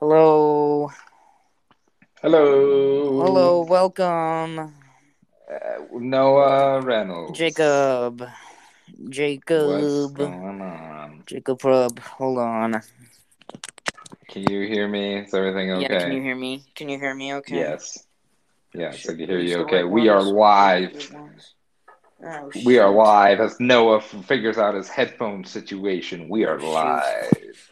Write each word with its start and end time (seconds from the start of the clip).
Hello. 0.00 0.90
Hello. 2.22 3.22
Hello, 3.22 3.64
welcome. 3.64 4.58
Uh, 4.58 4.70
Noah 5.92 6.80
Reynolds. 6.80 7.38
Jacob. 7.38 8.26
Jacob. 9.10 9.68
What's 9.68 10.12
Jacob. 10.12 10.16
going 10.16 10.62
on? 10.62 11.22
Jacob 11.26 11.62
Rub. 11.62 11.98
Hold 11.98 12.38
on. 12.38 12.80
Can 14.26 14.50
you 14.50 14.66
hear 14.66 14.88
me? 14.88 15.18
Is 15.18 15.34
everything 15.34 15.70
okay? 15.72 15.82
Yeah, 15.90 15.98
can 15.98 16.12
you 16.12 16.22
hear 16.22 16.34
me? 16.36 16.64
Can 16.74 16.88
you 16.88 16.98
hear 16.98 17.14
me 17.14 17.34
okay? 17.34 17.56
Yes. 17.56 18.06
Yes, 18.72 19.06
I 19.06 19.12
can 19.12 19.28
hear 19.28 19.38
you 19.38 19.58
okay. 19.64 19.84
We 19.84 20.08
are 20.08 20.22
live. 20.22 21.14
Oh, 22.24 22.50
We 22.64 22.78
are 22.78 22.90
live 22.90 23.40
as 23.40 23.60
Noah 23.60 24.00
figures 24.00 24.56
out 24.56 24.74
his 24.74 24.88
headphone 24.88 25.44
situation. 25.44 26.30
We 26.30 26.46
are 26.46 26.58
live. 26.58 27.69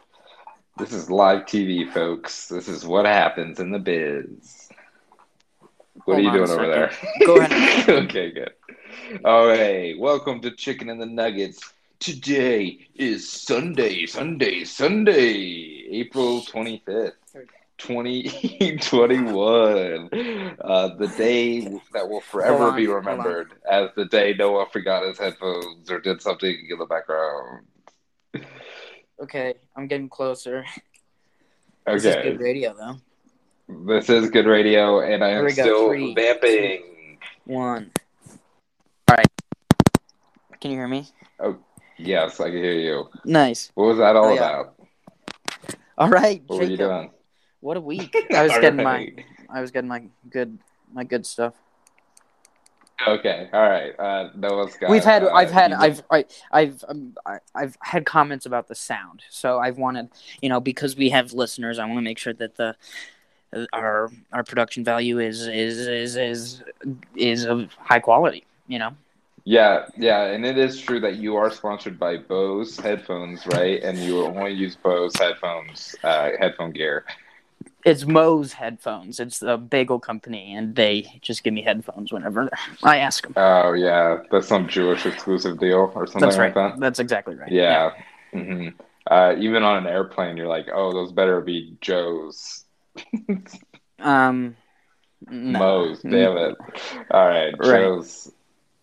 This 0.78 0.92
is 0.92 1.10
live 1.10 1.44
TV, 1.44 1.92
folks. 1.92 2.46
This 2.46 2.68
is 2.68 2.86
what 2.86 3.04
happens 3.04 3.58
in 3.58 3.72
the 3.72 3.80
biz. 3.80 4.68
What 6.04 6.14
Hold 6.14 6.18
are 6.18 6.20
you 6.20 6.30
doing 6.30 6.50
over 6.50 6.68
there? 6.68 6.92
Go 7.26 7.40
ahead. 7.40 7.88
okay, 8.04 8.30
good. 8.30 8.52
All 9.24 9.48
right. 9.48 9.98
Welcome 9.98 10.40
to 10.42 10.52
Chicken 10.52 10.88
and 10.88 11.02
the 11.02 11.06
Nuggets. 11.06 11.58
Today 11.98 12.86
is 12.94 13.28
Sunday, 13.28 14.06
Sunday, 14.06 14.62
Sunday, 14.62 15.88
April 15.90 16.42
25th, 16.42 17.14
2021. 17.78 20.10
Uh, 20.60 20.94
the 20.94 21.08
day 21.16 21.62
that 21.92 22.08
will 22.08 22.20
forever 22.30 22.68
on, 22.68 22.76
be 22.76 22.86
remembered 22.86 23.50
as 23.68 23.90
the 23.96 24.04
day 24.04 24.32
Noah 24.38 24.66
forgot 24.72 25.02
his 25.02 25.18
headphones 25.18 25.90
or 25.90 25.98
did 25.98 26.22
something 26.22 26.68
in 26.70 26.78
the 26.78 26.86
background. 26.86 27.66
Okay, 29.20 29.54
I'm 29.76 29.86
getting 29.86 30.08
closer. 30.08 30.64
This 31.86 32.04
is 32.04 32.16
good 32.16 32.38
radio, 32.40 32.74
though. 32.74 32.96
This 33.94 34.10
is 34.10 34.28
good 34.28 34.44
radio, 34.44 35.00
and 35.00 35.24
I 35.24 35.30
am 35.30 35.44
go. 35.44 35.48
still 35.48 35.88
Three, 35.88 36.12
vamping. 36.14 37.18
One. 37.46 37.90
All 39.08 39.16
right. 39.16 39.26
Can 40.60 40.70
you 40.70 40.76
hear 40.76 40.86
me? 40.86 41.06
Oh, 41.40 41.56
yes, 41.96 42.40
I 42.40 42.50
can 42.50 42.58
hear 42.58 42.74
you. 42.74 43.08
Nice. 43.24 43.72
What 43.74 43.86
was 43.86 43.96
that 43.98 44.16
all 44.16 44.26
Oh, 44.26 44.34
yeah. 44.34 44.60
about? 44.60 44.74
All 45.96 46.10
right, 46.10 46.42
What 46.46 46.58
were 46.58 46.64
you 46.66 46.76
doing? 46.76 47.10
What 47.60 47.78
a 47.78 47.80
week. 47.80 48.14
I 48.34 48.42
was 48.42 48.52
All 48.52 48.60
getting 48.60 48.84
my. 48.84 49.08
I 49.48 49.62
was 49.62 49.70
getting 49.70 49.88
my 49.88 50.02
good 50.28 50.58
my 50.92 51.04
good 51.04 51.24
stuff. 51.24 51.54
Okay, 53.06 53.48
all 53.52 53.62
right. 53.62 53.98
Uh, 53.98 54.30
Noah's 54.34 54.76
got. 54.76 54.90
We've 54.90 55.04
had 55.04 55.22
uh, 55.22 55.32
I've 55.32 55.50
had 55.50 55.72
I've 55.72 56.02
I, 56.10 56.24
I've 56.50 56.84
um, 56.88 57.16
I, 57.24 57.38
I've 57.54 57.76
had 57.80 58.04
comments 58.04 58.44
about 58.44 58.66
the 58.68 58.74
sound. 58.74 59.22
So 59.30 59.58
I've 59.58 59.78
wanted, 59.78 60.08
you 60.42 60.48
know, 60.48 60.60
because 60.60 60.96
we 60.96 61.10
have 61.10 61.32
listeners, 61.32 61.78
I 61.78 61.84
want 61.84 61.98
to 61.98 62.02
make 62.02 62.18
sure 62.18 62.32
that 62.34 62.56
the 62.56 62.74
our 63.72 64.10
our 64.32 64.44
production 64.44 64.84
value 64.84 65.18
is 65.20 65.46
is 65.46 65.78
is 65.78 66.16
is 66.16 66.62
is 67.14 67.44
of 67.44 67.72
high 67.74 68.00
quality, 68.00 68.44
you 68.66 68.78
know. 68.78 68.90
Yeah, 69.44 69.86
yeah, 69.96 70.24
and 70.24 70.44
it 70.44 70.58
is 70.58 70.78
true 70.78 71.00
that 71.00 71.16
you 71.16 71.36
are 71.36 71.50
sponsored 71.50 71.98
by 71.98 72.18
Bose 72.18 72.78
headphones, 72.78 73.46
right? 73.46 73.82
And 73.82 73.96
you 73.96 74.26
only 74.26 74.52
use 74.52 74.76
Bose 74.76 75.16
headphones, 75.16 75.96
uh, 76.04 76.32
headphone 76.38 76.72
gear. 76.72 77.06
It's 77.84 78.04
Moe's 78.04 78.54
headphones. 78.54 79.20
It's 79.20 79.38
the 79.38 79.56
bagel 79.56 80.00
company 80.00 80.54
and 80.54 80.74
they 80.74 81.18
just 81.22 81.44
give 81.44 81.54
me 81.54 81.62
headphones 81.62 82.12
whenever 82.12 82.50
I 82.82 82.98
ask 82.98 83.22
them. 83.24 83.34
Oh 83.36 83.72
yeah, 83.72 84.18
that's 84.30 84.48
some 84.48 84.68
Jewish 84.68 85.06
exclusive 85.06 85.58
deal 85.58 85.92
or 85.94 86.06
something 86.06 86.20
That's 86.28 86.38
like 86.38 86.54
that. 86.54 86.80
That's 86.80 86.98
exactly 86.98 87.36
right. 87.36 87.50
Yeah. 87.50 87.92
hmm 88.32 88.68
Uh, 89.10 89.34
even 89.38 89.62
on 89.62 89.76
an 89.78 89.86
airplane, 89.86 90.36
you're 90.36 90.48
like, 90.48 90.66
oh, 90.72 90.92
those 90.92 91.12
better 91.12 91.40
be 91.40 91.76
Joe's, 91.80 92.64
Um 94.00 94.56
no. 95.30 95.58
Moe's. 95.58 96.02
Damn 96.02 96.36
it! 96.36 96.56
All 97.10 97.26
right, 97.26 97.54
Right. 97.58 97.80
Joe's. 97.82 98.30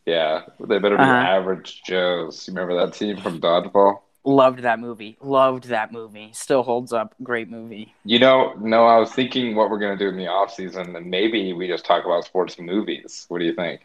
Yeah, 0.06 0.42
they 0.60 0.78
better 0.80 0.98
be 0.98 1.04
Uh-huh. 1.04 1.14
average 1.14 1.82
Joe's. 1.84 2.48
You 2.48 2.54
remember 2.54 2.86
that 2.86 2.94
team 2.96 3.18
from 3.18 3.40
Dodgeball? 3.42 4.00
Loved 4.28 4.60
that 4.60 4.80
movie. 4.80 5.18
Loved 5.22 5.66
that 5.66 5.92
movie. 5.92 6.32
Still 6.34 6.64
holds 6.64 6.92
up. 6.92 7.14
Great 7.22 7.48
movie. 7.48 7.94
You 8.04 8.18
know, 8.18 8.54
no, 8.60 8.86
I 8.86 8.98
was 8.98 9.12
thinking 9.12 9.56
what 9.56 9.70
we're 9.70 9.78
gonna 9.78 9.98
do 9.98 10.10
in 10.10 10.18
the 10.18 10.28
off 10.28 10.52
season, 10.52 10.96
and 10.96 11.06
maybe 11.06 11.54
we 11.54 11.68
just 11.68 11.86
talk 11.86 12.06
about 12.06 12.26
sports 12.26 12.58
movies. 12.58 13.26
What 13.28 13.38
do 13.38 13.46
you 13.46 13.54
think? 13.54 13.82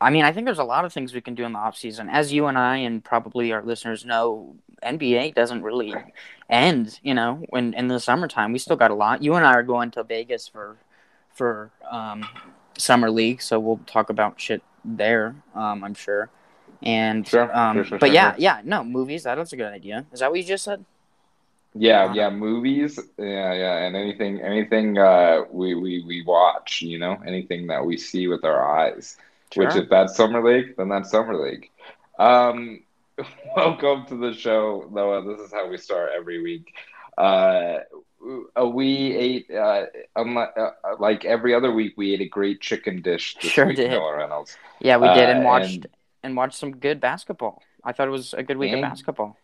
I 0.00 0.10
mean, 0.10 0.24
I 0.24 0.32
think 0.32 0.46
there's 0.46 0.58
a 0.58 0.64
lot 0.64 0.84
of 0.84 0.92
things 0.92 1.12
we 1.12 1.20
can 1.20 1.34
do 1.34 1.44
in 1.44 1.52
the 1.52 1.58
off 1.58 1.76
season. 1.76 2.08
As 2.08 2.32
you 2.32 2.46
and 2.46 2.56
I 2.56 2.78
and 2.78 3.04
probably 3.04 3.52
our 3.52 3.62
listeners 3.62 4.04
know, 4.04 4.54
NBA 4.84 5.34
doesn't 5.34 5.62
really 5.62 5.92
end, 6.48 7.00
you 7.02 7.14
know, 7.14 7.44
when 7.48 7.74
in 7.74 7.88
the 7.88 7.98
summertime. 7.98 8.52
We 8.52 8.60
still 8.60 8.76
got 8.76 8.92
a 8.92 8.94
lot. 8.94 9.24
You 9.24 9.34
and 9.34 9.44
I 9.44 9.54
are 9.54 9.62
going 9.64 9.90
to 9.92 10.04
Vegas 10.04 10.46
for 10.46 10.76
for 11.34 11.72
um, 11.90 12.24
summer 12.78 13.10
league, 13.10 13.42
so 13.42 13.58
we'll 13.58 13.80
talk 13.86 14.08
about 14.08 14.40
shit 14.40 14.62
there, 14.84 15.34
um, 15.54 15.82
I'm 15.82 15.94
sure. 15.94 16.30
And 16.82 17.26
Sure, 17.26 17.54
um, 17.56 17.76
sure, 17.76 17.84
sure, 17.84 17.98
but 17.98 18.12
yeah, 18.12 18.34
yeah, 18.38 18.60
no, 18.64 18.82
movies, 18.84 19.22
that 19.24 19.38
was 19.38 19.52
a 19.52 19.56
good 19.56 19.72
idea. 19.72 20.04
Is 20.12 20.20
that 20.20 20.30
what 20.30 20.38
you 20.40 20.44
just 20.46 20.64
said? 20.64 20.84
Yeah, 21.74 22.04
Uh, 22.04 22.12
yeah, 22.14 22.30
movies, 22.30 22.98
yeah, 23.16 23.52
yeah, 23.54 23.76
and 23.86 23.96
anything, 23.96 24.40
anything 24.42 24.98
uh, 24.98 25.42
we 25.50 25.74
we 25.74 26.04
we 26.06 26.22
watch, 26.26 26.82
you 26.82 26.98
know, 26.98 27.16
anything 27.26 27.68
that 27.68 27.84
we 27.86 27.96
see 27.96 28.28
with 28.28 28.44
our 28.44 28.60
eyes. 28.78 29.16
Which, 29.54 29.74
if 29.76 29.88
that's 29.88 30.16
summer 30.16 30.42
league, 30.42 30.76
then 30.76 30.88
that's 30.88 31.10
summer 31.10 31.34
league. 31.36 31.70
Um, 32.18 32.80
welcome 33.56 34.06
to 34.06 34.16
the 34.16 34.32
show, 34.34 34.88
Noah. 34.90 35.22
This 35.24 35.40
is 35.46 35.52
how 35.52 35.68
we 35.68 35.76
start 35.78 36.10
every 36.16 36.42
week. 36.42 36.74
Uh, 37.18 37.78
uh, 38.58 38.66
we 38.66 39.14
ate, 39.14 39.50
uh, 39.50 39.84
unlike, 40.16 40.50
uh, 40.56 40.70
like 40.98 41.24
every 41.24 41.54
other 41.54 41.70
week, 41.72 41.94
we 41.96 42.14
ate 42.14 42.20
a 42.22 42.28
great 42.28 42.60
chicken 42.60 43.02
dish 43.02 43.36
Sure 43.40 43.66
week, 43.66 43.76
did. 43.76 43.90
Noah 43.90 44.16
Reynolds. 44.16 44.56
Yeah, 44.80 44.96
we 44.96 45.08
did, 45.08 45.28
and 45.28 45.40
Uh, 45.40 45.44
watched 45.44 45.74
and- 45.84 45.86
and 46.22 46.36
watch 46.36 46.54
some 46.54 46.76
good 46.76 47.00
basketball. 47.00 47.62
I 47.84 47.92
thought 47.92 48.08
it 48.08 48.12
was 48.12 48.34
a 48.34 48.42
good 48.42 48.56
week 48.56 48.72
of 48.72 48.80
basketball. 48.80 49.36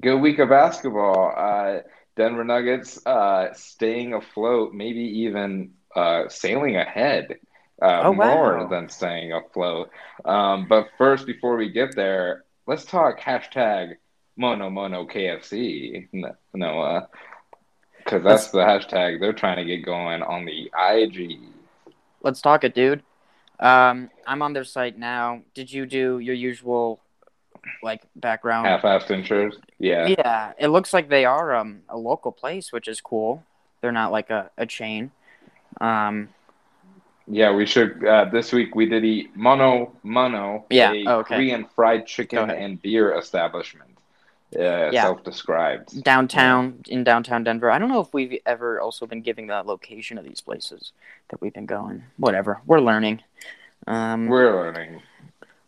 Good 0.00 0.16
week 0.20 0.38
of 0.38 0.48
basketball. 0.48 1.32
Uh, 1.36 1.80
Denver 2.16 2.44
Nuggets 2.44 3.04
uh, 3.06 3.52
staying 3.54 4.14
afloat, 4.14 4.72
maybe 4.74 5.00
even 5.00 5.72
uh, 5.94 6.28
sailing 6.28 6.76
ahead 6.76 7.36
uh, 7.80 8.02
Oh, 8.04 8.10
wow. 8.12 8.34
more 8.34 8.68
than 8.70 8.88
staying 8.88 9.32
afloat. 9.32 9.90
Um, 10.24 10.66
but 10.68 10.88
first, 10.98 11.26
before 11.26 11.56
we 11.56 11.70
get 11.70 11.94
there, 11.94 12.44
let's 12.66 12.84
talk 12.84 13.20
hashtag 13.20 13.94
Mono 14.36 14.70
Mono 14.70 15.06
KFC, 15.06 16.08
Noah, 16.54 17.08
because 17.98 18.22
that's 18.22 18.48
the 18.48 18.58
hashtag 18.58 19.20
they're 19.20 19.32
trying 19.32 19.58
to 19.58 19.64
get 19.64 19.84
going 19.84 20.22
on 20.22 20.44
the 20.44 20.70
IG. 20.76 21.38
Let's 22.22 22.40
talk 22.40 22.64
it, 22.64 22.74
dude. 22.74 23.02
Um, 23.62 24.10
I'm 24.26 24.42
on 24.42 24.52
their 24.52 24.64
site 24.64 24.98
now. 24.98 25.42
Did 25.54 25.72
you 25.72 25.86
do 25.86 26.18
your 26.18 26.34
usual 26.34 27.00
like 27.82 28.02
background? 28.16 28.66
Half-assed 28.66 29.06
intros, 29.06 29.54
yeah. 29.78 30.08
Yeah, 30.08 30.52
it 30.58 30.68
looks 30.68 30.92
like 30.92 31.08
they 31.08 31.24
are 31.24 31.54
um 31.54 31.82
a 31.88 31.96
local 31.96 32.32
place, 32.32 32.72
which 32.72 32.88
is 32.88 33.00
cool. 33.00 33.44
They're 33.80 33.92
not 33.92 34.10
like 34.10 34.30
a, 34.30 34.50
a 34.58 34.66
chain. 34.66 35.12
Um, 35.80 36.28
Yeah, 37.28 37.54
we 37.54 37.66
should. 37.66 38.04
Uh, 38.04 38.24
this 38.26 38.52
week 38.52 38.74
we 38.74 38.86
did 38.86 39.04
eat 39.04 39.36
Mono 39.36 39.92
Mono, 40.02 40.66
Yeah, 40.68 40.92
a 40.92 41.04
oh, 41.06 41.18
okay. 41.20 41.36
Korean 41.36 41.66
fried 41.76 42.06
chicken 42.06 42.50
and 42.50 42.82
beer 42.82 43.16
establishment. 43.16 43.91
Uh, 44.56 44.90
Yeah. 44.92 45.02
Self-described. 45.02 46.02
downtown 46.04 46.80
in 46.88 47.04
downtown 47.04 47.44
Denver. 47.44 47.70
I 47.70 47.78
don't 47.78 47.88
know 47.88 48.00
if 48.00 48.12
we've 48.12 48.38
ever 48.46 48.80
also 48.80 49.06
been 49.06 49.22
giving 49.22 49.46
the 49.46 49.62
location 49.62 50.18
of 50.18 50.24
these 50.24 50.40
places 50.40 50.92
that 51.30 51.40
we've 51.40 51.54
been 51.54 51.66
going. 51.66 52.02
Whatever, 52.18 52.60
we're 52.66 52.80
learning. 52.80 53.22
Um, 53.86 54.26
We're 54.28 54.52
learning. 54.54 55.02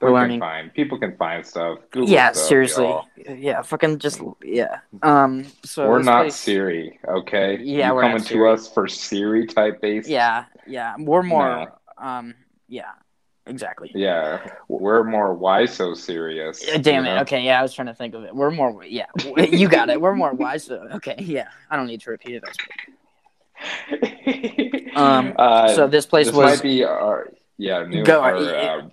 We're 0.00 0.08
We 0.10 0.14
learning. 0.14 0.40
Find 0.40 0.72
people 0.74 0.98
can 0.98 1.16
find 1.16 1.46
stuff. 1.46 1.78
Google 1.90 2.10
yeah, 2.10 2.30
stuff, 2.32 2.44
seriously. 2.46 2.84
y'all. 2.84 3.06
Yeah, 3.16 3.62
fucking 3.62 3.98
just 4.00 4.20
yeah. 4.42 4.80
Um, 5.02 5.46
so 5.64 5.88
We're 5.88 6.02
not 6.02 6.22
place- 6.24 6.36
Siri, 6.36 7.00
okay? 7.08 7.58
Yeah, 7.60 7.88
you 7.88 7.94
we're 7.94 8.02
coming 8.02 8.22
to 8.22 8.48
us 8.48 8.70
for 8.70 8.86
Siri 8.86 9.46
type 9.46 9.80
based. 9.80 10.08
Yeah, 10.08 10.44
yeah. 10.66 10.94
We're 10.98 11.22
more. 11.22 11.72
Um, 11.96 12.34
yeah, 12.68 12.90
exactly. 13.46 13.90
Yeah, 13.94 14.52
we're 14.68 15.04
more 15.04 15.34
why 15.34 15.66
so 15.66 15.94
serious. 15.94 16.66
Uh, 16.68 16.78
Damn 16.78 17.04
it. 17.04 17.14
know? 17.14 17.20
Okay, 17.22 17.42
yeah, 17.42 17.58
I 17.58 17.62
was 17.62 17.74
trying 17.74 17.88
to 17.88 17.94
think 17.94 18.14
of 18.14 18.24
it. 18.24 18.34
We're 18.34 18.50
more. 18.50 18.84
Yeah, 18.84 19.06
you 19.36 19.68
got 19.68 19.90
it. 19.90 20.00
We're 20.00 20.14
more 20.14 20.32
wise. 20.32 20.64
So, 20.64 20.76
okay, 20.94 21.16
yeah. 21.18 21.48
I 21.70 21.76
don't 21.76 21.86
need 21.86 22.00
to 22.02 22.10
repeat 22.10 22.42
it. 22.42 22.44
Um, 24.96 25.34
Uh, 25.36 25.74
so 25.74 25.86
this 25.88 26.06
place 26.06 26.26
this 26.26 26.34
was. 26.36 26.56
might 26.58 26.62
be 26.62 26.84
our 26.84 27.32
yeah 27.56 27.84
new 27.84 28.04
Go- 28.04 28.20
our, 28.20 28.38
yeah. 28.40 28.52
uh, 28.52 28.88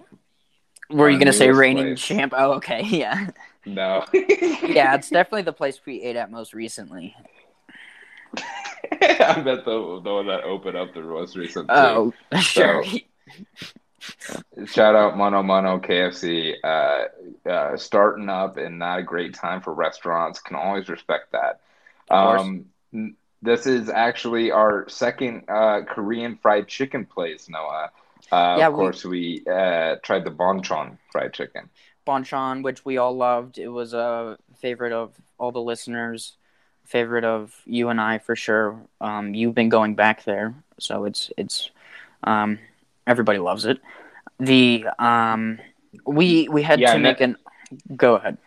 were 0.90 1.10
you 1.10 1.20
gonna 1.20 1.34
say 1.34 1.52
reigning 1.52 1.86
place. 1.96 2.02
champ? 2.02 2.34
Oh, 2.36 2.54
okay, 2.54 2.82
yeah, 2.84 3.30
no. 3.66 4.06
yeah. 4.14 4.96
It's 4.96 5.10
definitely 5.10 5.44
the 5.44 5.54
place 5.54 5.80
we 5.86 6.02
ate 6.02 6.16
at 6.16 6.32
most 6.32 6.54
recently. 6.54 7.16
I 8.38 9.42
bet 9.42 9.66
the 9.66 10.02
the 10.04 10.14
one 10.14 10.28
that 10.28 10.44
opened 10.44 10.78
up 10.78 10.94
the 10.94 11.02
most 11.02 11.36
recent. 11.36 11.68
too. 11.70 11.74
Oh, 11.74 12.14
sure. 12.40 12.84
Shout 14.66 14.96
out 14.96 15.18
Mono 15.18 15.44
Mono 15.44 15.80
KFC. 15.80 16.56
Uh, 16.64 17.50
uh, 17.50 17.78
starting 17.78 18.30
up 18.30 18.58
and 18.58 18.80
not 18.80 19.00
a 19.00 19.04
great 19.04 19.34
time 19.34 19.62
for 19.62 19.74
restaurants. 19.74 20.40
Can 20.40 20.56
always 20.56 20.90
respect 20.90 21.32
that. 21.32 21.62
Um, 22.10 22.66
n- 22.94 23.16
this 23.42 23.66
is 23.66 23.90
actually 23.90 24.52
our 24.52 24.88
second 24.90 25.44
uh, 25.48 25.82
Korean 25.88 26.38
fried 26.42 26.68
chicken 26.68 27.06
place, 27.06 27.50
Noah. 27.50 27.92
Uh, 28.32 28.56
Yeah, 28.60 28.68
of 28.68 28.74
we- 28.74 28.78
course, 28.80 29.04
we 29.06 29.44
uh, 29.52 29.96
tried 30.04 30.24
the 30.26 30.32
bonchon 30.32 30.98
fried 31.12 31.34
chicken. 31.34 31.70
Bonchon, 32.08 32.64
which 32.64 32.84
we 32.84 32.98
all 32.98 33.16
loved. 33.16 33.58
It 33.58 33.68
was 33.70 33.94
a 33.94 34.38
favorite 34.58 34.92
of 34.94 35.14
all 35.38 35.52
the 35.52 35.62
listeners, 35.62 36.34
favorite 36.84 37.24
of 37.24 37.62
you 37.66 37.90
and 37.90 38.02
I 38.02 38.18
for 38.18 38.36
sure. 38.36 38.82
Um, 39.00 39.34
you've 39.36 39.54
been 39.56 39.70
going 39.70 39.96
back 39.96 40.24
there, 40.24 40.56
so 40.80 41.06
it's 41.06 41.32
it's 41.38 41.70
um, 42.24 42.58
everybody 43.12 43.38
loves 43.40 43.66
it. 43.66 43.78
The 44.40 44.88
um, 44.98 45.60
we 46.08 46.48
we 46.50 46.64
had 46.64 46.80
Yeah, 46.80 46.94
to 46.94 47.00
make 47.00 47.20
that- 47.20 47.24
an. 47.26 47.38
Go 47.96 48.16
ahead. 48.16 48.38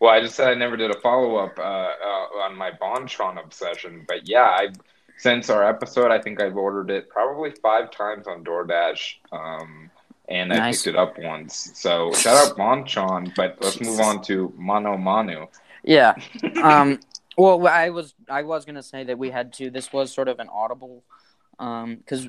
Well, 0.00 0.12
I 0.12 0.20
just 0.20 0.36
said 0.36 0.48
I 0.48 0.54
never 0.54 0.76
did 0.76 0.90
a 0.94 1.00
follow 1.00 1.36
up 1.36 1.58
uh, 1.58 1.62
uh, 1.62 2.44
on 2.44 2.56
my 2.56 2.70
bonchon 2.70 3.42
obsession, 3.42 4.04
but 4.06 4.28
yeah, 4.28 4.42
I 4.44 4.68
since 5.16 5.50
our 5.50 5.64
episode, 5.68 6.12
I 6.12 6.20
think 6.20 6.40
I've 6.40 6.56
ordered 6.56 6.90
it 6.90 7.08
probably 7.08 7.50
five 7.60 7.90
times 7.90 8.28
on 8.28 8.44
DoorDash, 8.44 9.14
um, 9.32 9.90
and 10.28 10.52
I 10.52 10.70
picked 10.70 10.86
it 10.86 10.94
up 10.94 11.18
once. 11.18 11.72
So 11.74 12.12
shout 12.12 12.36
out 12.36 12.56
bonchon, 12.56 13.34
but 13.34 13.56
let's 13.60 13.80
move 13.80 13.98
on 13.98 14.22
to 14.24 14.52
mono 14.56 14.96
mono. 14.96 15.50
Yeah. 15.82 16.14
Um, 16.62 17.00
well, 17.36 17.66
I 17.68 17.90
was 17.90 18.14
I 18.28 18.42
was 18.42 18.64
gonna 18.64 18.82
say 18.82 19.02
that 19.04 19.16
we 19.18 19.30
had 19.30 19.52
to. 19.54 19.70
This 19.70 19.92
was 19.92 20.12
sort 20.12 20.28
of 20.28 20.38
an 20.40 20.48
audible, 20.52 21.02
because 21.58 22.28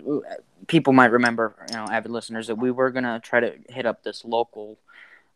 people 0.68 0.94
might 0.94 1.12
remember, 1.12 1.56
you 1.70 1.76
know, 1.76 1.86
avid 1.90 2.12
listeners, 2.12 2.48
that 2.48 2.56
we 2.56 2.72
were 2.72 2.90
gonna 2.92 3.20
try 3.20 3.40
to 3.40 3.54
hit 3.70 3.86
up 3.86 4.04
this 4.04 4.26
local 4.26 4.78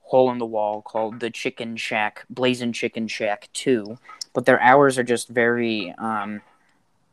hole 0.01 0.31
in 0.31 0.37
the 0.37 0.45
wall 0.45 0.81
called 0.81 1.19
the 1.19 1.29
Chicken 1.29 1.77
Shack, 1.77 2.25
Blazing 2.29 2.73
Chicken 2.73 3.07
Shack 3.07 3.49
Two, 3.53 3.97
but 4.33 4.45
their 4.45 4.59
hours 4.61 4.97
are 4.97 5.03
just 5.03 5.29
very, 5.29 5.93
um, 5.97 6.41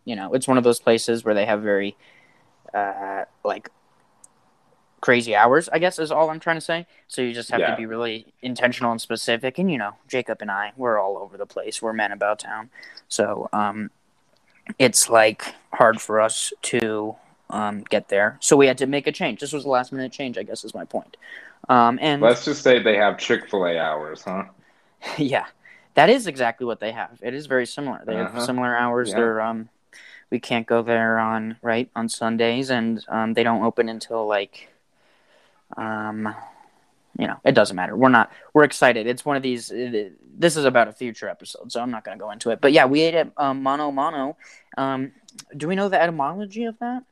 you 0.05 0.17
know, 0.17 0.35
it's 0.35 0.49
one 0.49 0.59
of 0.59 0.65
those 0.65 0.81
places 0.81 1.25
where 1.25 1.35
they 1.35 1.47
have 1.47 1.63
very, 1.63 1.97
uh, 2.75 3.25
like 3.45 3.71
crazy 5.01 5.35
hours, 5.35 5.69
I 5.73 5.79
guess 5.79 5.99
is 5.99 6.11
all 6.11 6.31
I'm 6.31 6.41
trying 6.41 6.57
to 6.57 6.61
say. 6.61 6.87
So 7.09 7.23
you 7.23 7.33
just 7.33 7.51
have 7.51 7.61
Yeah. 7.61 7.71
to 7.71 7.77
be 7.77 7.87
really 7.87 8.35
intentional 8.43 8.91
and 8.93 9.01
specific. 9.01 9.59
And 9.59 9.71
you 9.71 9.79
know, 9.79 9.97
Jacob 10.07 10.39
and 10.43 10.51
I, 10.51 10.73
we're 10.77 10.99
all 10.99 11.19
over 11.19 11.37
the 11.39 11.47
place. 11.47 11.81
We're 11.81 11.93
men 11.95 12.13
about 12.13 12.39
town. 12.41 12.71
So 13.09 13.49
um, 13.53 13.91
it's 14.79 15.09
like 15.09 15.45
hard 15.73 16.01
for 16.01 16.21
us 16.21 16.53
to 16.63 17.17
um, 17.51 17.83
get 17.89 18.09
there. 18.09 18.37
So 18.41 18.57
we 18.57 18.67
had 18.67 18.79
to 18.79 18.87
make 18.87 19.07
a 19.07 19.13
change. 19.13 19.41
This 19.41 19.53
was 19.53 19.65
a 19.65 19.69
last 19.69 19.93
minute 19.93 20.13
change, 20.13 20.39
I 20.39 20.43
guess 20.43 20.65
is 20.65 20.75
my 20.75 20.85
point. 20.85 21.17
Um, 21.69 21.99
and 22.01 22.23
Let's 22.23 22.45
just 22.45 22.63
say 22.63 22.83
they 22.83 22.97
have 22.97 23.19
Chick 23.19 23.49
Fil 23.51 23.67
A 23.67 23.79
hours, 23.79 24.23
huh? 24.23 24.45
yeah, 25.19 25.47
that 25.95 26.09
is 26.11 26.27
exactly 26.27 26.67
what 26.67 26.81
they 26.81 26.93
have. 26.93 27.19
It 27.23 27.35
is 27.35 27.47
very 27.47 27.67
similar. 27.67 28.01
They 28.05 28.17
have 28.17 28.29
Uh-huh. 28.29 28.47
similar 28.47 28.77
hours. 28.77 29.11
Yeah. 29.11 29.17
They're 29.17 29.41
um, 29.41 29.69
we 30.31 30.39
can't 30.39 30.67
go 30.67 30.83
there 30.83 31.19
on 31.19 31.57
right 31.63 31.91
on 31.97 32.09
Sundays, 32.09 32.71
and 32.71 33.05
um, 33.09 33.35
they 33.35 33.43
don't 33.43 33.65
open 33.65 33.89
until 33.89 34.27
like, 34.27 34.69
um, 35.77 36.35
you 37.19 37.27
know, 37.27 37.37
it 37.45 37.53
doesn't 37.53 37.77
matter. 37.77 37.97
We're 37.97 38.09
not. 38.09 38.33
We're 38.55 38.65
excited. 38.65 39.07
It's 39.07 39.25
one 39.25 39.37
of 39.37 39.43
these. 39.43 39.71
It, 39.71 40.15
this 40.39 40.57
is 40.57 40.65
about 40.65 40.89
a 40.89 40.93
future 40.93 41.29
episode, 41.29 41.71
so 41.73 41.81
I'm 41.81 41.91
not 41.91 42.05
going 42.05 42.19
to 42.19 42.23
go 42.23 42.31
into 42.31 42.51
it. 42.51 42.61
But 42.61 42.73
yeah, 42.73 42.87
we 42.87 43.03
ate 43.03 43.15
at 43.15 43.33
um, 43.37 43.63
Mono 43.63 43.91
Mono. 43.91 44.37
Um, 44.79 45.13
do 45.57 45.69
we 45.69 45.75
know 45.75 45.89
the 45.89 46.01
etymology 46.01 46.65
of 46.65 46.79
that? 46.79 47.05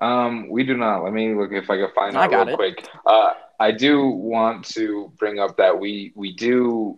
Um, 0.00 0.48
we 0.48 0.64
do 0.64 0.76
not. 0.76 1.02
Let 1.02 1.12
me 1.12 1.34
look 1.34 1.50
if 1.52 1.68
I 1.70 1.76
can 1.76 1.90
find 1.94 2.16
I 2.16 2.24
out 2.24 2.30
got 2.30 2.46
real 2.46 2.54
it. 2.54 2.56
quick. 2.56 2.88
Uh, 3.04 3.32
I 3.58 3.72
do 3.72 4.06
want 4.06 4.64
to 4.66 5.12
bring 5.18 5.40
up 5.40 5.56
that 5.56 5.78
we 5.78 6.12
we 6.14 6.32
do 6.32 6.96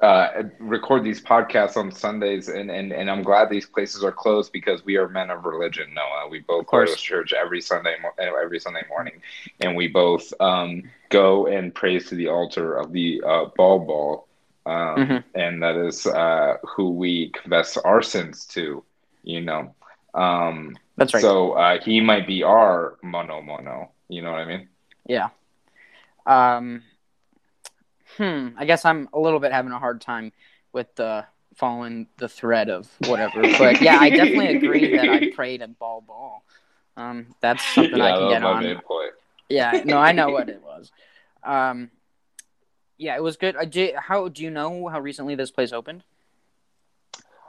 uh, 0.00 0.44
record 0.58 1.04
these 1.04 1.20
podcasts 1.20 1.76
on 1.76 1.90
Sundays, 1.92 2.48
and, 2.48 2.70
and 2.70 2.92
and 2.92 3.10
I'm 3.10 3.22
glad 3.22 3.50
these 3.50 3.66
places 3.66 4.02
are 4.02 4.12
closed 4.12 4.50
because 4.52 4.84
we 4.84 4.96
are 4.96 5.08
men 5.08 5.30
of 5.30 5.44
religion. 5.44 5.92
Noah, 5.94 6.28
we 6.30 6.40
both 6.40 6.66
go 6.66 6.84
to 6.84 6.94
church 6.96 7.32
every 7.32 7.60
Sunday 7.60 7.96
every 8.18 8.58
Sunday 8.60 8.84
morning, 8.88 9.20
and 9.60 9.76
we 9.76 9.88
both 9.88 10.32
um, 10.40 10.82
go 11.10 11.46
and 11.46 11.74
praise 11.74 12.08
to 12.08 12.14
the 12.14 12.28
altar 12.28 12.76
of 12.76 12.92
the 12.92 13.22
uh, 13.26 13.46
Ball 13.56 13.78
Ball, 13.80 14.26
um, 14.66 14.96
Mhm. 14.96 15.24
and 15.34 15.62
that 15.62 15.76
is 15.76 16.06
uh, 16.06 16.56
who 16.76 16.90
we 16.90 17.28
confess 17.30 17.76
our 17.76 18.02
sins 18.02 18.46
to. 18.46 18.82
You 19.22 19.42
know. 19.42 19.74
Um, 20.14 20.76
That's 20.96 21.12
right. 21.14 21.20
so 21.20 21.52
uh, 21.52 21.78
he 21.80 22.00
might 22.00 22.26
be 22.26 22.42
our 22.42 22.96
mono 23.02 23.42
mono. 23.42 23.90
You 24.08 24.22
know 24.22 24.32
what 24.32 24.40
I 24.40 24.46
mean? 24.46 24.68
Yeah. 25.06 25.28
Um. 26.26 26.82
Hmm. 28.16 28.48
I 28.56 28.64
guess 28.64 28.84
I'm 28.84 29.08
a 29.12 29.18
little 29.18 29.40
bit 29.40 29.52
having 29.52 29.72
a 29.72 29.78
hard 29.78 30.00
time 30.00 30.32
with 30.72 30.94
the 30.96 31.24
following 31.54 32.06
the 32.16 32.28
thread 32.28 32.68
of 32.68 32.88
whatever, 33.06 33.42
but 33.42 33.80
yeah, 33.82 33.98
I 33.98 34.10
definitely 34.10 34.56
agree 34.56 34.96
that 34.96 35.08
I 35.08 35.30
prayed 35.34 35.62
at 35.62 35.78
ball 35.78 36.00
ball. 36.00 36.44
Um, 36.96 37.34
that's 37.40 37.64
something 37.74 37.98
yeah, 37.98 38.14
I 38.14 38.18
can 38.18 38.28
get 38.30 38.42
my 38.42 38.50
on. 38.50 38.62
main 38.64 38.80
point. 38.80 39.12
Yeah, 39.48 39.82
no, 39.84 39.98
I 39.98 40.12
know 40.12 40.30
what 40.30 40.48
it 40.48 40.62
was. 40.62 40.92
Um, 41.42 41.90
yeah, 42.98 43.16
it 43.16 43.22
was 43.22 43.36
good. 43.36 43.56
Uh, 43.56 43.64
do, 43.64 43.92
how 43.96 44.28
do 44.28 44.42
you 44.42 44.50
know 44.50 44.88
how 44.88 45.00
recently 45.00 45.34
this 45.34 45.50
place 45.50 45.72
opened? 45.72 46.04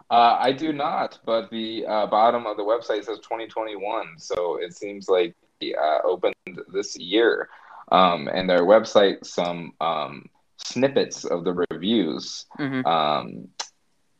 Uh, 0.09 0.37
I 0.39 0.51
do 0.51 0.73
not, 0.73 1.19
but 1.25 1.49
the 1.51 1.85
uh, 1.85 2.05
bottom 2.07 2.45
of 2.45 2.57
the 2.57 2.63
website 2.63 3.05
says 3.05 3.19
2021, 3.19 4.17
so 4.17 4.57
it 4.57 4.73
seems 4.73 5.07
like 5.07 5.35
it 5.61 5.75
uh, 5.77 6.05
opened 6.05 6.35
this 6.73 6.97
year. 6.97 7.49
Um, 7.91 8.27
and 8.27 8.49
their 8.49 8.63
website, 8.63 9.25
some 9.25 9.73
um, 9.79 10.29
snippets 10.65 11.25
of 11.25 11.43
the 11.43 11.65
reviews. 11.69 12.45
hmm 12.57 12.85
Um, 12.85 13.47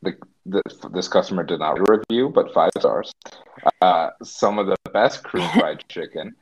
the, 0.02 0.16
the, 0.46 0.62
this 0.92 1.06
customer 1.06 1.44
did 1.44 1.60
not 1.60 1.78
review, 1.88 2.28
but 2.28 2.52
five 2.52 2.72
stars. 2.78 3.12
Uh, 3.80 4.10
some 4.22 4.58
of 4.58 4.66
the 4.66 4.76
best 4.92 5.22
Korean 5.22 5.48
fried 5.58 5.84
chicken, 5.88 6.34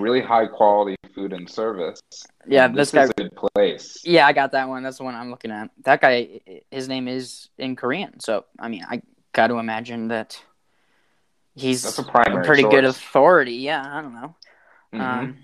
really 0.00 0.20
high 0.20 0.46
quality 0.46 0.96
food 1.14 1.32
and 1.32 1.48
service. 1.48 2.00
Yeah, 2.48 2.68
this 2.68 2.90
this 2.90 3.04
is 3.04 3.10
a 3.10 3.14
good 3.14 3.32
place. 3.36 4.02
Yeah, 4.04 4.26
I 4.26 4.32
got 4.32 4.52
that 4.52 4.68
one. 4.68 4.82
That's 4.82 4.98
the 4.98 5.04
one 5.04 5.14
I'm 5.14 5.30
looking 5.30 5.52
at. 5.52 5.70
That 5.84 6.00
guy, 6.00 6.40
his 6.70 6.88
name 6.88 7.06
is 7.06 7.48
in 7.58 7.76
Korean, 7.76 8.18
so 8.20 8.44
I 8.58 8.68
mean, 8.68 8.84
I 8.88 9.02
got 9.32 9.48
to 9.48 9.58
imagine 9.58 10.08
that 10.08 10.40
he's 11.54 11.82
That's 11.82 11.98
a 11.98 12.04
primary 12.04 12.44
pretty 12.44 12.62
good 12.64 12.84
authority. 12.84 13.54
Yeah, 13.54 13.84
I 13.86 14.02
don't 14.02 14.14
know. 14.14 14.36
Mhm. 14.92 15.00
Um, 15.00 15.38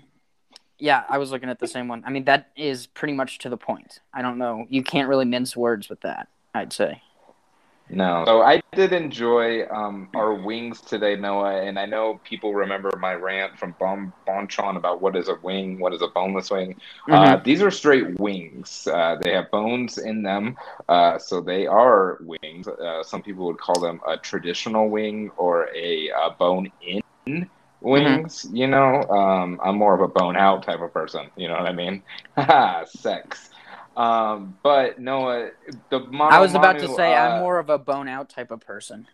yeah, 0.83 1.05
I 1.07 1.17
was 1.17 1.31
looking 1.31 1.49
at 1.49 1.59
the 1.59 1.67
same 1.67 1.87
one. 1.87 2.03
I 2.05 2.09
mean, 2.09 2.25
that 2.25 2.49
is 2.57 2.87
pretty 2.87 3.13
much 3.13 3.39
to 3.39 3.49
the 3.49 3.55
point. 3.55 4.01
I 4.13 4.21
don't 4.21 4.37
know. 4.37 4.67
You 4.69 4.83
can't 4.83 5.07
really 5.07 5.23
mince 5.23 5.55
words 5.55 5.87
with 5.87 6.01
that. 6.01 6.27
I'd 6.53 6.73
say. 6.73 7.01
No. 7.89 8.23
So 8.25 8.41
I 8.41 8.61
did 8.73 8.91
enjoy 8.91 9.65
um, 9.69 10.09
our 10.13 10.33
wings 10.33 10.81
today, 10.81 11.15
Noah, 11.15 11.61
and 11.61 11.79
I 11.79 11.85
know 11.85 12.19
people 12.25 12.53
remember 12.53 12.91
my 12.99 13.13
rant 13.13 13.57
from 13.57 13.75
bon, 13.79 14.11
Bonchon 14.27 14.75
about 14.75 15.01
what 15.01 15.15
is 15.15 15.29
a 15.29 15.35
wing, 15.41 15.79
what 15.79 15.93
is 15.93 16.01
a 16.01 16.07
boneless 16.07 16.51
wing. 16.51 16.75
Uh, 17.09 17.37
Mhm. 17.37 17.43
these 17.45 17.61
are 17.61 17.71
straight 17.71 18.19
wings. 18.19 18.85
Uh, 18.91 19.15
they 19.21 19.31
have 19.31 19.49
bones 19.51 19.97
in 19.97 20.21
them, 20.21 20.57
uh, 20.89 21.17
so 21.17 21.39
they 21.39 21.65
are 21.65 22.19
wings. 22.21 22.67
Uh, 22.67 23.03
some 23.03 23.21
people 23.21 23.45
would 23.45 23.57
call 23.57 23.79
them 23.79 24.01
a 24.05 24.17
traditional 24.17 24.89
wing 24.89 25.31
or 25.37 25.69
a, 25.73 26.11
uh 26.11 26.29
bone-in 26.31 27.01
wings. 27.83 28.47
You 28.51 28.67
know, 28.67 29.03
um, 29.03 29.59
I'm 29.63 29.77
more 29.77 29.93
of 29.93 30.01
a 30.01 30.07
bone-out 30.07 30.63
type 30.63 30.81
of 30.81 30.91
person. 30.93 31.29
You 31.35 31.47
know 31.47 31.55
what 31.55 31.67
I 31.67 31.73
mean? 31.73 32.01
Haha, 32.35 32.85
Sex. 32.87 33.49
Um, 33.95 34.57
but 34.63 34.99
Noah, 34.99 35.51
the 35.89 35.99
I 36.19 36.39
was 36.39 36.55
about 36.55 36.79
to 36.79 36.87
say 36.87 37.13
uh, 37.13 37.27
I'm 37.29 37.41
more 37.41 37.59
of 37.59 37.69
a 37.69 37.77
bone 37.77 38.07
out 38.07 38.29
type 38.29 38.49
of 38.49 38.61
person. 38.61 39.07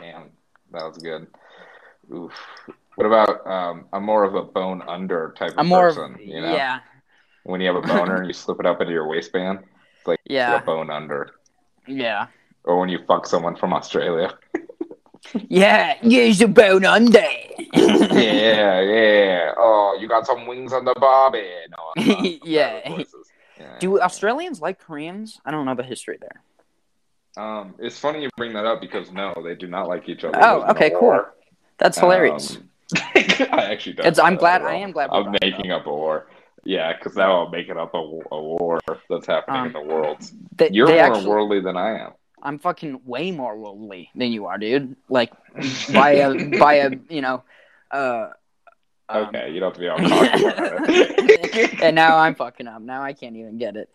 Damn, 0.00 0.30
that 0.72 0.84
was 0.84 0.96
good. 0.98 1.26
Oof. 2.12 2.32
What 2.94 3.06
about 3.06 3.46
um, 3.46 3.84
I'm 3.92 4.04
more 4.04 4.24
of 4.24 4.34
a 4.34 4.42
bone 4.42 4.82
under 4.88 5.34
type 5.36 5.50
of 5.52 5.58
I'm 5.58 5.66
more 5.66 5.88
person. 5.88 6.14
of 6.14 6.20
you 6.20 6.40
know, 6.40 6.54
yeah, 6.54 6.80
when 7.42 7.60
you 7.60 7.66
have 7.66 7.76
a 7.76 7.86
boner 7.86 8.16
and 8.16 8.26
you 8.26 8.32
slip 8.44 8.58
it 8.60 8.66
up 8.66 8.80
into 8.80 8.92
your 8.92 9.06
waistband, 9.06 9.58
it's 9.98 10.06
like 10.06 10.20
yeah, 10.24 10.56
a 10.58 10.62
bone 10.64 10.90
under. 10.90 11.34
yeah, 11.86 12.28
Or 12.64 12.78
when 12.80 12.88
you 12.88 13.00
fuck 13.06 13.26
someone 13.26 13.54
from 13.56 13.74
Australia. 13.74 14.32
yeah. 15.48 15.96
Use 16.02 16.40
a 16.42 16.48
bone 16.48 16.84
under. 16.84 17.18
yeah, 17.72 18.80
yeah. 18.80 19.52
Oh, 19.56 19.96
you 20.00 20.08
got 20.08 20.26
some 20.26 20.46
wings 20.46 20.72
on 20.72 20.84
the 20.84 20.94
barbie. 20.98 21.44
No, 21.70 21.76
I'm 21.96 22.08
not. 22.08 22.18
I'm 22.18 22.24
Yeah. 22.44 23.04
Yeah, 23.58 23.78
Do. 23.78 24.00
Australians 24.00 24.60
like 24.60 24.80
Koreans? 24.80 25.40
I 25.44 25.50
don't 25.52 25.64
know 25.64 25.74
the 25.76 25.82
history 25.84 26.18
there. 26.20 26.42
Um, 27.36 27.74
it's 27.78 27.98
funny 27.98 28.22
you 28.22 28.30
bring 28.36 28.52
that 28.54 28.64
up 28.66 28.80
because 28.80 29.10
no, 29.12 29.32
they 29.44 29.54
do 29.54 29.66
not 29.66 29.88
like 29.88 30.08
each 30.08 30.24
other. 30.24 30.38
Oh, 30.40 30.60
There's 30.60 30.62
been 30.62 30.68
a 30.68 30.72
okay, 30.72 30.90
cool. 30.90 31.00
war. 31.00 31.34
That's 31.78 31.98
hilarious. 31.98 32.56
Um, 32.56 32.68
I 32.96 33.68
actually 33.72 33.94
don't. 33.94 34.06
It's- 34.06 34.18
I'm 34.18 34.36
glad- 34.36 34.62
I 34.62 34.74
am 34.74 34.92
glad 34.92 35.10
I'm 35.10 35.32
making 35.40 35.70
up 35.72 35.86
a 35.86 35.90
war. 35.90 36.26
Yeah, 36.66 36.96
because 36.96 37.14
now 37.14 37.44
I'm 37.44 37.50
making 37.52 37.76
up 37.76 37.92
a, 37.94 37.98
a 37.98 38.40
war 38.42 38.80
that's 39.10 39.26
happening 39.26 39.60
Um, 39.60 39.66
in 39.66 39.72
the 39.74 39.82
world. 39.82 40.18
They, 40.56 40.70
You're 40.72 40.86
they 40.86 40.94
more 40.94 41.02
actually, 41.04 41.26
worldly 41.26 41.60
than 41.60 41.76
I 41.76 41.98
am. 42.06 42.12
I'm 42.44 42.58
fucking 42.58 43.00
way 43.06 43.30
more 43.30 43.56
worldly 43.56 44.10
than 44.14 44.30
you 44.30 44.46
are, 44.46 44.58
dude. 44.58 44.96
Like 45.08 45.32
by 45.92 46.10
a 46.10 46.58
by 46.58 46.74
a 46.74 46.90
you 47.08 47.22
know, 47.22 47.42
uh. 47.90 48.28
um, 49.08 49.26
Okay, 49.28 49.50
you 49.50 49.60
don't 49.60 49.68
have 49.70 49.74
to 49.74 49.80
be 49.80 49.88
all 49.88 49.98
cocky 49.98 50.44
about 50.44 50.88
it. 50.90 51.80
and 51.82 51.94
now 51.96 52.18
I'm 52.18 52.34
fucking 52.34 52.66
up. 52.68 52.82
Now 52.82 53.02
I 53.02 53.14
can't 53.14 53.36
even 53.36 53.56
get 53.58 53.76
it. 53.76 53.88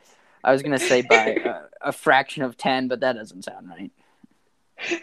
I 0.44 0.52
was 0.52 0.64
gonna 0.64 0.80
say 0.80 1.02
by 1.04 1.38
a, 1.46 1.90
a 1.90 1.92
fraction 1.92 2.44
of 2.44 2.58
ten, 2.58 2.88
but 2.88 3.02
that 3.02 3.14
doesn't 3.14 3.44
sound 3.44 3.70
right. 3.70 3.92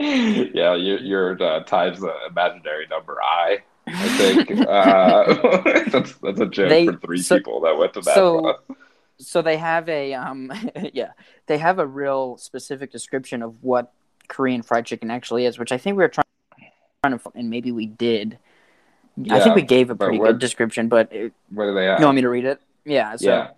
yeah, 0.00 0.74
your 0.74 0.98
your 0.98 1.42
uh, 1.42 1.62
times 1.64 2.00
the 2.00 2.14
imaginary 2.28 2.86
number 2.88 3.16
I. 3.22 3.58
I 3.86 4.08
think 4.18 4.50
uh, 4.68 5.62
that's 5.90 6.12
that's 6.16 6.40
a 6.40 6.46
joke 6.46 6.68
They- 6.68 6.86
for 6.86 6.96
three 6.98 7.22
so- 7.22 7.36
people 7.38 7.60
that 7.62 7.78
went 7.78 7.94
to 7.94 8.00
that 8.02 8.14
so- 8.14 8.40
class. 8.40 8.56
So 9.18 9.42
they 9.42 9.56
have 9.56 9.88
a 9.88 10.14
um 10.14 10.52
yeah 10.92 11.10
they 11.46 11.58
have 11.58 11.78
a 11.78 11.86
real 11.86 12.36
specific 12.38 12.90
description 12.92 13.42
of 13.42 13.62
what 13.62 13.92
korean 14.28 14.62
fried 14.62 14.86
chicken 14.86 15.10
actually 15.10 15.44
is 15.44 15.58
which 15.58 15.72
i 15.72 15.78
think 15.78 15.96
we 15.96 16.02
were 16.04 16.08
trying, 16.08 16.24
trying 17.02 17.18
to 17.18 17.30
and 17.34 17.50
maybe 17.50 17.72
we 17.72 17.86
did 17.86 18.38
i 19.30 19.40
think 19.40 19.54
we 19.54 19.62
gave 19.62 19.90
a 19.90 19.96
pretty 19.96 20.18
what- 20.18 20.26
good 20.26 20.38
description 20.38 20.88
but 20.88 21.12
it, 21.12 21.32
What 21.50 21.66
do 21.66 21.74
they 21.74 21.86
have? 21.86 21.98
you 21.98 22.04
want 22.06 22.16
me 22.16 22.22
to 22.22 22.28
read 22.28 22.44
it 22.44 22.60
yeah 22.84 23.16
so 23.16 23.26
Yeah. 23.26 23.48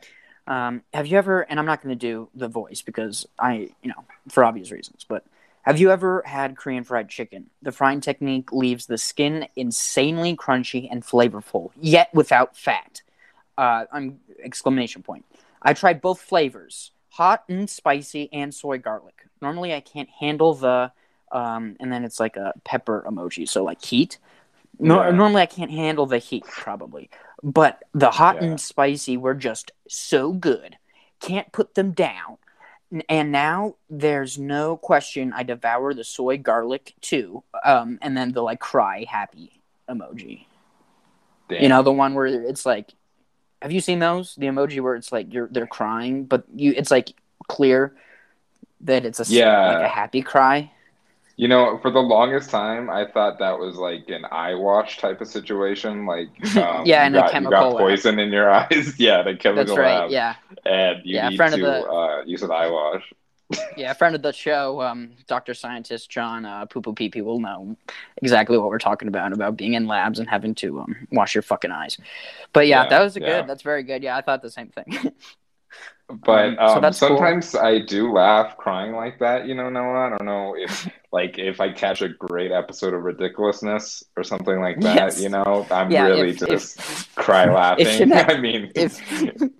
um 0.46 0.82
have 0.94 1.06
you 1.06 1.18
ever 1.18 1.42
and 1.42 1.58
i'm 1.58 1.66
not 1.66 1.82
going 1.82 1.96
to 1.96 2.06
do 2.06 2.28
the 2.34 2.48
voice 2.48 2.82
because 2.82 3.26
i 3.38 3.70
you 3.82 3.88
know 3.90 4.04
for 4.28 4.44
obvious 4.44 4.70
reasons 4.70 5.04
but 5.08 5.24
have 5.62 5.78
you 5.78 5.90
ever 5.90 6.22
had 6.24 6.56
korean 6.56 6.84
fried 6.84 7.08
chicken 7.10 7.50
the 7.60 7.72
frying 7.72 8.00
technique 8.00 8.50
leaves 8.52 8.86
the 8.86 8.96
skin 8.96 9.46
insanely 9.56 10.34
crunchy 10.34 10.88
and 10.90 11.02
flavorful 11.04 11.70
yet 11.80 12.08
without 12.14 12.56
fat 12.56 13.02
uh, 13.58 13.84
I'm 13.92 14.20
exclamation 14.42 15.02
point. 15.02 15.26
I 15.62 15.74
tried 15.74 16.00
both 16.00 16.20
flavors, 16.20 16.92
hot 17.10 17.44
and 17.48 17.68
spicy, 17.68 18.28
and 18.32 18.54
soy 18.54 18.78
garlic. 18.78 19.26
Normally, 19.42 19.74
I 19.74 19.80
can't 19.80 20.08
handle 20.08 20.54
the, 20.54 20.92
um, 21.32 21.76
and 21.80 21.92
then 21.92 22.04
it's 22.04 22.20
like 22.20 22.36
a 22.36 22.52
pepper 22.64 23.04
emoji, 23.08 23.48
so 23.48 23.62
like 23.64 23.84
heat. 23.84 24.18
No, 24.78 25.02
Yeah. 25.02 25.10
normally 25.10 25.42
I 25.42 25.46
can't 25.46 25.70
handle 25.70 26.06
the 26.06 26.18
heat, 26.18 26.44
probably, 26.44 27.10
but 27.42 27.82
the 27.92 28.10
hot 28.10 28.36
Yeah. 28.36 28.44
and 28.48 28.60
spicy 28.60 29.16
were 29.16 29.34
just 29.34 29.72
so 29.88 30.32
good. 30.32 30.76
Can't 31.20 31.52
put 31.52 31.74
them 31.74 31.92
down. 31.92 32.38
And 33.08 33.30
now 33.30 33.76
there's 33.88 34.36
no 34.38 34.76
question. 34.76 35.32
I 35.32 35.42
devour 35.44 35.94
the 35.94 36.02
soy 36.02 36.38
garlic 36.38 36.94
too, 37.00 37.44
um, 37.64 37.98
and 38.02 38.16
then 38.16 38.32
the 38.32 38.42
like 38.42 38.58
cry 38.60 39.04
happy 39.08 39.62
emoji. 39.88 40.46
Damn. 41.48 41.62
You 41.62 41.68
know, 41.68 41.82
the 41.82 41.92
one 41.92 42.14
where 42.14 42.26
it's 42.26 42.64
like, 42.66 42.94
have 43.62 43.72
you 43.72 43.80
seen 43.80 43.98
those? 43.98 44.34
The 44.36 44.46
emoji 44.46 44.80
where 44.80 44.94
it's 44.94 45.12
like 45.12 45.32
you're 45.32 45.48
they're 45.50 45.66
crying, 45.66 46.24
but 46.24 46.44
you 46.54 46.72
it's 46.76 46.90
like 46.90 47.12
clear 47.48 47.94
that 48.82 49.04
it's 49.04 49.20
a 49.20 49.24
Yeah. 49.32 49.66
like 49.66 49.80
a 49.84 49.88
happy 49.88 50.22
cry. 50.22 50.72
You 51.36 51.48
know, 51.48 51.78
for 51.80 51.90
the 51.90 52.00
longest 52.00 52.50
time, 52.50 52.90
I 52.90 53.06
thought 53.06 53.38
that 53.38 53.58
was 53.58 53.76
like 53.76 54.08
an 54.08 54.26
eye 54.30 54.54
wash 54.54 54.98
type 54.98 55.20
of 55.22 55.28
situation. 55.28 56.04
Like, 56.06 56.28
um, 56.56 56.84
Yeah, 56.86 57.04
you 57.04 57.06
and 57.06 57.16
a 57.16 57.20
got, 57.20 57.28
you 57.28 57.32
chemical 57.32 57.50
got 57.50 57.74
lab. 57.74 57.78
poison 57.78 58.18
in 58.18 58.30
your 58.30 58.50
eyes. 58.60 58.98
yeah, 58.98 59.22
the 59.22 59.36
chemical 59.36 59.64
That's 59.64 59.78
right. 59.78 60.02
lab, 60.02 60.10
Yeah, 60.10 60.34
and 60.66 60.98
you 61.04 61.14
Yeah, 61.16 61.28
need 61.30 61.38
to 61.38 61.60
the- 61.60 61.88
uh, 61.88 62.22
use 62.26 62.42
an 62.42 62.50
eye 62.50 62.68
wash. 62.70 63.02
Yeah. 63.76 63.90
A 63.90 63.94
friend 63.94 64.14
of 64.14 64.22
the 64.22 64.32
show, 64.32 64.80
um, 64.82 65.12
Doctor 65.26 65.54
Scientist 65.54 66.10
John 66.10 66.44
uh, 66.44 66.66
Poo 66.66 66.80
Poo 66.80 66.94
Pee 66.94 67.08
Pee 67.08 67.22
will 67.22 67.40
know 67.40 67.76
exactly 68.18 68.58
what 68.58 68.68
we're 68.68 68.78
talking 68.78 69.08
about 69.08 69.32
about 69.32 69.56
being 69.56 69.74
in 69.74 69.86
labs 69.86 70.18
and 70.18 70.28
having 70.28 70.54
to 70.56 70.80
um, 70.80 71.08
wash 71.10 71.34
your 71.34 71.42
fucking 71.42 71.70
eyes. 71.70 71.98
But 72.52 72.66
yeah, 72.66 72.84
Yeah, 72.84 72.88
that 72.88 73.00
was 73.00 73.16
a 73.16 73.20
yeah. 73.20 73.40
good. 73.40 73.48
That's 73.48 73.62
very 73.62 73.82
good. 73.82 74.02
Yeah, 74.02 74.16
I 74.16 74.20
thought 74.22 74.42
the 74.42 74.50
same 74.50 74.68
thing. 74.68 75.12
But 76.26 76.44
Um, 76.48 76.56
so 76.56 76.74
um, 76.74 76.82
that's 76.82 76.98
cool. 76.98 77.08
sometimes 77.10 77.54
I 77.54 77.78
do 77.78 78.12
laugh 78.12 78.56
crying 78.56 78.92
like 78.96 79.20
that. 79.20 79.46
You 79.46 79.54
know, 79.54 79.70
Noah. 79.70 80.06
I 80.06 80.08
don't 80.08 80.24
know 80.24 80.56
if 80.58 80.88
like 81.12 81.38
if 81.38 81.60
I 81.60 81.70
catch 81.72 82.02
a 82.02 82.08
great 82.08 82.50
episode 82.50 82.94
of 82.94 83.02
ridiculousness 83.04 84.02
or 84.16 84.24
something 84.24 84.60
like 84.60 84.80
that. 84.80 84.96
Yes. 84.96 85.22
You 85.22 85.28
know, 85.28 85.64
I'm 85.70 85.88
Yeah, 85.90 86.06
really 86.06 86.30
if- 86.30 86.38
just 86.40 87.14
cry 87.14 87.44
laughing. 87.54 87.86
Chanel- 87.86 88.24
I 88.28 88.38
mean, 88.40 88.72
if 88.74 89.00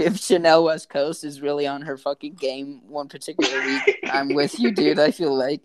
if 0.01 0.19
Chanel 0.19 0.65
West 0.65 0.89
Coast 0.89 1.23
is 1.23 1.41
really 1.41 1.69
on 1.69 1.83
her 1.83 1.97
fucking 1.97 2.35
game 2.35 2.81
one 2.89 3.09
particular 3.09 3.61
week, 3.65 4.01
I'm 4.13 4.35
with 4.35 4.59
you, 4.59 4.73
dude. 4.73 4.99
I 4.99 5.13
feel 5.13 5.37
like 5.37 5.63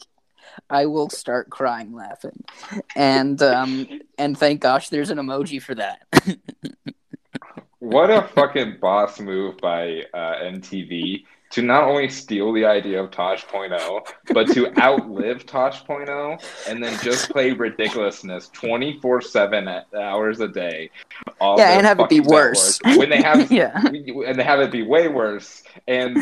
I 0.69 0.85
will 0.85 1.09
start 1.09 1.49
crying 1.49 1.93
laughing, 1.95 2.43
and 2.95 3.41
um 3.41 3.87
and 4.19 4.37
thank 4.37 4.61
gosh 4.61 4.89
there's 4.89 5.09
an 5.09 5.17
emoji 5.17 5.59
for 5.59 5.73
that. 5.75 6.05
What 7.85 8.09
a 8.09 8.23
fucking 8.23 8.77
boss 8.81 9.19
move 9.19 9.57
by 9.59 10.05
uh, 10.11 10.41
MTV 10.41 11.23
to 11.55 11.61
not 11.61 11.85
only 11.85 12.09
steal 12.09 12.51
the 12.51 12.65
idea 12.65 13.01
of 13.01 13.11
Tosh.0, 13.11 14.05
but 14.33 14.45
to 14.49 14.77
outlive 14.81 15.45
Tosh.0 15.45 16.43
and 16.67 16.83
then 16.83 16.99
just 17.01 17.29
play 17.29 17.53
ridiculousness 17.53 18.49
24 18.49 19.21
7 19.21 19.69
hours 19.97 20.41
a 20.41 20.49
day. 20.49 20.89
all 21.39 21.57
Yeah, 21.57 21.77
and 21.77 21.85
have 21.85 22.01
it 22.01 22.09
be 22.09 22.19
worse. 22.19 22.77
When 22.83 23.09
they 23.09 23.21
have. 23.21 23.49
yeah, 23.51 23.81
And 23.85 24.37
they 24.37 24.43
have 24.43 24.59
it 24.59 24.69
be 24.69 24.83
way 24.83 25.07
worse, 25.07 25.63
and, 25.87 26.17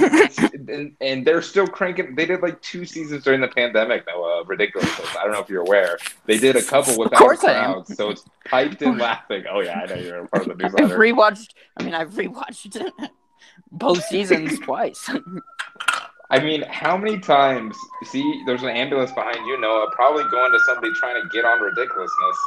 and 0.69 0.95
and 1.01 1.25
they're 1.25 1.41
still 1.41 1.65
cranking. 1.65 2.13
They 2.13 2.27
did 2.27 2.43
like 2.43 2.61
two 2.61 2.85
seasons 2.85 3.23
during 3.23 3.41
the 3.41 3.47
pandemic. 3.47 4.05
Now, 4.05 4.23
uh, 4.23 4.43
ridiculousness. 4.43 5.15
I 5.17 5.23
don't 5.23 5.31
know 5.31 5.39
if 5.39 5.49
you're 5.49 5.63
aware. 5.63 5.97
They 6.27 6.37
did 6.37 6.55
a 6.57 6.61
couple 6.61 6.99
without 6.99 7.17
course 7.17 7.43
I 7.43 7.53
am. 7.53 7.73
crowds, 7.73 7.95
so 7.97 8.11
it's 8.11 8.23
piped 8.45 8.83
in 8.83 8.99
laughing. 8.99 9.45
Oh 9.49 9.61
yeah, 9.61 9.79
I 9.79 9.85
know 9.87 9.95
you're 9.95 10.25
a 10.25 10.27
part 10.27 10.45
of 10.47 10.59
the 10.59 10.65
I've 10.65 10.73
newsletter. 10.73 10.99
rewatched. 10.99 11.49
I 11.75 11.83
mean, 11.83 11.95
I've 11.95 12.11
rewatched 12.11 12.79
both 13.71 14.03
seasons 14.05 14.59
twice. 14.63 15.09
I 16.29 16.39
mean, 16.39 16.63
how 16.63 16.97
many 16.97 17.19
times? 17.19 17.77
See, 18.05 18.43
there's 18.45 18.63
an 18.63 18.69
ambulance 18.69 19.11
behind 19.11 19.45
you, 19.45 19.59
Noah. 19.59 19.89
Probably 19.91 20.23
going 20.31 20.51
to 20.51 20.59
somebody 20.65 20.91
trying 20.95 21.21
to 21.21 21.29
get 21.29 21.45
on 21.45 21.59
ridiculousness, 21.61 22.37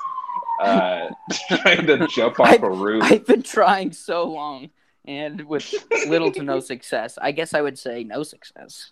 uh, 0.62 1.08
trying 1.62 1.86
to 1.86 2.06
jump 2.08 2.40
off 2.40 2.62
a 2.62 2.70
roof. 2.70 3.02
I've 3.04 3.26
been 3.26 3.42
trying 3.42 3.92
so 3.92 4.24
long. 4.24 4.70
And 5.08 5.42
with 5.46 5.72
little 6.08 6.32
to 6.32 6.42
no 6.42 6.58
success, 6.72 7.16
I 7.22 7.30
guess 7.30 7.54
I 7.54 7.60
would 7.60 7.78
say 7.78 8.02
no 8.02 8.24
success. 8.24 8.90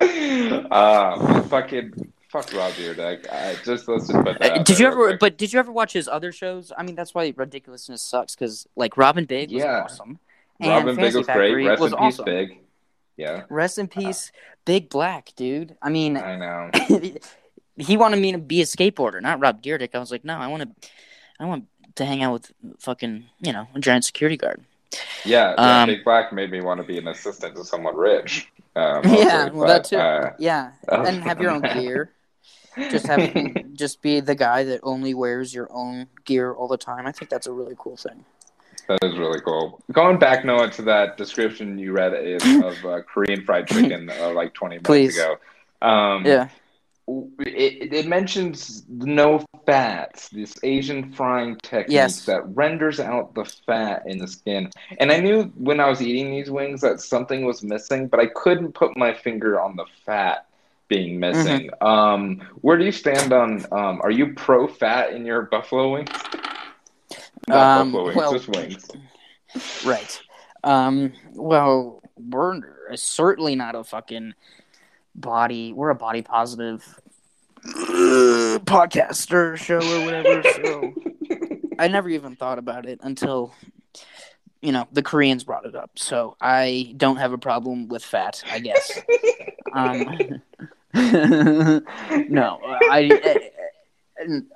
uh, 0.00 1.42
fucking 1.42 1.92
fuck 2.28 2.52
Rob 2.52 2.72
Dyrdek. 2.72 3.26
Uh, 3.30 3.54
just 3.64 3.88
let's 3.88 4.08
just 4.08 4.24
put 4.24 4.38
that. 4.40 4.52
Uh, 4.52 4.62
did 4.62 4.78
you 4.78 4.86
ever? 4.86 4.96
quick. 5.08 5.20
But 5.20 5.38
did 5.38 5.52
you 5.52 5.58
ever 5.58 5.72
watch 5.72 5.92
his 5.92 6.08
other 6.08 6.32
shows? 6.32 6.72
I 6.76 6.82
mean, 6.82 6.94
that's 6.94 7.14
why 7.14 7.32
ridiculousness 7.36 8.02
sucks 8.02 8.34
because 8.34 8.66
like 8.76 8.96
Rob 8.96 9.16
& 9.26 9.28
Big 9.28 9.52
was 9.52 9.62
Yeah. 9.62 9.82
awesome, 9.84 10.18
and 10.60 10.86
Rob 10.86 10.96
& 10.96 10.98
Big 10.98 11.14
was 11.14 11.26
Factory 11.26 11.52
great. 11.52 11.66
Rest 11.68 11.82
was 11.82 11.92
in 11.92 11.98
peace, 11.98 12.04
awesome. 12.14 12.24
Big. 12.24 12.58
Yeah, 13.16 13.42
Rest 13.48 13.78
in 13.78 13.88
peace, 13.88 14.30
Big 14.64 14.88
Black, 14.88 15.32
dude. 15.36 15.76
I 15.82 15.88
mean, 15.88 16.16
I 16.16 16.36
know. 16.36 16.70
he 17.76 17.96
wanted 17.96 18.20
me 18.20 18.32
to 18.32 18.38
be 18.38 18.60
a 18.60 18.64
skateboarder, 18.64 19.20
not 19.20 19.40
Rob 19.40 19.62
Dyrdek. 19.62 19.94
I 19.94 19.98
was 19.98 20.10
like, 20.12 20.24
no, 20.24 20.36
I 20.38 20.46
want 20.46 20.62
to, 20.62 20.88
I 21.40 21.44
want 21.46 21.64
to 21.96 22.04
hang 22.04 22.22
out 22.22 22.32
with 22.32 22.52
fucking, 22.78 23.24
you 23.40 23.52
know, 23.52 23.66
a 23.74 23.80
giant 23.80 24.04
security 24.04 24.36
guard. 24.36 24.62
Yeah, 25.24 25.54
yeah 25.58 25.82
Um, 25.82 25.88
Big 25.88 26.04
Black 26.04 26.32
made 26.32 26.50
me 26.50 26.60
want 26.60 26.80
to 26.80 26.86
be 26.86 26.96
an 26.98 27.08
assistant 27.08 27.56
to 27.56 27.64
someone 27.64 27.96
rich. 27.96 28.48
Uh, 28.76 29.00
Yeah, 29.04 29.44
mostly, 29.46 29.58
well, 29.58 29.68
that 29.68 29.84
too. 29.84 29.96
uh, 29.96 30.32
Yeah, 30.38 30.72
Oh. 30.88 31.04
and 31.04 31.22
have 31.24 31.40
your 31.40 31.50
own 31.50 31.62
gear. 31.62 32.12
Just 32.90 33.06
have, 33.08 33.74
just 33.74 34.00
be 34.02 34.20
the 34.20 34.36
guy 34.36 34.62
that 34.62 34.78
only 34.84 35.12
wears 35.12 35.52
your 35.52 35.66
own 35.72 36.06
gear 36.24 36.52
all 36.52 36.68
the 36.68 36.76
time. 36.76 37.06
I 37.08 37.12
think 37.12 37.28
that's 37.28 37.48
a 37.48 37.52
really 37.52 37.74
cool 37.76 37.96
thing. 37.96 38.24
That 38.88 39.04
is 39.04 39.18
really 39.18 39.40
cool. 39.40 39.82
Going 39.92 40.18
back, 40.18 40.44
Noah, 40.44 40.70
to 40.70 40.82
that 40.82 41.16
description 41.18 41.78
you 41.78 41.92
read 41.92 42.14
of 42.64 42.84
uh, 42.84 43.02
Korean 43.02 43.44
fried 43.44 43.68
chicken 43.68 44.10
uh, 44.10 44.30
like 44.32 44.54
20 44.54 44.76
minutes 44.76 44.86
Please. 44.86 45.18
ago. 45.18 45.36
Um, 45.82 46.24
Yeah. 46.24 46.48
It, 47.40 47.94
it 47.94 48.06
mentions 48.06 48.84
no 48.88 49.42
fats, 49.64 50.28
this 50.28 50.54
Asian 50.62 51.10
frying 51.12 51.56
technique 51.62 51.94
Yes. 51.94 52.26
that 52.26 52.42
renders 52.54 53.00
out 53.00 53.34
the 53.34 53.46
fat 53.66 54.02
in 54.04 54.18
the 54.18 54.28
skin. 54.28 54.70
And 54.98 55.10
I 55.10 55.18
knew 55.18 55.44
when 55.56 55.80
I 55.80 55.88
was 55.88 56.02
eating 56.02 56.30
these 56.30 56.50
wings 56.50 56.82
that 56.82 57.00
something 57.00 57.46
was 57.46 57.62
missing, 57.62 58.08
but 58.08 58.20
I 58.20 58.26
couldn't 58.26 58.72
put 58.72 58.94
my 58.96 59.14
finger 59.14 59.58
on 59.58 59.76
the 59.76 59.86
fat 60.04 60.48
being 60.88 61.18
missing. 61.18 61.70
Mm-hmm. 61.80 61.86
Um, 61.86 62.40
where 62.60 62.76
do 62.76 62.84
you 62.84 62.92
stand 62.92 63.32
on? 63.32 63.64
Um, 63.72 64.00
are 64.02 64.10
you 64.10 64.34
pro 64.34 64.66
fat 64.66 65.12
in 65.14 65.24
your 65.24 65.42
buffalo 65.42 65.92
wings? 65.92 66.10
Um, 67.50 67.92
wings, 67.92 68.16
well- 68.16 68.40
wings. 68.48 68.86
Right. 69.84 70.20
Um. 70.64 71.12
Well, 71.32 72.02
we're 72.16 72.60
certainly 72.94 73.54
not 73.54 73.74
a 73.74 73.84
fucking 73.84 74.34
body. 75.14 75.72
We're 75.72 75.90
a 75.90 75.94
body 75.94 76.22
positive 76.22 76.84
uh, 77.64 78.58
podcaster 78.64 79.56
show 79.56 79.76
or 79.78 80.04
whatever. 80.04 80.42
So 80.42 80.94
I 81.78 81.88
never 81.88 82.08
even 82.08 82.36
thought 82.36 82.58
about 82.58 82.86
it 82.86 83.00
until 83.02 83.54
you 84.60 84.72
know 84.72 84.86
the 84.92 85.02
Koreans 85.02 85.44
brought 85.44 85.64
it 85.64 85.74
up. 85.74 85.90
So 85.96 86.36
I 86.40 86.92
don't 86.96 87.16
have 87.16 87.32
a 87.32 87.38
problem 87.38 87.88
with 87.88 88.04
fat. 88.04 88.42
I 88.50 88.58
guess. 88.58 89.00
Um. 89.72 90.42
no, 92.28 92.58
I. 92.64 93.50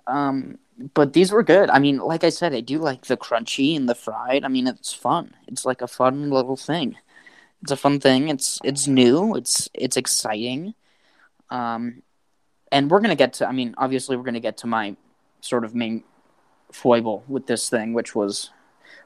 Um, 0.06 0.58
but 0.94 1.12
these 1.12 1.30
were 1.32 1.42
good. 1.42 1.70
I 1.70 1.78
mean, 1.78 1.98
like 1.98 2.24
I 2.24 2.30
said, 2.30 2.54
I 2.54 2.60
do 2.60 2.78
like 2.78 3.06
the 3.06 3.16
crunchy 3.16 3.76
and 3.76 3.88
the 3.88 3.94
fried. 3.94 4.44
I 4.44 4.48
mean, 4.48 4.66
it's 4.66 4.92
fun. 4.92 5.34
It's 5.46 5.64
like 5.64 5.82
a 5.82 5.86
fun 5.88 6.30
little 6.30 6.56
thing. 6.56 6.96
It's 7.62 7.72
a 7.72 7.76
fun 7.76 8.00
thing. 8.00 8.28
It's 8.28 8.58
it's 8.64 8.86
new. 8.86 9.34
It's 9.36 9.68
it's 9.74 9.96
exciting. 9.96 10.74
Um, 11.50 12.02
and 12.70 12.90
we're 12.90 13.00
gonna 13.00 13.14
get 13.14 13.34
to. 13.34 13.48
I 13.48 13.52
mean, 13.52 13.74
obviously, 13.78 14.16
we're 14.16 14.24
gonna 14.24 14.40
get 14.40 14.56
to 14.58 14.66
my 14.66 14.96
sort 15.40 15.64
of 15.64 15.74
main 15.74 16.04
foible 16.72 17.22
with 17.28 17.46
this 17.46 17.68
thing, 17.68 17.92
which 17.92 18.14
was 18.14 18.50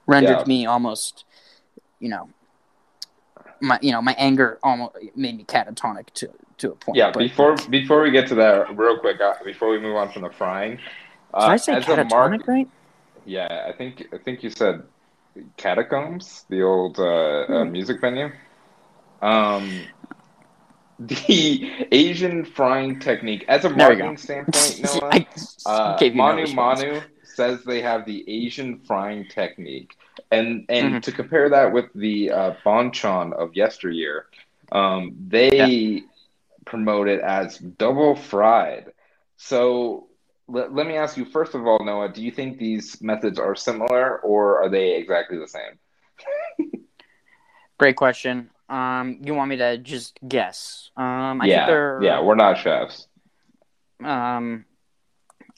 rendered 0.07 0.39
Yeah. 0.39 0.45
me 0.47 0.67
almost, 0.67 1.25
you 1.99 2.09
know, 2.09 2.31
my 3.61 3.79
you 3.83 3.93
know 3.93 4.01
my 4.01 4.15
anger 4.19 4.59
almost 4.63 4.95
made 5.17 5.37
me 5.37 5.45
catatonic 5.45 6.11
to 6.15 6.31
to 6.59 6.73
a 6.73 6.75
point. 6.77 6.97
Yeah, 6.97 7.11
but- 7.11 7.19
before 7.19 7.57
before 7.69 8.03
we 8.03 8.11
get 8.11 8.27
to 8.29 8.35
that, 8.37 8.77
real 8.77 8.99
quick, 8.99 9.21
uh, 9.21 9.35
before 9.45 9.69
we 9.69 9.79
move 9.79 9.97
on 9.97 10.11
from 10.11 10.23
the 10.23 10.31
frying, 10.31 10.79
uh, 11.37 11.49
did 11.49 11.53
I 11.53 11.57
say 11.57 11.73
as 11.73 11.89
a 11.89 11.97
catatonic 11.97 12.47
mark- 12.47 12.49
right? 12.49 12.69
Yeah, 13.25 13.67
I 13.69 13.73
think 13.73 14.05
I 14.13 14.19
think 14.19 14.43
you 14.43 14.51
said 14.51 14.83
catacombs, 15.57 16.45
the 16.49 16.63
old 16.63 16.99
uh, 16.99 17.05
uh, 17.05 17.65
Hmm. 17.65 17.73
music 17.73 18.01
venue. 18.01 18.31
Um, 19.23 19.89
the 20.99 21.71
Asian 21.93 22.45
frying 22.45 22.99
technique, 23.01 23.45
as 23.49 23.65
a 23.65 23.71
marketing 23.71 24.17
standpoint, 24.17 24.81
Noah, 24.83 25.17
uh, 25.67 26.07
Mono. 26.15 26.47
Mono 26.49 27.03
says 27.25 27.63
they 27.65 27.83
have 27.83 28.07
the 28.07 28.25
Asian 28.29 28.81
frying 28.87 29.27
technique, 29.29 29.97
and 30.31 30.65
and 30.69 30.97
Mhm. 30.97 31.03
to 31.03 31.13
compare 31.13 31.51
that 31.51 31.73
with 31.73 31.87
the 31.95 32.31
uh, 32.31 32.55
bonchon 32.65 33.33
of 33.35 33.55
yesteryear, 33.57 34.27
um, 34.73 35.15
they 35.29 36.03
promote 36.65 37.09
it 37.09 37.21
as 37.21 37.59
double 37.59 38.17
fried. 38.17 38.87
So 39.37 40.09
let, 40.49 40.73
let 40.75 40.87
me 40.87 40.97
ask 40.97 41.17
you 41.17 41.25
first 41.25 41.55
of 41.55 41.67
all, 41.67 41.85
Noah, 41.85 42.09
do 42.13 42.23
you 42.23 42.31
think 42.31 42.59
these 42.59 43.01
methods 43.03 43.39
are 43.39 43.55
similar 43.55 44.19
or 44.21 44.63
are 44.63 44.69
they 44.69 44.97
exactly 44.97 45.39
the 45.39 45.49
same? 45.49 45.79
Great 47.79 47.97
question. 47.97 48.51
Um, 48.69 49.19
you 49.23 49.35
want 49.35 49.51
me 49.51 49.57
to 49.59 49.79
just 49.79 50.19
guess? 50.27 50.91
Um, 50.97 51.41
I 51.41 51.47
yeah, 51.47 51.57
think 51.59 51.67
they're 51.69 52.01
yeah, 52.03 52.21
we're 52.23 52.35
not 52.35 52.59
chefs. 52.59 53.07
um 54.05 54.65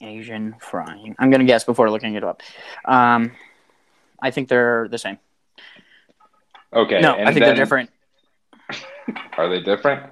Asian 0.01 0.55
frying. 0.59 1.15
I'm 1.19 1.29
gonna 1.31 1.45
guess 1.45 1.63
before 1.63 1.89
looking 1.89 2.13
it 2.15 2.23
up. 2.23 2.41
Um, 2.85 3.31
I 4.21 4.31
think 4.31 4.47
they're 4.47 4.87
the 4.89 4.97
same. 4.97 5.17
Okay, 6.73 6.99
no, 7.01 7.13
I 7.13 7.25
think 7.25 7.27
then- 7.27 7.41
they're 7.41 7.55
different. 7.55 7.89
Are 9.37 9.49
they 9.49 9.59
different? 9.61 10.11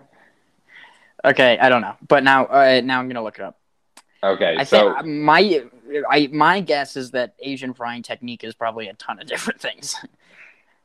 Okay, 1.24 1.58
I 1.60 1.70
don't 1.70 1.82
know, 1.82 1.96
but 2.08 2.24
now 2.24 2.46
uh, 2.46 2.82
now 2.84 3.00
I'm 3.00 3.08
gonna 3.08 3.24
look 3.24 3.38
it 3.38 3.44
up. 3.46 3.57
Okay, 4.24 4.56
I 4.58 4.64
so 4.64 4.94
think 4.96 5.06
my 5.06 5.64
I 6.10 6.28
my 6.28 6.62
guess 6.62 6.98
is 6.98 7.12
that 7.12 7.36
Asian 7.40 7.74
frying 7.74 8.02
technique 8.04 8.44
is 8.44 8.56
probably 8.56 8.88
a 8.88 8.94
ton 8.94 9.20
of 9.20 9.28
different 9.28 9.62
things. 9.68 9.96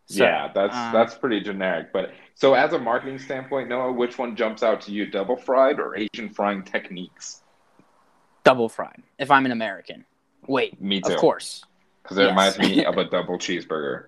So, 0.07 0.25
yeah, 0.25 0.53
that's 0.55 0.75
um, 0.75 0.93
that's 0.93 1.15
pretty 1.15 1.41
generic. 1.41 1.93
But 1.93 2.13
so 2.35 2.55
as 2.55 2.73
a 2.73 2.79
marketing 2.79 3.19
standpoint, 3.19 3.69
Noah, 3.69 3.93
which 3.93 4.19
one 4.19 4.37
jumps 4.37 4.63
out 4.63 4.83
to 4.83 4.93
you, 4.93 5.07
double 5.11 5.37
fried 5.37 5.81
or 5.81 5.97
Asian 5.97 6.29
frying 6.29 6.63
techniques? 6.63 7.43
double 8.45 8.69
fried. 8.69 9.03
If 9.19 9.31
I'm 9.31 9.47
an 9.47 9.53
American, 9.53 10.05
wait, 10.47 10.79
Me 10.81 11.01
too. 11.01 11.15
of 11.15 11.17
course. 11.17 11.65
Because 12.03 12.19
it 12.19 12.23
Yes. 12.25 12.59
reminds 12.59 12.59
me 12.59 12.85
of 12.85 12.99
a 12.99 13.05
double 13.05 13.39
cheeseburger. 13.39 14.07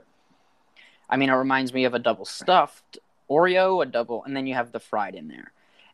I 1.09 1.16
mean, 1.16 1.31
it 1.31 1.35
reminds 1.35 1.73
me 1.73 1.85
of 1.85 1.95
a 1.95 1.99
double 1.99 2.25
stuffed 2.25 2.99
Oreo, 3.31 3.83
a 3.83 3.87
double, 3.87 4.25
and 4.25 4.37
then 4.37 4.47
you 4.47 4.54
have 4.54 4.73
the 4.73 4.81
fried 4.81 5.14
in 5.14 5.28
there. 5.28 5.52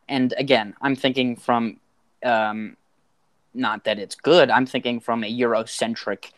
And 0.09 0.33
again, 0.37 0.75
I'm 0.81 0.95
thinking 0.95 1.35
from, 1.37 1.79
um, 2.23 2.75
not 3.53 3.83
that 3.85 3.99
it's 3.99 4.15
good. 4.15 4.49
I'm 4.49 4.65
thinking 4.65 4.99
from 4.99 5.23
a 5.23 5.39
Eurocentric 5.39 6.31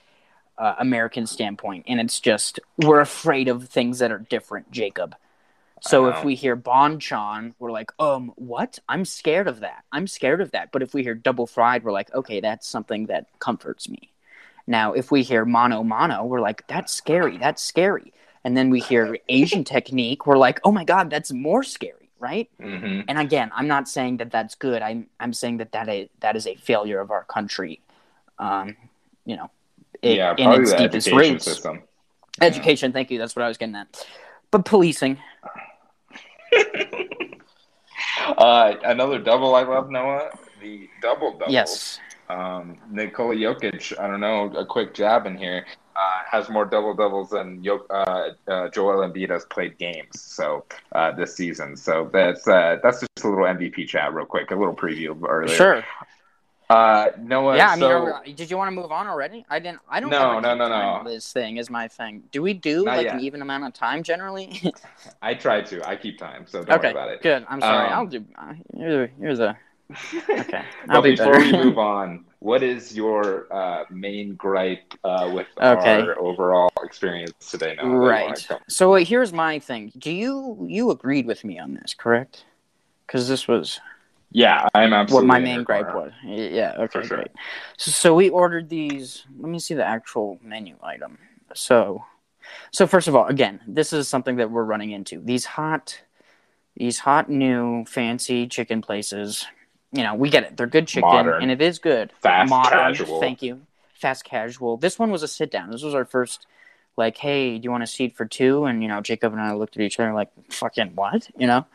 uh, 0.58 0.75
American 0.79 1.27
standpoint, 1.27 1.86
and 1.88 2.00
it's 2.00 2.20
just 2.20 2.60
we're 2.77 3.00
afraid 3.00 3.48
of 3.48 3.67
things 3.67 4.00
that 4.00 4.12
are 4.12 4.20
different, 4.20 4.72
Jacob. 4.72 5.15
So 5.86 6.08
if 6.08 6.24
we 6.24 6.36
hear 6.36 6.55
bonchon, 6.55 7.55
we're 7.60 7.72
like, 7.72 7.91
um, 8.00 8.32
what? 8.38 8.79
I'm 8.88 9.03
scared 9.03 9.50
of 9.50 9.60
that. 9.60 9.84
I'm 9.91 10.08
scared 10.08 10.39
of 10.39 10.51
that. 10.51 10.72
But 10.72 10.82
if 10.82 10.93
we 10.93 11.03
hear 11.03 11.13
double 11.13 11.46
fried, 11.46 11.84
we're 11.84 11.91
like, 11.91 12.13
okay, 12.13 12.39
that's 12.39 12.70
something 12.70 13.08
that 13.08 13.27
comforts 13.39 13.89
me. 13.89 14.10
Now, 14.65 14.93
if 14.93 15.12
we 15.12 15.24
hear 15.24 15.43
mono 15.43 15.84
mono, 15.84 16.24
we're 16.24 16.39
like, 16.39 16.65
that's 16.67 16.93
scary. 16.93 17.38
That's 17.38 17.62
scary. 17.62 18.13
And 18.46 18.55
then 18.55 18.70
we 18.70 18.79
hear 18.79 19.17
Asian 19.27 19.63
technique, 19.75 20.25
we're 20.25 20.38
like, 20.38 20.60
oh 20.63 20.72
my 20.72 20.84
god, 20.84 21.10
that's 21.10 21.32
more 21.32 21.63
scary, 21.63 22.02
right? 22.24 22.50
hmm 22.60 23.01
And 23.08 23.20
again, 23.20 23.51
I'm 23.53 23.68
not 23.68 23.88
saying 23.89 24.18
that 24.18 24.32
that's 24.32 24.56
good. 24.56 24.82
I'm 24.82 25.08
I'm 25.20 25.34
saying 25.34 25.58
that 25.58 25.74
that 25.74 25.88
is, 25.89 26.08
that 26.22 26.36
is 26.36 26.48
a 26.48 26.56
failure 26.56 27.00
of 27.01 27.12
our 27.12 27.25
country. 27.25 27.81
Um, 28.40 28.75
you 29.25 29.36
know, 29.36 29.51
it- 30.01 30.18
yeah, 30.18 30.33
in 30.38 30.51
its 30.53 30.72
the 30.72 30.77
deepest 30.77 31.07
education 31.07 31.33
roots. 31.33 31.46
system. 31.46 31.83
Education, 32.42 32.92
thank 32.94 33.12
you. 33.12 33.20
That's 33.20 33.36
what 33.36 33.44
I 33.44 33.48
was 33.50 33.57
getting 33.57 33.75
at. 33.75 33.88
But 34.50 34.66
policing, 34.66 35.18
Uh, 38.38 38.75
another 38.86 39.20
double 39.20 39.53
I 39.55 39.64
love, 39.64 39.90
Noah. 39.90 40.29
The 40.62 40.88
double 41.01 41.31
double. 41.38 41.51
yes. 41.51 42.00
Um, 42.29 42.77
Nikola 42.90 43.36
Jokic, 43.36 44.00
I 44.00 44.07
don't 44.07 44.22
know, 44.22 44.46
a 44.55 44.66
quick 44.66 44.94
jab 44.94 45.25
in 45.25 45.36
here, 45.38 45.66
has 46.33 46.50
more 46.50 46.65
double 46.65 46.96
doubles 46.96 47.29
than 47.29 47.63
Jok- 47.63 47.85
uh, 47.91 48.51
uh, 48.51 48.67
Joel 48.69 49.07
Embiid 49.07 49.29
has 49.29 49.46
played 49.46 49.77
games. 49.77 50.19
So 50.19 50.65
uh, 50.91 51.11
this 51.11 51.35
season, 51.35 51.77
so 51.77 52.09
that's 52.11 52.48
uh, 52.48 52.77
that's 52.81 53.01
just 53.01 53.24
a 53.24 53.29
little 53.29 53.46
MVP 53.46 53.87
chat, 53.87 54.11
real 54.13 54.25
quick, 54.25 54.50
a 54.50 54.55
little 54.55 54.75
preview 54.75 55.11
of 55.11 55.24
earlier. 55.24 55.55
Sure. 55.55 55.83
Uh, 56.72 57.09
Noah. 57.19 57.55
yeah, 57.55 57.67
I 57.67 57.75
mean, 57.75 57.81
so, 57.81 58.19
we- 58.25 58.33
did 58.33 58.50
you 58.50 58.57
want 58.57 58.69
to 58.69 58.72
move 58.75 58.91
on 58.91 59.05
already? 59.05 59.46
I 59.48 59.59
didn't. 59.59 59.81
I 59.87 60.00
don't. 60.00 60.09
No, 60.09 60.39
no, 60.39 60.55
no, 60.55 60.67
no. 60.67 61.03
This 61.05 61.31
thing 61.31 61.57
is 61.57 61.69
my 61.69 61.87
thing. 61.87 62.24
Do 62.31 62.41
we 62.41 62.53
do 62.55 62.85
Not 62.85 62.98
like 62.98 63.05
yet. 63.05 63.15
an 63.15 63.19
even 63.22 63.43
amount 63.43 63.65
of 63.65 63.74
time 63.74 64.01
generally? 64.01 64.59
I 65.22 65.35
tried 65.35 65.67
to. 65.67 65.87
I 65.87 65.96
keep 65.98 66.17
time, 66.17 66.48
so 66.48 66.63
don't 66.63 66.79
okay, 66.79 66.87
worry 66.87 66.91
about 66.91 67.09
it. 67.11 67.22
good. 67.22 67.46
I'm 67.48 67.61
sorry. 67.61 67.87
Um, 67.89 67.93
I'll 67.93 68.07
do. 68.07 68.25
Uh, 68.35 68.53
you're, 68.75 69.09
you're 69.19 69.35
the 69.35 69.55
okay. 69.91 70.63
but 70.87 70.96
I'll 70.96 71.01
be 71.01 71.11
before 71.11 71.33
better. 71.33 71.46
we 71.46 71.51
move 71.65 71.77
on, 71.77 72.25
what 72.39 72.63
is 72.63 72.96
your 72.96 73.48
uh, 73.53 73.83
main 73.89 74.35
gripe 74.35 74.93
uh, 75.03 75.29
with 75.33 75.48
Okay. 75.61 76.01
our 76.01 76.19
overall 76.19 76.72
experience 76.83 77.33
today? 77.50 77.75
Noah, 77.75 77.75
that 77.75 77.83
you 77.83 77.89
wanna 77.91 78.07
right. 78.07 78.48
So 78.67 78.96
uh, 78.96 79.03
here's 79.05 79.31
my 79.33 79.59
thing. 79.59 79.91
Do 79.98 80.11
you 80.11 80.65
you 80.69 80.91
agreed 80.91 81.25
with 81.25 81.43
me 81.43 81.59
on 81.59 81.74
this, 81.75 81.93
correct? 81.93 82.46
Because 83.07 83.27
this 83.27 83.48
was 83.48 83.79
Yeah, 84.31 84.67
I'm 84.74 84.93
absolutely. 84.93 85.27
what 85.27 85.33
my 85.33 85.39
main 85.39 85.63
gripe 85.63 85.91
corner. 85.91 86.13
was. 86.25 86.51
Yeah. 86.51 86.75
Okay. 86.79 87.03
Sure. 87.05 87.17
Great. 87.17 87.31
So, 87.77 87.91
so 87.91 88.15
we 88.15 88.29
ordered 88.29 88.69
these. 88.69 89.25
Let 89.37 89.50
me 89.50 89.59
see 89.59 89.74
the 89.74 89.85
actual 89.85 90.39
menu 90.41 90.75
item. 90.81 91.17
So, 91.53 92.03
so 92.72 92.87
first 92.87 93.07
of 93.07 93.15
all, 93.15 93.27
again, 93.27 93.61
this 93.67 93.93
is 93.93 94.07
something 94.07 94.37
that 94.37 94.50
we're 94.50 94.63
running 94.63 94.91
into. 94.91 95.19
These 95.22 95.46
hot, 95.46 96.01
these 96.75 97.00
hot 97.00 97.29
new 97.29 97.85
fancy 97.85 98.48
chicken 98.48 98.81
places. 98.81 99.46
You 99.94 100.03
know, 100.03 100.16
we 100.16 100.29
get 100.29 100.44
it. 100.44 100.58
They're 100.58 100.68
good 100.68 100.88
chicken, 100.88 101.08
Modern. 101.10 101.42
and 101.44 101.51
it 101.51 101.62
is 101.62 101.77
good. 101.79 102.12
Fast 102.20 102.50
Modern. 102.50 102.72
casual. 102.79 103.20
Thank 103.22 103.42
you. 103.44 103.62
Fast 103.94 104.24
casual. 104.25 104.75
This 104.77 104.98
one 105.00 105.12
was 105.12 105.22
a 105.24 105.27
sit 105.27 105.51
down. 105.51 105.70
This 105.72 105.84
was 105.84 105.94
our 105.94 106.03
first. 106.06 106.46
Like, 106.98 107.18
hey, 107.18 107.58
do 107.58 107.64
you 107.64 107.72
want 107.72 107.84
a 107.84 107.88
seat 107.88 108.16
for 108.16 108.25
two? 108.25 108.66
And 108.66 108.82
you 108.84 108.88
know, 108.88 109.01
Jacob 109.01 109.34
and 109.34 109.42
I 109.42 109.53
looked 109.53 109.75
at 109.77 109.82
each 109.82 110.00
other 110.00 110.14
like, 110.14 110.29
"Fucking 110.50 110.92
what?" 110.96 111.29
You 111.38 111.48
know, 111.48 111.66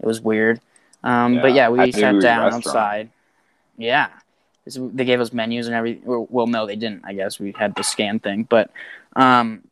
it 0.00 0.06
was 0.06 0.20
weird. 0.20 0.60
Um, 1.04 1.40
but 1.40 1.48
Yeah, 1.52 1.68
yeah, 1.68 1.84
we 1.84 1.92
sat 1.92 2.00
down 2.20 2.44
restaurant. 2.44 2.54
outside. 2.54 3.10
Yeah, 3.76 4.08
This- 4.64 4.78
they 4.80 5.04
gave 5.04 5.20
us 5.20 5.32
menus 5.32 5.66
and 5.66 5.76
everything. 5.76 6.02
Well, 6.04 6.26
well, 6.30 6.46
no, 6.46 6.66
they 6.66 6.76
didn't. 6.76 7.02
I 7.04 7.12
guess 7.12 7.38
we 7.38 7.52
had 7.56 7.74
the 7.74 7.82
scan 7.84 8.18
thing, 8.20 8.44
but 8.48 8.70
um, 9.14 9.62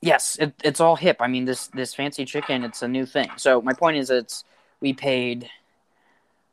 yes, 0.00 0.36
it, 0.40 0.54
it's 0.64 0.80
all 0.80 0.96
hip. 0.96 1.16
I 1.20 1.26
mean, 1.28 1.44
this 1.44 1.68
this 1.68 1.94
fancy 1.94 2.24
chicken, 2.24 2.64
it's 2.64 2.82
a 2.82 2.88
new 2.88 3.06
thing. 3.06 3.28
So 3.36 3.60
my 3.62 3.72
point 3.72 3.96
is, 3.96 4.10
it's 4.10 4.44
we 4.80 4.92
paid 4.92 5.48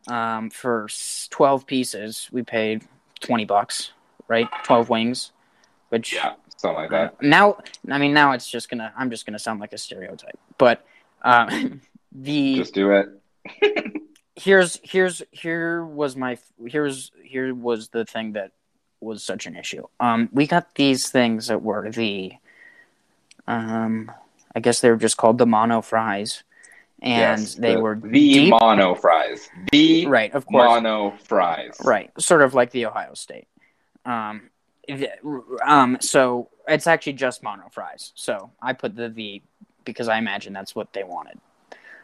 um, 0.08 0.50
for 0.50 0.88
twelve 1.30 1.66
pieces. 1.66 2.30
We 2.32 2.44
paid 2.44 2.84
twenty 3.20 3.46
bucks, 3.46 3.92
right? 4.28 4.48
Twelve 4.64 4.90
wings, 4.90 5.32
which 5.90 6.14
Yeah, 6.14 6.34
something 6.58 6.84
like 6.84 6.92
that. 6.92 7.22
now, 7.22 7.58
I 7.90 7.98
mean, 7.98 8.14
now 8.14 8.34
it's 8.34 8.50
just 8.50 8.70
gonna. 8.70 8.94
I'm 8.98 9.10
just 9.10 9.26
gonna 9.26 9.40
sound 9.40 9.60
like 9.60 9.74
a 9.74 9.78
stereotype, 9.78 10.40
but 10.58 10.86
um, 11.24 11.82
the 12.12 12.56
Just 12.56 12.74
do 12.74 12.92
it. 12.92 14.02
here's 14.36 14.80
here's 14.84 15.22
here 15.32 15.84
was 15.86 16.16
my 16.16 16.38
here's 16.66 17.12
here 17.24 17.54
was 17.54 17.90
the 17.90 18.06
thing 18.06 18.34
that 18.34 18.52
was 19.00 19.24
such 19.24 19.46
an 19.46 19.56
issue. 19.56 19.86
Um, 20.00 20.30
we 20.32 20.48
got 20.48 20.76
these 20.76 21.10
things 21.10 21.48
that 21.48 21.62
were 21.62 21.90
the, 21.92 22.34
um, 23.48 24.12
I 24.56 24.60
guess 24.60 24.82
they 24.82 24.90
were 24.90 24.96
just 24.98 25.18
called 25.18 25.38
the 25.38 25.46
mono 25.46 25.82
fries, 25.82 26.44
and 27.06 27.40
Yes, 27.42 27.56
they 27.56 27.76
the- 27.76 27.82
were 27.82 27.96
the 27.96 28.10
deep, 28.10 28.50
mono 28.60 28.96
fries. 28.96 29.48
The 29.72 30.08
right, 30.08 30.34
of 30.34 30.46
course, 30.48 30.66
mono 30.82 31.12
fries. 31.24 31.78
right, 31.86 32.12
sort 32.20 32.42
of 32.42 32.54
like 32.56 32.72
the 32.72 32.88
Ohio 32.88 33.14
State. 33.14 33.48
Um, 34.06 34.50
um, 35.66 35.98
so 36.02 36.50
it's 36.68 36.88
actually 36.88 37.14
just 37.14 37.44
mono 37.44 37.70
fries. 37.72 38.12
So 38.16 38.52
I 38.62 38.74
put 38.74 38.96
the 38.96 39.10
the 39.10 39.42
because 39.84 40.08
I 40.08 40.18
imagine 40.18 40.52
that's 40.52 40.76
what 40.76 40.94
they 40.94 41.04
wanted. 41.04 41.40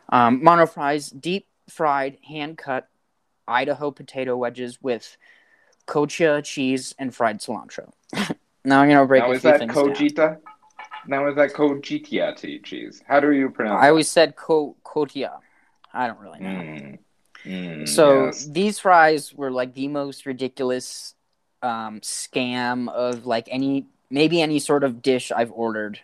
Um, 0.09 0.43
mono 0.43 0.65
fries, 0.67 1.09
deep 1.09 1.47
fried, 1.67 2.17
hand 2.27 2.57
cut 2.59 2.87
Idaho 3.47 3.89
potato 3.91 4.37
wedges 4.37 4.79
with 4.81 5.17
kochia 5.87 6.43
cheese 6.43 6.93
and 6.99 7.13
fried 7.13 7.39
cilantro. 7.39 7.91
now 8.63 8.81
I'm 8.81 8.89
gonna 8.89 9.05
break 9.07 9.23
Now 9.23 9.31
a 9.31 9.33
is 9.35 9.41
few 9.41 9.51
that 9.51 9.59
things 9.59 9.73
down. 9.73 10.37
Now 11.07 11.27
is 11.27 11.35
that 11.35 11.53
cojita 11.53 12.35
tea 12.37 12.59
cheese? 12.59 13.01
How 13.07 13.19
do 13.19 13.31
you 13.31 13.49
pronounce? 13.49 13.83
I 13.83 13.89
always 13.89 14.07
said 14.07 14.35
ko 14.35 14.75
kotia. 14.85 15.39
I 15.93 16.07
don't 16.07 16.19
really 16.19 16.39
know. 16.39 16.47
Mm. 16.49 16.99
Mm, 17.45 17.87
So 17.89 18.25
yes. 18.25 18.45
these 18.45 18.79
fries 18.79 19.33
were 19.33 19.49
like 19.51 19.73
the 19.73 19.87
most 19.87 20.25
ridiculous 20.25 21.15
um, 21.63 21.99
scam 22.01 22.87
of 22.89 23.25
like 23.25 23.47
any 23.49 23.87
maybe 24.09 24.41
any 24.41 24.59
sort 24.59 24.83
of 24.83 25.01
dish 25.01 25.31
I've 25.31 25.51
ordered 25.51 25.99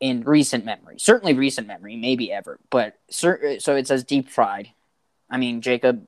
in 0.00 0.22
recent 0.22 0.64
memory. 0.64 0.98
Certainly 0.98 1.34
recent 1.34 1.66
memory, 1.66 1.96
maybe 1.96 2.32
ever. 2.32 2.58
But 2.70 2.96
cer- 3.10 3.58
so 3.60 3.76
it 3.76 3.86
says 3.86 4.04
deep 4.04 4.28
fried. 4.30 4.70
I 5.28 5.36
mean, 5.36 5.60
Jacob, 5.60 6.06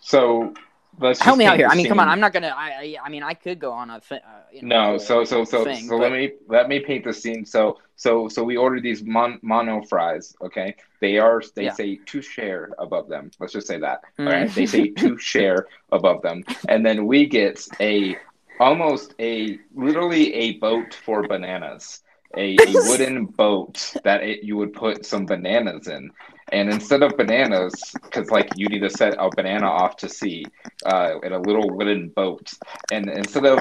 So 0.00 0.54
let's 0.98 1.20
help 1.20 1.38
me 1.38 1.44
out 1.44 1.56
here. 1.58 1.68
I 1.68 1.74
mean, 1.74 1.86
come 1.86 2.00
on. 2.00 2.08
I'm 2.08 2.20
not 2.20 2.32
gonna. 2.32 2.54
I. 2.56 2.70
I, 2.70 2.96
I 3.04 3.08
mean, 3.08 3.22
I 3.22 3.34
could 3.34 3.58
go 3.58 3.72
on 3.72 3.90
a. 3.90 4.00
Uh, 4.10 4.18
you 4.52 4.62
know, 4.62 4.92
No, 4.92 4.98
so 4.98 5.24
so 5.24 5.44
so 5.44 5.64
thing, 5.64 5.84
so 5.88 5.98
but- 5.98 6.02
let 6.02 6.12
me 6.12 6.32
let 6.48 6.68
me 6.68 6.80
paint 6.80 7.04
the 7.04 7.12
scene. 7.12 7.44
So 7.44 7.78
so 7.96 8.28
so 8.28 8.44
we 8.44 8.56
ordered 8.56 8.82
these 8.82 9.02
mon, 9.02 9.38
mono 9.42 9.82
fries. 9.82 10.34
Okay, 10.42 10.76
they 11.00 11.18
are 11.18 11.42
they 11.54 11.64
Yeah. 11.64 11.72
say 11.72 11.96
to 12.06 12.22
share 12.22 12.70
above 12.78 13.08
them. 13.08 13.30
Let's 13.40 13.52
just 13.52 13.66
say 13.66 13.78
that. 13.80 14.02
Mm. 14.18 14.26
All 14.26 14.32
right, 14.32 14.54
they 14.54 14.66
say 14.66 14.88
to 14.90 15.18
share 15.32 15.66
above 15.92 16.22
them, 16.22 16.44
and 16.68 16.84
then 16.84 17.06
we 17.06 17.26
get 17.26 17.66
a 17.80 18.16
almost 18.60 19.14
a 19.20 19.58
literally 19.74 20.32
a 20.34 20.52
boat 20.58 20.94
for 20.94 21.26
bananas. 21.26 22.02
A, 22.36 22.54
a 22.54 22.66
wooden 22.88 23.24
boat 23.26 23.94
that 24.04 24.22
it, 24.22 24.42
you 24.42 24.56
would 24.56 24.74
put 24.74 25.06
some 25.06 25.24
bananas 25.24 25.88
in, 25.88 26.10
and 26.52 26.70
instead 26.70 27.02
of 27.02 27.16
bananas, 27.16 27.72
because 28.02 28.30
like 28.30 28.48
you 28.56 28.68
need 28.68 28.80
to 28.80 28.90
set 28.90 29.14
a 29.18 29.28
banana 29.34 29.66
off 29.66 29.96
to 29.98 30.08
sea 30.08 30.44
uh, 30.84 31.18
in 31.22 31.32
a 31.32 31.38
little 31.38 31.68
wooden 31.70 32.08
boat, 32.08 32.52
and 32.92 33.08
instead 33.10 33.46
of 33.46 33.58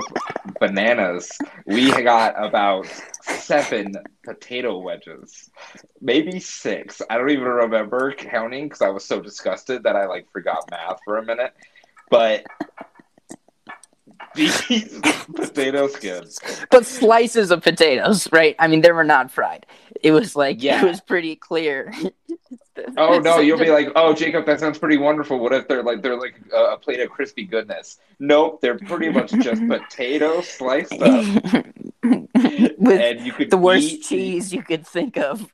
bananas, 0.60 1.32
we 1.65 1.91
got 2.04 2.34
about 2.38 2.86
seven 3.21 3.93
potato 4.24 4.78
wedges, 4.80 5.50
maybe 6.02 6.39
six. 6.39 7.02
I 7.10 7.17
don't 7.17 7.30
even 7.30 7.43
remember 7.43 8.13
counting 8.13 8.65
because 8.65 8.82
I 8.82 8.89
was 8.89 9.06
so 9.06 9.19
disgusted 9.19 9.84
that 9.84 9.95
I 9.95 10.06
like 10.06 10.32
forgot 10.32 10.69
math 10.69 11.00
for 11.06 11.17
a 11.17 11.26
minute. 11.26 11.54
But 12.12 12.45
potato 14.36 15.88
skins, 15.88 16.39
but 16.71 16.86
slices 16.86 17.52
of 17.52 17.62
potatoes, 17.63 18.28
right? 18.32 18.56
I 18.60 18.67
mean, 18.67 18.82
they 18.82 18.91
were 18.91 19.04
not 19.04 19.32
fried. 19.32 19.65
It 20.02 20.12
was 20.12 20.36
like 20.36 20.62
Yeah. 20.62 20.84
it 20.84 20.88
was 20.88 21.02
pretty 21.02 21.36
clear. 21.36 21.93
Oh 22.98 23.19
no, 23.19 23.39
you'll 23.39 23.58
be 23.58 23.69
like, 23.71 23.88
oh 23.95 24.13
Jacob, 24.13 24.45
that 24.48 24.60
sounds 24.60 24.78
pretty 24.78 24.98
wonderful. 24.98 25.39
What 25.39 25.54
if 25.54 25.65
they're 25.65 25.82
like 25.82 26.02
they're 26.02 26.19
like 26.19 26.36
a, 26.54 26.74
a 26.74 26.78
plate 26.78 27.00
of 27.00 27.10
crispy 27.10 27.45
goodness? 27.45 28.00
Nope, 28.19 28.60
they're 28.60 28.78
pretty 28.78 29.10
much 29.10 29.32
just 29.32 29.65
potato 29.69 30.41
sliced 30.41 30.91
up, 30.91 31.26
with 32.04 33.02
and 33.02 33.21
you 33.26 33.32
could 33.32 33.50
the 33.50 33.58
worst 33.58 33.86
eat- 33.88 34.04
cheese 34.04 34.54
you 34.54 34.62
could 34.62 34.86
think 34.86 35.15
of. 35.17 35.50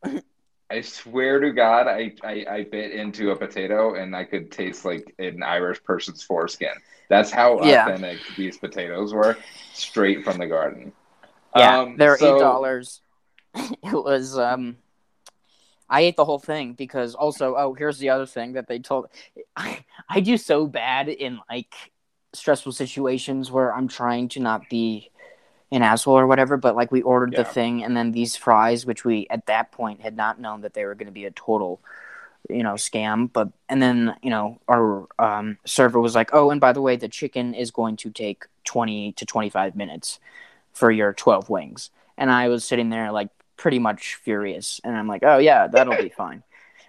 I 0.71 0.81
swear 0.81 1.39
to 1.41 1.51
God, 1.51 1.85
I, 1.87 2.13
I 2.23 2.45
I 2.49 2.63
bit 2.63 2.91
into 2.91 3.29
a 3.29 3.35
potato 3.35 3.93
and 3.93 4.15
I 4.15 4.23
could 4.23 4.51
taste 4.51 4.83
like 4.83 5.13
an 5.19 5.43
Irish 5.43 5.83
person's 5.83 6.23
foreskin. 6.23 6.73
That's 7.11 7.29
how 7.29 7.61
Yeah. 7.61 7.83
authentic 7.85 8.19
these 8.37 8.57
potatoes 8.57 9.13
were, 9.13 9.35
straight 9.73 10.23
from 10.23 10.37
the 10.37 10.47
garden. 10.47 10.93
Yeah, 11.53 11.79
Um, 11.81 11.97
they're 11.97 12.17
so- 12.17 12.37
eight 12.37 12.39
dollars. 12.39 13.01
It 13.83 13.93
was 13.93 14.37
um 14.37 14.77
I 15.89 16.01
ate 16.01 16.15
the 16.15 16.23
whole 16.23 16.39
thing 16.39 16.71
because 16.71 17.13
also 17.15 17.55
oh 17.57 17.73
here's 17.73 17.99
the 17.99 18.09
other 18.11 18.25
thing 18.25 18.53
that 18.53 18.69
they 18.69 18.79
told 18.79 19.07
I, 19.57 19.83
I 20.09 20.21
do 20.21 20.37
so 20.37 20.65
bad 20.67 21.09
in 21.09 21.41
like 21.49 21.75
stressful 22.31 22.71
situations 22.71 23.51
where 23.51 23.75
I'm 23.75 23.89
trying 23.89 24.29
to 24.29 24.39
not 24.39 24.69
be 24.69 25.11
an 25.69 25.83
asshole 25.83 26.17
or 26.17 26.27
whatever, 26.27 26.55
but 26.55 26.77
like 26.77 26.93
we 26.93 27.01
ordered 27.01 27.33
the 27.35 27.43
thing 27.43 27.83
and 27.83 27.95
then 27.95 28.11
these 28.13 28.37
fries, 28.37 28.85
which 28.85 29.03
we 29.03 29.27
at 29.29 29.47
that 29.47 29.73
point 29.73 29.99
had 29.99 30.15
not 30.15 30.39
known 30.39 30.61
that 30.61 30.73
they 30.73 30.85
were 30.85 30.95
gonna 30.95 31.11
be 31.11 31.25
a 31.25 31.31
total 31.31 31.81
you 32.49 32.63
know 32.63 32.73
scam 32.73 33.31
but 33.31 33.49
and 33.69 33.81
then 33.81 34.15
you 34.21 34.29
know 34.29 34.59
our 34.67 35.07
um, 35.19 35.57
server 35.65 35.99
was 35.99 36.15
like 36.15 36.29
oh 36.33 36.49
and 36.49 36.59
by 36.59 36.73
the 36.73 36.81
way 36.81 36.95
the 36.95 37.07
chicken 37.07 37.53
is 37.53 37.71
going 37.71 37.95
to 37.97 38.09
take 38.09 38.45
20 38.65 39.11
to 39.13 39.25
25 39.25 39.75
minutes 39.75 40.19
for 40.73 40.91
your 40.91 41.13
12 41.13 41.49
wings. 41.49 41.89
And 42.17 42.31
i 42.31 42.47
was 42.47 42.63
sitting 42.63 42.89
there 42.89 43.11
like 43.11 43.29
pretty 43.57 43.79
much 43.79 44.15
furious 44.15 44.79
and 44.83 44.95
i'm 44.97 45.07
like 45.07 45.23
oh 45.23 45.37
yeah 45.37 45.67
that'll 45.67 45.97
be 45.97 46.09
fine. 46.09 46.43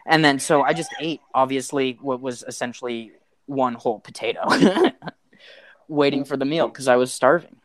And 0.06 0.24
then 0.24 0.38
so 0.38 0.62
i 0.62 0.72
just 0.72 0.90
ate 1.00 1.20
obviously 1.34 1.98
what 2.00 2.20
was 2.20 2.44
essentially 2.46 3.12
one 3.46 3.74
whole 3.74 4.00
potato 4.00 4.40
waiting 5.88 6.24
for 6.24 6.36
the 6.36 6.44
meal 6.44 6.68
because 6.68 6.88
i 6.88 6.96
was 6.96 7.12
starving. 7.12 7.56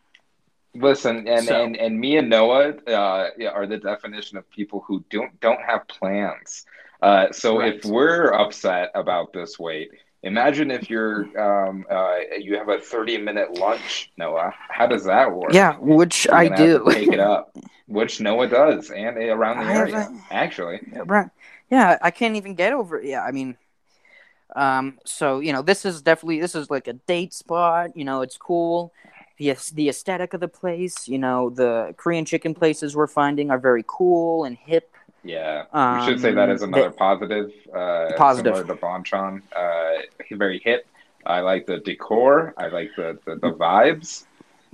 Listen, 0.76 1.28
and, 1.28 1.46
So- 1.46 1.64
and 1.64 1.76
and 1.76 2.00
me 2.00 2.18
and 2.18 2.30
Noah 2.30 2.74
uh, 2.88 3.30
are 3.52 3.66
the 3.66 3.78
definition 3.78 4.38
of 4.38 4.48
people 4.52 4.84
who 4.86 5.04
don't 5.10 5.40
don't 5.40 5.62
have 5.62 5.88
plans. 5.88 6.66
Uh, 7.02 7.32
so 7.32 7.60
Right. 7.60 7.76
if 7.76 7.86
we're 7.86 8.32
upset 8.34 8.92
about 8.96 9.34
this 9.34 9.60
weight, 9.60 9.90
imagine 10.24 10.72
if 10.72 10.90
you're 10.90 11.26
um, 11.40 11.86
uh, 11.90 12.18
you 12.40 12.58
have 12.58 12.70
a 12.70 12.80
thirty 12.80 13.18
minute 13.18 13.58
lunch, 13.60 14.12
Noah. 14.18 14.54
How 14.70 14.88
does 14.88 15.04
that 15.06 15.32
work? 15.32 15.54
yeah 15.54 15.78
which 15.80 16.26
You're 16.26 16.36
i 16.36 16.48
do 16.50 16.84
take 16.92 17.10
it 17.10 17.20
up, 17.20 17.56
which 17.88 18.20
Noah 18.20 18.48
does, 18.48 18.90
and 18.90 19.18
around 19.18 19.58
the 19.66 19.72
I 19.72 19.76
area 19.78 20.10
a- 20.30 20.34
actually. 20.34 20.80
Right. 21.06 21.30
Yeah, 21.70 21.98
I 22.02 22.12
can't 22.12 22.36
even 22.36 22.56
get 22.56 22.74
over. 22.74 23.02
Yeah, 23.02 23.24
I 23.24 23.32
mean, 23.32 23.58
um, 24.56 24.98
so 25.06 25.40
you 25.40 25.54
know, 25.54 25.62
this 25.62 25.86
is 25.86 26.02
definitely 26.02 26.40
this 26.40 26.56
is 26.56 26.70
like 26.70 26.88
a 26.88 26.94
date 26.94 27.34
spot. 27.34 27.96
You 27.96 28.06
know, 28.06 28.22
it's 28.22 28.38
cool. 28.38 28.94
The 29.38 29.56
the 29.74 29.90
aesthetic 29.90 30.34
of 30.34 30.40
the 30.40 30.48
place. 30.48 31.08
You 31.08 31.20
know, 31.20 31.50
the 31.50 31.94
Korean 31.98 32.26
chicken 32.26 32.56
places 32.56 32.96
we're 32.96 33.08
finding 33.08 33.52
are 33.52 33.60
very 33.60 33.84
cool 33.86 34.46
and 34.46 34.58
hip. 34.58 34.92
Yeah, 35.28 36.00
we 36.00 36.06
should 36.06 36.22
say 36.22 36.32
that 36.34 36.50
Um, 36.50 36.56
as 36.56 36.62
another 36.62 36.90
the- 36.90 36.96
positive. 36.96 37.52
Uh, 37.74 38.12
Positive. 38.18 38.56
Similar 38.56 38.76
to 38.76 38.82
Bonchon, 38.82 39.42
uh, 39.56 40.02
very 40.32 40.60
hip. 40.60 40.88
I 41.26 41.42
like 41.42 41.66
the 41.66 41.80
decor. 41.80 42.54
I 42.58 42.68
like 42.68 42.92
the 42.96 43.20
the, 43.26 43.36
the 43.36 43.52
vibes. 43.52 44.26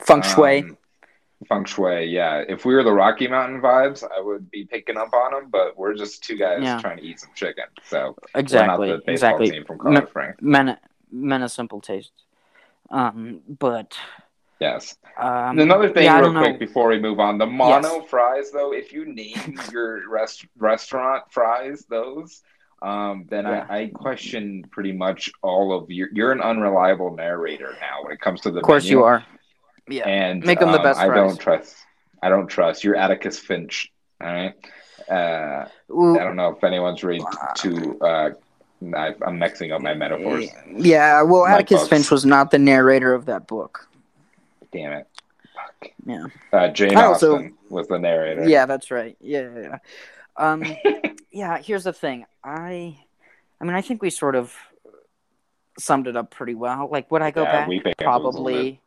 Feng 0.02 0.22
shui. 0.22 0.60
Um, 0.64 0.78
feng 1.50 1.66
shui, 1.66 2.06
yeah. 2.06 2.44
If 2.48 2.66
we 2.66 2.74
were 2.76 2.84
the 2.84 2.94
Rocky 2.94 3.28
Mountain 3.28 3.62
vibes, 3.62 4.04
I 4.04 4.22
would 4.22 4.50
be 4.52 4.66
picking 4.66 4.98
up 4.98 5.14
on 5.14 5.32
them. 5.32 5.50
But 5.50 5.78
we're 5.78 5.96
just 5.96 6.24
two 6.24 6.38
guys 6.38 6.60
Yeah. 6.62 6.80
trying 6.80 6.98
to 6.98 7.04
eat 7.04 7.20
some 7.20 7.32
chicken, 7.36 7.66
so 7.84 8.16
exactly. 8.36 8.88
we're 8.90 8.96
not 8.98 9.06
the 9.06 9.12
exactly. 9.12 9.50
team 9.52 9.66
from 9.66 9.80
Colorado. 9.80 10.34
Men 10.42 10.78
men 11.12 11.42
of 11.42 11.52
simple 11.52 11.82
taste. 11.82 12.12
Um, 12.92 13.42
but 13.48 13.98
Yes. 14.64 14.96
um, 15.18 15.60
Another 15.60 15.90
thing, 15.92 16.06
yeah, 16.06 16.20
real 16.20 16.32
quick, 16.32 16.54
know. 16.54 16.58
before 16.58 16.88
we 16.88 17.00
move 17.00 17.20
on, 17.20 17.38
the 17.38 17.46
mono 17.46 18.02
fries, 18.02 18.50
though, 18.52 18.72
if 18.74 18.94
you 18.94 19.06
name 19.06 19.60
your 19.72 20.10
rest, 20.10 20.46
restaurant 20.58 21.24
fries 21.30 21.86
those, 21.90 22.42
um, 22.82 23.26
then 23.30 23.44
Yeah. 23.46 23.66
I, 23.70 23.78
I 23.80 23.88
question 23.88 24.66
pretty 24.72 24.92
much 24.94 25.32
all 25.42 25.74
of 25.78 25.90
your. 25.92 26.08
You're 26.14 26.32
an 26.32 26.42
unreliable 26.42 27.16
narrator 27.16 27.76
now 27.82 28.04
when 28.04 28.12
it 28.14 28.22
comes 28.22 28.42
to 28.42 28.52
the. 28.52 28.58
Of 28.60 28.64
course, 28.64 28.84
menu. 28.86 28.98
you 29.00 29.04
are. 29.04 29.26
Yeah. 29.90 30.08
and 30.08 30.44
Make 30.46 30.62
'em 30.62 30.72
the 30.72 30.78
um, 30.78 30.84
best 30.84 31.00
I 31.00 31.08
fries. 31.08 31.18
don't 31.18 31.40
trust. 31.40 31.76
I 32.22 32.30
don't 32.30 32.48
trust. 32.48 32.84
You're 32.86 32.96
Atticus 32.96 33.38
Finch. 33.40 33.92
All 34.22 34.28
right. 34.34 34.54
Uh, 35.10 35.66
Ooh, 35.92 36.18
I 36.18 36.24
don't 36.24 36.38
know 36.38 36.50
if 36.56 36.64
anyone's 36.64 37.04
ready 37.04 37.22
to. 37.58 38.00
Uh, 38.00 38.30
I, 38.96 39.14
I'm 39.26 39.38
mixing 39.40 39.72
up 39.74 39.82
my 39.82 39.94
metaphors. 39.94 40.46
Yeah, 40.74 41.22
well, 41.24 41.44
My 41.44 41.54
Atticus 41.56 41.82
books. 41.82 41.90
Finch 41.90 42.12
was 42.12 42.26
not 42.26 42.52
the 42.52 42.60
narrator 42.60 43.14
of 43.14 43.26
that 43.26 43.48
book. 43.48 43.88
Damn 44.74 44.92
it. 44.94 45.08
Fuck. 45.56 45.92
Yeah. 46.06 46.26
Uh, 46.52 46.68
Jane 46.70 46.96
I 46.98 47.06
also- 47.06 47.36
Austen 47.36 47.58
was 47.70 47.88
the 47.88 48.00
narrator. 48.00 48.48
Yeah, 48.48 48.66
that's 48.66 48.92
right. 48.92 49.16
Yeah, 49.22 49.50
yeah, 49.54 49.62
yeah. 49.62 49.78
Um, 50.36 50.66
yeah. 51.32 51.58
Here's 51.60 51.84
the 51.84 51.94
thing. 51.94 52.26
I, 52.44 52.98
I 53.62 53.64
mean, 53.66 53.76
I 53.76 53.82
think 53.82 54.02
we 54.02 54.10
sort 54.10 54.36
of 54.36 54.54
summed 55.78 56.08
it 56.08 56.18
up 56.18 56.32
pretty 56.32 56.56
well. 56.56 56.90
Like, 56.92 57.12
would 57.12 57.22
I 57.22 57.32
go 57.32 57.44
Yeah, 57.44 57.68
back? 57.68 57.98
Probably. 58.00 58.82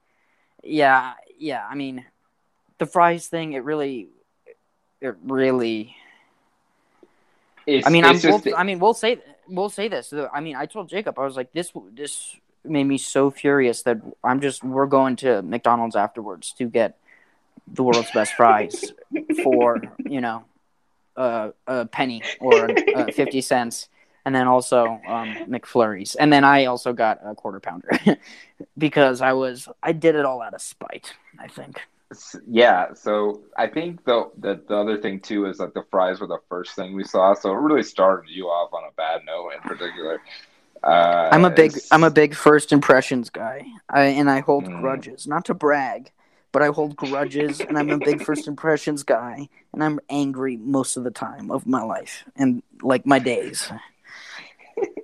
Yeah, 0.62 1.12
yeah. 1.38 1.64
I 1.68 1.74
mean, 1.74 2.04
the 2.78 2.86
fries 2.86 3.28
thing. 3.28 3.52
It 3.52 3.62
really, 3.64 4.08
it 5.00 5.14
really. 5.22 5.94
It's, 7.66 7.86
I 7.86 7.90
mean, 7.90 8.04
I'm. 8.04 8.18
We'll, 8.22 8.42
I 8.56 8.62
mean, 8.62 8.78
we'll 8.78 8.94
say 8.94 9.18
we'll 9.48 9.68
say 9.68 9.88
this. 9.88 10.12
I 10.32 10.40
mean, 10.40 10.56
I 10.56 10.66
told 10.66 10.88
Jacob 10.88 11.18
I 11.18 11.24
was 11.24 11.36
like, 11.36 11.52
this 11.52 11.72
this 11.92 12.36
made 12.68 12.84
me 12.84 12.98
so 12.98 13.30
furious 13.30 13.82
that 13.82 14.00
I'm 14.22 14.40
just 14.40 14.64
we're 14.64 14.86
going 14.86 15.16
to 15.16 15.42
McDonald's 15.42 15.96
afterwards 15.96 16.52
to 16.58 16.66
get 16.66 16.98
the 17.66 17.82
world's 17.82 18.10
best 18.12 18.34
fries 18.34 18.92
for 19.42 19.82
you 20.04 20.20
know 20.20 20.44
uh, 21.16 21.50
a 21.66 21.86
penny 21.86 22.22
or 22.40 22.70
uh, 22.94 23.06
fifty 23.12 23.40
cents, 23.40 23.88
and 24.24 24.34
then 24.34 24.46
also 24.46 25.00
um, 25.06 25.34
McFlurries, 25.48 26.16
and 26.18 26.32
then 26.32 26.44
I 26.44 26.66
also 26.66 26.92
got 26.92 27.20
a 27.24 27.34
quarter 27.34 27.60
pounder 27.60 27.90
because 28.78 29.20
I 29.20 29.32
was 29.32 29.68
I 29.82 29.92
did 29.92 30.14
it 30.14 30.24
all 30.24 30.42
out 30.42 30.54
of 30.54 30.60
spite. 30.60 31.14
I 31.38 31.48
think. 31.48 31.80
Yeah, 32.46 32.94
so 32.94 33.42
I 33.56 33.66
think 33.66 34.04
the, 34.04 34.30
the 34.38 34.62
the 34.68 34.76
other 34.76 34.96
thing 34.96 35.18
too 35.20 35.46
is 35.46 35.58
that 35.58 35.74
the 35.74 35.84
fries 35.90 36.20
were 36.20 36.28
the 36.28 36.38
first 36.48 36.76
thing 36.76 36.94
we 36.94 37.02
saw, 37.02 37.34
so 37.34 37.50
it 37.50 37.56
really 37.56 37.82
started 37.82 38.30
you 38.30 38.46
off 38.46 38.72
on 38.72 38.84
a 38.84 38.92
bad 38.96 39.22
note 39.26 39.50
in 39.54 39.60
particular. 39.60 40.20
Uh, 40.82 41.28
I'm 41.32 41.44
a 41.44 41.50
big 41.50 41.72
it's- 41.72 41.88
I'm 41.90 42.04
a 42.04 42.10
big 42.10 42.34
first 42.34 42.72
impressions 42.72 43.30
guy, 43.30 43.66
I, 43.88 44.02
and 44.04 44.30
I 44.30 44.40
hold 44.40 44.64
Mm. 44.66 44.80
grudges. 44.80 45.26
Not 45.26 45.44
to 45.46 45.54
brag, 45.54 46.10
but 46.52 46.62
I 46.62 46.68
hold 46.68 46.96
grudges, 46.96 47.60
and 47.60 47.76
I'm 47.78 47.90
a 47.90 47.98
big 47.98 48.22
first 48.22 48.46
impressions 48.52 49.02
guy, 49.02 49.48
and 49.72 49.82
I'm 49.82 49.98
angry 50.08 50.56
most 50.56 50.96
of 50.96 51.04
the 51.04 51.10
time 51.10 51.50
of 51.50 51.66
my 51.66 51.82
life 51.82 52.24
and 52.36 52.62
like 52.82 53.04
my 53.06 53.18
days. 53.18 53.70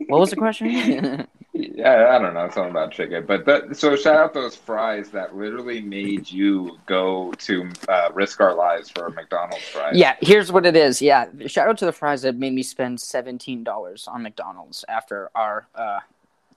What 0.08 0.20
was 0.20 0.30
the 0.30 0.36
question? 0.36 1.26
Yeah, 1.54 2.16
I 2.16 2.18
don't 2.18 2.32
know 2.32 2.48
something 2.48 2.70
about 2.70 2.92
chicken, 2.92 3.26
but 3.26 3.44
that, 3.44 3.76
so 3.76 3.94
shout 3.94 4.16
out 4.16 4.32
those 4.32 4.56
fries 4.56 5.10
that 5.10 5.36
literally 5.36 5.82
made 5.82 6.30
you 6.30 6.78
go 6.86 7.30
to 7.40 7.70
uh, 7.88 8.08
risk 8.14 8.40
our 8.40 8.54
lives 8.54 8.88
for 8.88 9.06
a 9.06 9.12
McDonald's 9.12 9.64
fries. 9.64 9.94
Yeah, 9.94 10.16
here's 10.22 10.50
what 10.50 10.64
it 10.64 10.76
is. 10.76 11.02
Yeah, 11.02 11.26
shout 11.46 11.68
out 11.68 11.76
to 11.78 11.84
the 11.84 11.92
fries 11.92 12.22
that 12.22 12.36
made 12.36 12.54
me 12.54 12.62
spend 12.62 12.98
seventeen 13.02 13.64
dollars 13.64 14.08
on 14.08 14.22
McDonald's 14.22 14.82
after 14.88 15.30
our 15.34 15.66
uh, 15.74 16.00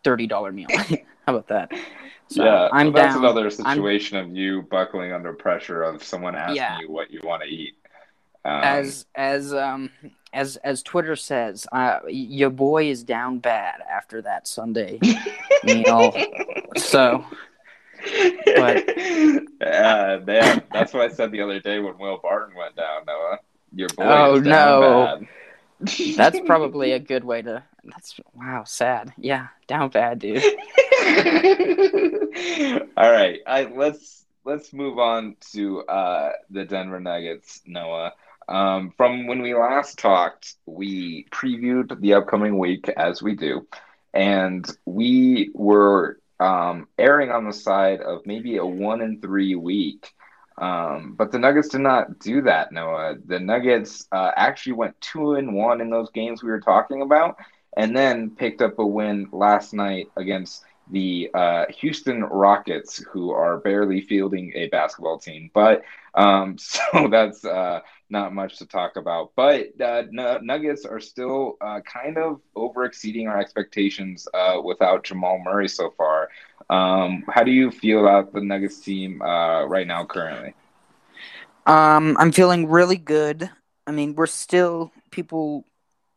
thirty 0.06 0.28
dollar 0.28 0.54
meal. 0.54 0.70
How 1.28 1.36
about 1.36 1.48
that? 1.50 1.74
So 2.30 2.46
yeah, 2.46 2.70
I'm 2.72 2.94
that's 2.94 3.16
down. 3.16 3.26
another 3.26 3.50
situation 3.50 4.18
I'm... 4.18 4.30
of 4.30 4.38
you 4.38 4.62
buckling 4.62 5.12
under 5.12 5.34
pressure 5.34 5.84
of 5.84 6.04
someone 6.04 6.36
asking 6.36 6.56
yeah. 6.56 6.80
you 6.80 6.90
what 6.90 7.12
you 7.12 7.20
want 7.22 7.44
to 7.44 7.50
eat. 7.50 7.76
Um, 8.46 8.62
as 8.64 9.06
as 9.16 9.54
um 9.54 9.90
as 10.36 10.58
as 10.58 10.84
Twitter 10.84 11.16
says, 11.16 11.66
uh, 11.72 12.00
your 12.08 12.50
boy 12.50 12.90
is 12.90 13.04
down 13.04 13.40
bad 13.40 13.82
after 13.90 14.22
that 14.22 14.48
Sunday 14.48 15.00
meal. 15.64 16.14
So, 16.76 17.26
but 18.46 18.90
uh, 19.62 20.20
man, 20.26 20.62
that's 20.72 20.94
what 20.94 21.04
I 21.04 21.08
said 21.08 21.32
the 21.32 21.42
other 21.42 21.60
day 21.62 21.80
when 21.80 21.98
Will 21.98 22.20
Barton 22.22 22.56
went 22.56 22.76
down. 22.76 23.06
Noah, 23.08 23.40
your 23.74 23.88
boy. 23.90 24.04
Oh 24.04 24.40
no, 24.40 25.22
that's 26.18 26.40
probably 26.42 26.92
a 26.92 27.00
good 27.14 27.24
way 27.24 27.42
to. 27.42 27.64
That's 27.86 28.20
wow, 28.34 28.66
sad. 28.66 29.14
Yeah, 29.18 29.48
down 29.68 29.90
bad, 29.90 30.20
dude. 30.20 30.44
All 32.98 33.12
right, 33.12 33.40
I 33.48 33.72
let's 33.74 34.26
let's 34.44 34.74
move 34.74 35.00
on 35.00 35.38
to 35.54 35.82
uh, 35.84 36.34
the 36.50 36.66
Denver 36.66 37.00
Nuggets, 37.00 37.62
Noah. 37.66 38.14
Um, 38.48 38.94
from 38.98 39.28
when 39.28 39.42
we 39.42 39.54
last 39.54 39.98
talked, 39.98 40.56
we 40.66 41.26
previewed 41.32 42.00
the 42.00 42.14
upcoming 42.14 42.58
week 42.58 42.90
as 42.90 43.22
we 43.22 43.36
do, 43.36 43.68
and 44.14 44.66
we 44.86 45.52
were 45.54 46.20
um, 46.40 46.88
erring 46.98 47.32
on 47.32 47.46
the 47.46 47.54
side 47.54 48.02
of 48.02 48.26
maybe 48.26 48.58
a 48.58 48.66
one 48.66 49.02
and 49.02 49.22
three 49.22 49.56
week. 49.56 50.14
Um, 50.58 51.16
but 51.18 51.32
the 51.32 51.40
Nuggets 51.40 51.70
did 51.70 51.82
not 51.82 52.20
do 52.20 52.42
that, 52.44 52.72
Noah. 52.72 53.16
The 53.26 53.40
Nuggets 53.40 54.08
uh, 54.12 54.32
actually 54.36 54.74
went 54.74 55.00
two 55.02 55.34
and 55.34 55.54
one 55.54 55.82
in 55.82 55.90
those 55.90 56.10
games 56.12 56.44
we 56.44 56.50
were 56.50 56.62
talking 56.62 57.02
about, 57.02 57.38
and 57.76 57.96
then 57.96 58.30
picked 58.32 58.62
up 58.62 58.80
a 58.80 58.86
win 58.86 59.28
last 59.32 59.74
night 59.74 60.08
against 60.16 60.64
the 60.92 61.30
uh, 61.34 61.66
Houston 61.80 62.24
Rockets, 62.24 62.98
who 62.98 63.32
are 63.32 63.58
barely 63.58 64.02
fielding 64.02 64.52
a 64.56 64.68
basketball 64.68 65.18
team. 65.18 65.50
But 65.54 65.84
um, 66.14 66.58
so 66.60 67.08
that's 67.10 67.44
uh, 67.46 67.82
not 68.10 68.34
much 68.34 68.58
to 68.58 68.66
talk 68.66 68.96
about. 68.96 69.32
But 69.36 69.80
uh, 69.82 70.04
Nuggets 70.12 70.86
are 70.86 71.00
still 71.00 71.58
uh, 71.62 71.82
kind 71.82 72.18
of 72.18 72.42
over 72.56 72.86
exceeding 72.86 73.28
our 73.28 73.40
expectations 73.40 74.28
uh, 74.34 74.62
without 74.64 75.04
Jamal 75.04 75.40
Murray 75.44 75.68
so 75.68 75.94
far. 75.98 76.30
Um, 76.70 77.24
how 77.30 77.44
do 77.44 77.52
you 77.52 77.72
feel 77.72 78.00
about 78.00 78.34
the 78.34 78.42
Nuggets 78.42 78.80
team 78.80 79.22
uh, 79.22 79.66
right 79.66 79.88
now, 79.88 80.06
currently? 80.06 80.54
Um, 81.66 82.16
I'm 82.20 82.32
feeling 82.32 82.68
really 82.68 82.98
good. 82.98 83.50
I 83.88 83.92
mean, 83.92 84.16
we're 84.16 84.28
still 84.28 84.92
people. 85.12 85.66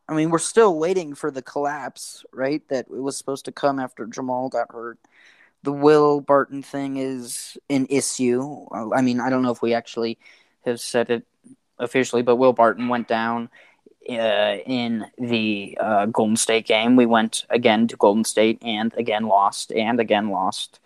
I 0.08 0.14
mean, 0.14 0.30
we're 0.30 0.38
still 0.38 0.78
waiting 0.78 1.14
for 1.14 1.30
the 1.30 1.42
collapse, 1.42 2.24
right? 2.32 2.62
That 2.68 2.86
it 2.86 2.90
was 2.90 3.16
supposed 3.16 3.44
to 3.44 3.52
come 3.52 3.78
after 3.78 4.06
Jamal 4.06 4.48
got 4.48 4.72
hurt. 4.72 4.98
The 5.64 5.72
Will 5.72 6.20
Barton 6.20 6.62
thing 6.62 6.96
is 6.96 7.58
an 7.68 7.86
issue. 7.90 8.66
I 8.72 9.02
mean, 9.02 9.20
I 9.20 9.28
don't 9.28 9.42
know 9.42 9.50
if 9.50 9.60
we 9.60 9.74
actually 9.74 10.18
have 10.64 10.80
said 10.80 11.10
it 11.10 11.26
officially, 11.78 12.22
but 12.22 12.36
Will 12.36 12.52
Barton 12.52 12.88
went 12.88 13.08
down 13.08 13.50
uh, 14.08 14.56
in 14.64 15.06
the 15.18 15.76
uh, 15.78 16.06
Golden 16.06 16.36
State 16.36 16.66
game. 16.66 16.96
We 16.96 17.06
went 17.06 17.44
again 17.50 17.88
to 17.88 17.96
Golden 17.96 18.24
State 18.24 18.62
and 18.62 18.94
again 18.96 19.26
lost 19.26 19.72
and 19.72 20.00
again 20.00 20.30
lost 20.30 20.80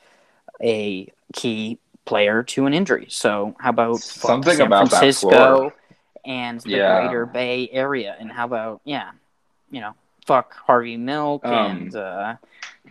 a 0.60 1.12
key 1.32 1.78
player 2.04 2.42
to 2.42 2.66
an 2.66 2.74
injury. 2.74 3.06
So 3.08 3.54
how 3.60 3.70
about 3.70 4.00
something 4.00 4.56
San 4.56 4.66
about 4.66 4.88
Francisco 4.88 5.72
and 6.24 6.60
the 6.60 6.70
yeah. 6.70 7.00
Greater 7.02 7.26
Bay 7.26 7.68
Area, 7.72 8.16
and 8.18 8.30
how 8.30 8.44
about 8.44 8.80
yeah, 8.84 9.10
you 9.70 9.80
know, 9.80 9.94
fuck 10.26 10.54
Harvey 10.54 10.96
Milk 10.96 11.44
um, 11.44 11.52
and 11.52 11.96
uh, 11.96 12.36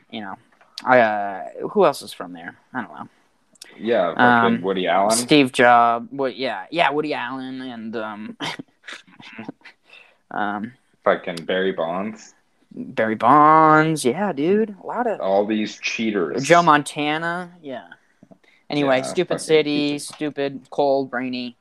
you 0.10 0.22
know, 0.22 0.36
I 0.84 1.00
uh, 1.00 1.50
who 1.70 1.86
else 1.86 2.02
is 2.02 2.14
from 2.14 2.34
there? 2.34 2.58
I 2.74 2.82
don't 2.82 2.94
know. 2.94 3.10
Yeah, 3.78 4.14
um, 4.18 4.62
Woody 4.62 4.88
Allen, 4.88 5.16
Steve 5.16 5.52
Jobs. 5.52 6.08
What? 6.12 6.36
Yeah, 6.36 6.66
yeah, 6.72 6.92
Woody 6.92 7.14
Allen 7.14 7.62
and 7.62 7.96
um, 7.96 8.38
um, 10.32 10.74
fucking 11.04 11.46
Barry 11.46 11.72
Bonds. 11.72 12.34
Barry 12.74 13.16
Bonds, 13.16 14.06
yeah, 14.06 14.32
dude, 14.32 14.76
a 14.82 14.86
lot 14.86 15.08
of 15.08 15.20
all 15.20 15.46
these 15.46 15.78
cheaters. 15.78 16.44
Joe 16.44 16.64
Montana, 16.64 17.52
yeah. 17.62 17.88
Anyway, 18.70 18.98
yeah, 18.98 19.04
stupid 19.04 19.42
city, 19.42 20.00
stupid, 20.00 20.62
cold, 20.70 21.12
rainy, 21.12 21.58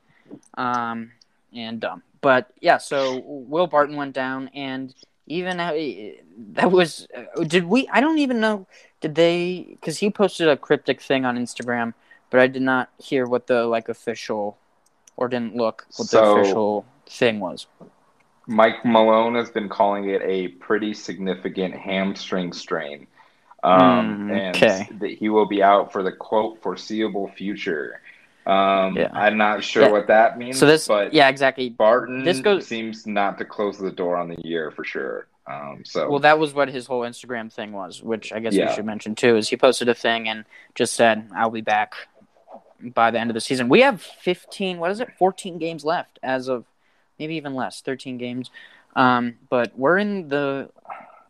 um, 0.55 1.11
and 1.55 1.81
dumb. 1.81 2.03
But 2.21 2.51
yeah, 2.61 2.79
so 2.79 3.23
Will 3.25 3.67
Barton 3.67 3.97
went 3.97 4.15
down, 4.15 4.49
and 4.55 4.95
even 5.27 5.57
that 6.53 6.71
was 6.71 7.07
uh, 7.17 7.45
did 7.45 7.65
we? 7.65 7.89
I 7.89 8.01
don't 8.01 8.19
even 8.19 8.41
know. 8.41 8.67
Did 9.01 9.15
they? 9.15 9.67
Because 9.71 9.99
he 9.99 10.11
posted 10.11 10.49
a 10.49 10.57
cryptic 10.57 11.01
thing 11.01 11.25
on 11.25 11.39
Instagram, 11.39 11.95
but 12.29 12.41
I 12.41 12.47
did 12.47 12.63
not 12.63 12.91
hear 12.99 13.27
what 13.27 13.47
the 13.47 13.65
like 13.65 13.89
official, 13.89 14.59
or 15.17 15.29
didn't 15.29 15.57
look 15.57 15.87
what 15.97 16.09
so, 16.09 16.35
the 16.35 16.41
official 16.41 16.85
thing 17.07 17.41
was. 17.41 17.67
Mike 18.47 18.85
Malone 18.85 19.37
has 19.37 19.49
been 19.49 19.69
calling 19.69 20.09
it 20.09 20.21
a 20.23 20.49
pretty 20.49 20.93
significant 20.93 21.75
hamstring 21.75 22.53
strain. 22.53 23.07
Um, 23.63 24.31
mm, 24.31 24.55
okay. 24.57 24.87
and 24.91 25.01
that 25.01 25.11
he 25.11 25.29
will 25.29 25.47
be 25.47 25.63
out 25.63 25.93
for 25.93 26.03
the 26.03 26.13
quote 26.13 26.63
foreseeable 26.63 27.29
future. 27.29 28.01
Um, 28.47 28.97
yeah. 28.97 29.11
I'm 29.13 29.37
not 29.37 29.63
sure 29.63 29.85
yeah. 29.85 29.91
what 29.91 30.07
that 30.09 30.39
means. 30.39 30.59
So 30.59 30.67
this, 30.67 30.89
but 30.89 31.13
yeah, 31.13 31.29
exactly. 31.29 31.69
Barton 31.69 32.25
this 32.25 32.41
goes, 32.41 32.67
seems 32.67 33.07
not 33.07 33.39
to 33.39 33.45
close 33.45 33.79
the 33.79 33.91
door 33.91 34.17
on 34.17 34.29
the 34.29 34.37
year 34.43 34.71
for 34.71 34.85
sure. 34.85 35.27
Um, 35.47 35.83
so 35.85 36.09
well, 36.09 36.21
that 36.21 36.39
was 36.39 36.55
what 36.55 36.69
his 36.69 36.87
whole 36.87 37.03
Instagram 37.03 37.53
thing 37.53 37.73
was, 37.73 38.03
which 38.03 38.33
I 38.33 38.41
guess 38.41 38.55
yeah. 38.55 38.69
we 38.69 38.75
should 38.75 38.87
mention 38.87 39.15
too. 39.15 39.37
Is 39.37 39.49
he 39.49 39.57
posted 39.57 39.89
a 39.89 39.95
thing 39.95 40.29
and 40.29 40.45
just 40.75 40.95
said, 40.95 41.29
"I'll 41.35 41.51
be 41.51 41.61
back 41.61 41.95
by 42.81 43.11
the 43.11 43.19
end 43.19 43.31
of 43.31 43.35
the 43.35 43.41
season." 43.41 43.69
We 43.69 43.81
have 43.81 44.01
15. 44.01 44.79
What 44.79 44.91
is 44.91 45.01
it? 45.01 45.09
14 45.19 45.59
games 45.59 45.85
left 45.85 46.19
as 46.23 46.49
of 46.49 46.65
maybe 47.19 47.35
even 47.35 47.55
less, 47.55 47.81
13 47.83 48.17
games. 48.17 48.51
Um, 48.97 49.37
but 49.49 49.77
we're 49.77 49.99
in 49.99 50.29
the 50.29 50.71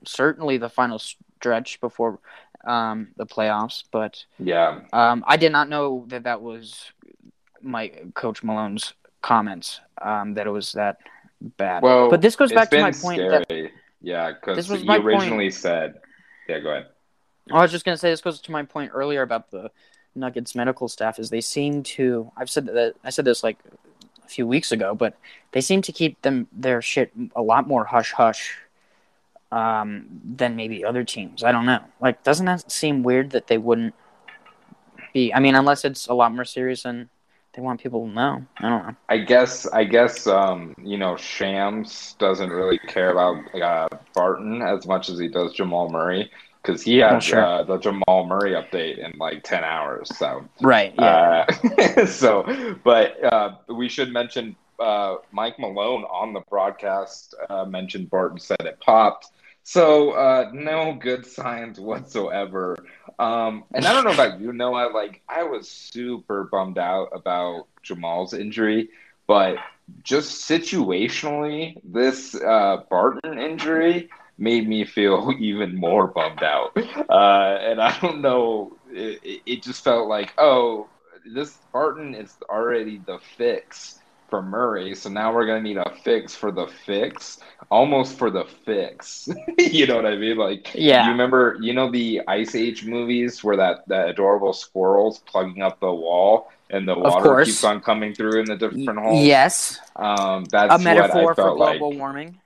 certainly 0.04 0.56
the 0.58 0.68
final 0.68 0.98
stretch 0.98 1.80
before 1.80 2.18
um, 2.64 3.08
the 3.16 3.26
playoffs. 3.26 3.84
But 3.90 4.24
yeah, 4.38 4.80
um, 4.92 5.24
I 5.26 5.36
did 5.36 5.52
not 5.52 5.68
know 5.68 6.04
that 6.08 6.24
that 6.24 6.42
was 6.42 6.92
my 7.62 7.92
coach 8.14 8.42
Malone's 8.42 8.94
comments 9.22 9.80
um, 10.00 10.34
that 10.34 10.46
it 10.46 10.50
was 10.50 10.72
that 10.72 10.98
bad. 11.40 11.82
Well, 11.82 12.10
but 12.10 12.20
this 12.20 12.36
goes 12.36 12.52
back 12.52 12.70
to 12.70 12.80
my 12.80 12.92
point. 12.92 13.20
That, 13.20 13.70
yeah, 14.00 14.32
because 14.32 14.68
he 14.68 14.88
originally 14.88 15.44
point. 15.46 15.54
said, 15.54 16.00
"Yeah, 16.48 16.60
go 16.60 16.70
ahead." 16.70 16.86
I 17.50 17.60
was 17.62 17.70
just 17.70 17.84
gonna 17.84 17.96
say 17.96 18.10
this 18.10 18.20
goes 18.20 18.40
to 18.40 18.52
my 18.52 18.62
point 18.62 18.92
earlier 18.94 19.22
about 19.22 19.50
the 19.50 19.70
Nuggets 20.14 20.54
medical 20.54 20.88
staff 20.88 21.18
is 21.18 21.30
they 21.30 21.40
seem 21.40 21.82
to. 21.82 22.30
I've 22.36 22.50
said 22.50 22.66
that 22.66 22.94
I 23.04 23.10
said 23.10 23.24
this 23.24 23.42
like 23.42 23.58
a 24.24 24.28
few 24.28 24.46
weeks 24.46 24.72
ago, 24.72 24.94
but 24.94 25.16
they 25.52 25.60
seem 25.60 25.82
to 25.82 25.92
keep 25.92 26.20
them 26.22 26.48
their 26.52 26.82
shit 26.82 27.12
a 27.34 27.42
lot 27.42 27.66
more 27.68 27.84
hush 27.84 28.12
hush 28.12 28.58
um, 29.52 30.06
than 30.24 30.56
maybe 30.56 30.84
other 30.84 31.04
teams. 31.04 31.44
I 31.44 31.52
don't 31.52 31.66
know. 31.66 31.80
Like, 32.00 32.22
doesn't 32.22 32.46
that 32.46 32.70
seem 32.70 33.02
weird 33.02 33.30
that 33.30 33.46
they 33.46 33.58
wouldn't 33.58 33.94
be? 35.12 35.32
I 35.32 35.40
mean, 35.40 35.54
unless 35.54 35.84
it's 35.84 36.06
a 36.06 36.14
lot 36.14 36.34
more 36.34 36.44
serious 36.44 36.84
and 36.84 37.08
they 37.52 37.62
want 37.62 37.80
people 37.82 38.06
to 38.06 38.12
know. 38.12 38.44
I 38.58 38.68
don't 38.68 38.86
know. 38.86 38.94
I 39.08 39.18
guess. 39.18 39.66
I 39.66 39.84
guess. 39.84 40.26
Um, 40.26 40.74
you 40.82 40.96
know, 40.96 41.16
Shams 41.16 42.14
doesn't 42.18 42.50
really 42.50 42.78
care 42.78 43.10
about 43.10 43.54
uh, 43.54 43.88
Barton 44.14 44.62
as 44.62 44.86
much 44.86 45.08
as 45.08 45.18
he 45.18 45.28
does 45.28 45.52
Jamal 45.52 45.90
Murray 45.90 46.30
because 46.62 46.82
he 46.82 46.98
had 46.98 47.14
oh, 47.14 47.20
sure. 47.20 47.44
uh, 47.44 47.62
the 47.64 47.78
Jamal 47.78 48.26
Murray 48.26 48.52
update 48.52 48.98
in 48.98 49.18
like 49.18 49.42
ten 49.42 49.64
hours. 49.64 50.16
So 50.16 50.44
right. 50.60 50.94
Yeah. 50.98 51.46
Uh, 51.96 52.06
so, 52.06 52.76
but 52.84 53.22
uh, 53.24 53.56
we 53.68 53.88
should 53.88 54.12
mention 54.12 54.56
uh, 54.78 55.16
Mike 55.32 55.58
Malone 55.58 56.04
on 56.04 56.32
the 56.32 56.40
broadcast 56.48 57.34
uh, 57.48 57.64
mentioned 57.64 58.10
Barton 58.10 58.38
said 58.38 58.60
it 58.60 58.78
popped. 58.80 59.28
So 59.62 60.12
uh, 60.12 60.50
no 60.52 60.94
good 60.94 61.26
signs 61.26 61.78
whatsoever. 61.78 62.76
Um, 63.18 63.64
and 63.74 63.84
I 63.86 63.92
don't 63.92 64.04
know 64.04 64.12
about 64.12 64.40
you, 64.40 64.52
Noah. 64.52 64.90
Like 64.92 65.22
I 65.28 65.44
was 65.44 65.68
super 65.68 66.44
bummed 66.44 66.78
out 66.78 67.10
about 67.12 67.66
Jamal's 67.82 68.34
injury, 68.34 68.88
but 69.26 69.56
just 70.02 70.48
situationally, 70.48 71.80
this 71.84 72.34
uh, 72.34 72.78
Barton 72.88 73.38
injury 73.38 74.08
made 74.38 74.68
me 74.68 74.84
feel 74.84 75.32
even 75.38 75.76
more 75.76 76.06
bummed 76.08 76.42
out. 76.42 76.76
Uh, 76.76 77.58
and 77.60 77.80
I 77.80 77.96
don't 78.00 78.22
know, 78.22 78.72
it, 78.90 79.42
it 79.46 79.62
just 79.62 79.84
felt 79.84 80.08
like, 80.08 80.32
oh, 80.38 80.88
this 81.26 81.58
Barton 81.72 82.14
is 82.14 82.34
already 82.48 82.98
the 82.98 83.18
fix 83.36 83.98
for 84.30 84.42
Murray. 84.42 84.94
So 84.94 85.10
now 85.10 85.34
we're 85.34 85.46
going 85.46 85.62
to 85.62 85.68
need 85.68 85.76
a 85.76 85.92
fix 86.02 86.34
for 86.34 86.50
the 86.50 86.66
fix. 86.86 87.38
Almost 87.70 88.18
for 88.18 88.30
the 88.30 88.44
fix. 88.64 89.28
you 89.58 89.86
know 89.86 89.96
what 89.96 90.06
I 90.06 90.16
mean? 90.16 90.36
Like, 90.36 90.72
Yeah. 90.74 91.04
You 91.04 91.10
remember, 91.12 91.56
you 91.60 91.72
know, 91.72 91.90
the 91.90 92.22
Ice 92.28 92.54
Age 92.54 92.84
movies 92.84 93.42
where 93.44 93.56
that 93.56 93.86
that 93.88 94.08
adorable 94.08 94.52
squirrel's 94.52 95.18
plugging 95.20 95.62
up 95.62 95.80
the 95.80 95.92
wall 95.92 96.50
and 96.68 96.86
the 96.86 96.94
water 96.98 97.44
keeps 97.44 97.64
on 97.64 97.80
coming 97.80 98.14
through 98.14 98.40
in 98.40 98.46
the 98.46 98.56
different 98.56 98.98
holes. 99.00 99.24
Yes, 99.24 99.78
Um, 99.96 100.44
that's 100.44 100.74
a 100.74 100.78
metaphor 100.78 101.34
for 101.34 101.54
global 101.54 101.90
like. 101.90 101.98
warming. 101.98 102.40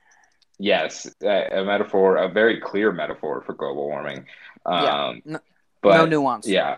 Yes, 0.57 1.05
a, 1.21 1.59
a 1.59 1.65
metaphor, 1.65 2.15
a 2.17 2.29
very 2.29 2.59
clear 2.61 2.91
metaphor 2.91 3.41
for 3.45 3.53
global 3.53 3.87
warming. 3.87 4.25
Um, 4.65 4.83
Yeah. 4.83 5.13
No- 5.25 5.39
but 5.81 5.97
no 5.97 6.05
nuance. 6.05 6.47
yeah, 6.47 6.77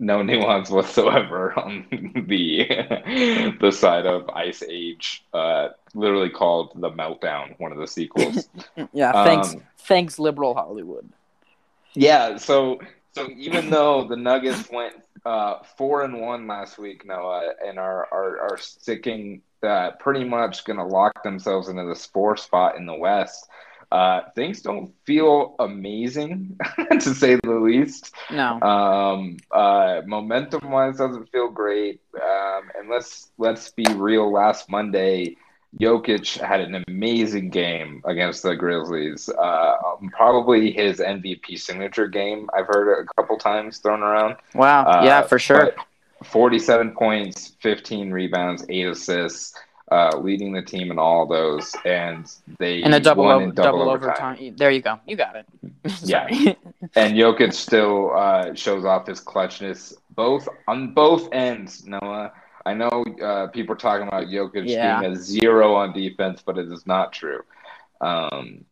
no 0.00 0.22
nuance 0.22 0.70
whatsoever 0.70 1.52
on 1.58 1.86
the 2.26 3.54
the 3.60 3.70
side 3.70 4.06
of 4.06 4.28
Ice 4.30 4.62
Age. 4.68 5.22
Uh, 5.32 5.68
literally 5.94 6.30
called 6.30 6.72
the 6.74 6.90
Meltdown, 6.90 7.54
one 7.60 7.70
of 7.72 7.78
the 7.78 7.86
sequels. 7.86 8.48
Yeah, 8.92 9.12
thanks, 9.24 9.54
Um, 9.54 9.62
thanks, 9.78 10.18
liberal 10.18 10.54
Hollywood. 10.54 11.08
yeah, 11.94 12.36
so 12.38 12.80
so 13.12 13.28
even 13.36 13.70
though 13.70 14.06
the 14.08 14.16
Nuggets 14.16 14.68
went 14.70 14.94
uh, 15.24 15.58
four 15.76 16.02
and 16.02 16.20
one 16.20 16.46
last 16.46 16.78
week, 16.78 17.04
Noah, 17.04 17.52
and 17.64 17.78
are 17.78 18.08
are, 18.12 18.40
are 18.52 18.58
sticking 18.58 19.42
uh, 19.62 19.90
pretty 19.98 20.24
much 20.24 20.64
going 20.64 20.78
to 20.78 20.84
lock 20.84 21.22
themselves 21.22 21.68
into 21.68 21.84
this 21.84 22.06
four 22.06 22.36
spot 22.36 22.76
in 22.76 22.86
the 22.86 22.94
West. 22.94 23.48
Uh, 23.90 24.20
things 24.36 24.62
don't 24.62 24.92
feel 25.04 25.56
amazing, 25.58 26.56
to 26.92 27.14
say 27.14 27.34
the 27.42 27.50
least. 27.50 28.14
No, 28.30 28.60
Um, 28.60 29.36
uh, 29.50 30.02
momentum 30.06 30.70
wise, 30.70 30.98
doesn't 30.98 31.28
feel 31.30 31.48
great. 31.48 32.00
Um, 32.14 32.70
and 32.78 32.88
let's 32.88 33.30
let's 33.38 33.70
be 33.70 33.84
real. 33.94 34.30
Last 34.32 34.70
Monday, 34.70 35.36
Jokic 35.80 36.38
had 36.40 36.60
an 36.60 36.84
amazing 36.88 37.50
game 37.50 38.02
against 38.04 38.42
the 38.44 38.54
Grizzlies. 38.54 39.28
Uh, 39.28 39.74
um, 39.84 40.08
probably 40.10 40.70
his 40.70 40.98
MVP 41.00 41.58
signature 41.58 42.06
game. 42.08 42.48
I've 42.56 42.66
heard 42.66 43.02
a 43.02 43.06
couple 43.20 43.38
times 43.38 43.78
thrown 43.78 44.02
around. 44.02 44.36
wow, 44.54 44.84
Uh, 44.84 45.02
yeah, 45.04 45.22
for 45.22 45.38
sure. 45.38 45.72
47 46.24 46.92
points, 46.92 47.56
15 47.60 48.10
rebounds, 48.10 48.64
eight 48.68 48.86
assists, 48.86 49.54
uh, 49.90 50.16
leading 50.18 50.52
the 50.52 50.62
team 50.62 50.90
in 50.90 50.98
all 50.98 51.26
those, 51.26 51.74
and 51.84 52.30
they 52.58 52.82
And 52.82 52.94
a 52.94 53.00
double 53.00 53.28
over, 53.28 53.42
in 53.42 53.54
double, 53.54 53.88
overtime. 53.88 54.54
There 54.56 54.70
you 54.70 54.80
go. 54.80 55.00
You 55.06 55.16
got 55.16 55.36
it. 55.36 55.46
Yeah. 56.04 56.26
And 56.96 57.14
Jokic 57.14 57.52
still 57.52 58.12
uh, 58.16 58.54
shows 58.54 58.84
off 58.84 59.06
his 59.06 59.20
clutchness 59.20 59.94
both 60.14 60.48
on 60.66 60.92
both 60.94 61.28
ends. 61.32 61.84
Noah, 61.86 62.32
I 62.66 62.74
know 62.74 63.04
uh, 63.22 63.46
people 63.48 63.74
are 63.74 63.78
talking 63.78 64.08
about 64.08 64.24
Jokic 64.24 64.64
Yeah. 64.66 65.00
being 65.00 65.12
a 65.12 65.16
zero 65.16 65.74
on 65.74 65.92
defense, 65.92 66.42
but 66.44 66.58
it 66.58 66.70
is 66.72 66.86
not 66.86 67.12
true. 67.12 67.42
Um, 68.00 68.64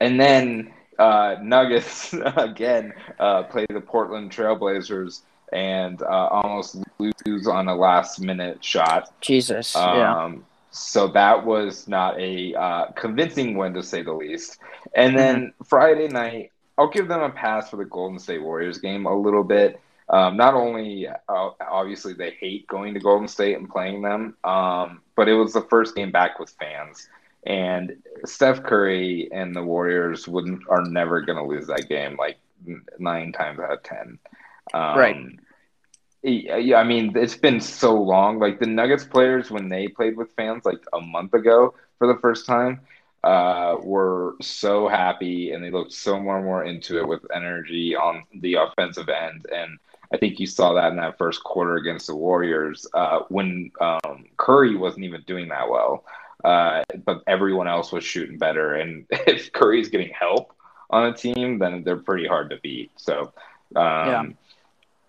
and 0.00 0.20
then 0.20 0.72
uh, 0.98 1.36
Nuggets 1.42 2.14
again 2.36 2.94
uh, 3.18 3.42
play 3.44 3.66
the 3.68 3.80
Portland 3.80 4.30
Trailblazers 4.30 5.22
and 5.52 6.02
uh, 6.02 6.28
almost 6.30 6.78
lose 6.98 7.46
on 7.46 7.68
a 7.68 7.74
last 7.74 8.20
minute 8.20 8.64
shot. 8.64 9.12
Jesus. 9.20 9.74
Um, 9.76 9.96
yeah. 9.98 10.32
So 10.70 11.06
that 11.08 11.46
was 11.46 11.86
not 11.86 12.18
a 12.18 12.54
uh, 12.54 12.86
convincing 12.96 13.56
win, 13.56 13.74
to 13.74 13.82
say 13.82 14.02
the 14.02 14.12
least. 14.12 14.58
And 14.94 15.16
then 15.16 15.52
Friday 15.64 16.08
night, 16.08 16.50
I'll 16.76 16.90
give 16.90 17.06
them 17.06 17.20
a 17.20 17.30
pass 17.30 17.70
for 17.70 17.76
the 17.76 17.84
Golden 17.84 18.18
State 18.18 18.42
Warriors 18.42 18.78
game 18.78 19.06
a 19.06 19.16
little 19.16 19.44
bit. 19.44 19.80
Um, 20.08 20.36
not 20.36 20.54
only, 20.54 21.06
uh, 21.08 21.50
obviously, 21.60 22.12
they 22.12 22.32
hate 22.32 22.66
going 22.66 22.92
to 22.94 23.00
Golden 23.00 23.28
State 23.28 23.56
and 23.56 23.70
playing 23.70 24.02
them, 24.02 24.36
um, 24.42 25.00
but 25.16 25.28
it 25.28 25.34
was 25.34 25.52
the 25.52 25.62
first 25.62 25.94
game 25.94 26.10
back 26.10 26.38
with 26.40 26.50
fans. 26.50 27.08
And 27.46 27.96
Steph 28.24 28.62
Curry 28.62 29.28
and 29.32 29.54
the 29.54 29.62
Warriors 29.62 30.26
wouldn't 30.26 30.62
are 30.68 30.82
never 30.82 31.20
going 31.20 31.38
to 31.38 31.44
lose 31.44 31.66
that 31.68 31.88
game, 31.88 32.16
like 32.16 32.38
nine 32.98 33.32
times 33.32 33.60
out 33.60 33.72
of 33.72 33.82
ten. 33.82 34.18
Um, 34.72 34.98
Right. 34.98 35.16
Yeah, 36.22 36.78
I 36.78 36.84
mean, 36.84 37.12
it's 37.16 37.36
been 37.36 37.60
so 37.60 37.94
long. 37.94 38.38
Like 38.38 38.58
the 38.58 38.66
Nuggets 38.66 39.04
players, 39.04 39.50
when 39.50 39.68
they 39.68 39.88
played 39.88 40.16
with 40.16 40.32
fans 40.36 40.64
like 40.64 40.82
a 40.94 41.00
month 41.00 41.34
ago 41.34 41.74
for 41.98 42.06
the 42.06 42.18
first 42.20 42.46
time, 42.46 42.80
uh, 43.22 43.76
were 43.82 44.34
so 44.40 44.88
happy 44.88 45.52
and 45.52 45.62
they 45.62 45.70
looked 45.70 45.92
so 45.92 46.18
more 46.18 46.36
and 46.36 46.44
more 46.46 46.64
into 46.64 46.98
it 46.98 47.06
with 47.06 47.20
energy 47.34 47.94
on 47.94 48.24
the 48.40 48.54
offensive 48.54 49.08
end. 49.10 49.46
And 49.54 49.78
I 50.12 50.16
think 50.16 50.40
you 50.40 50.46
saw 50.46 50.72
that 50.74 50.90
in 50.92 50.96
that 50.96 51.18
first 51.18 51.42
quarter 51.44 51.76
against 51.76 52.06
the 52.06 52.16
Warriors 52.16 52.86
uh, 52.94 53.20
when 53.28 53.70
um, 53.80 54.24
Curry 54.38 54.76
wasn't 54.76 55.04
even 55.04 55.22
doing 55.26 55.48
that 55.48 55.68
well, 55.68 56.04
uh, 56.42 56.84
but 57.04 57.22
everyone 57.26 57.68
else 57.68 57.92
was 57.92 58.04
shooting 58.04 58.38
better. 58.38 58.74
And 58.74 59.04
if 59.10 59.52
Curry's 59.52 59.90
getting 59.90 60.12
help 60.18 60.54
on 60.88 61.06
a 61.06 61.12
team, 61.14 61.58
then 61.58 61.82
they're 61.84 61.96
pretty 61.96 62.26
hard 62.26 62.48
to 62.50 62.58
beat. 62.62 62.92
So. 62.96 63.32
Um, 63.76 64.06
Yeah. 64.06 64.24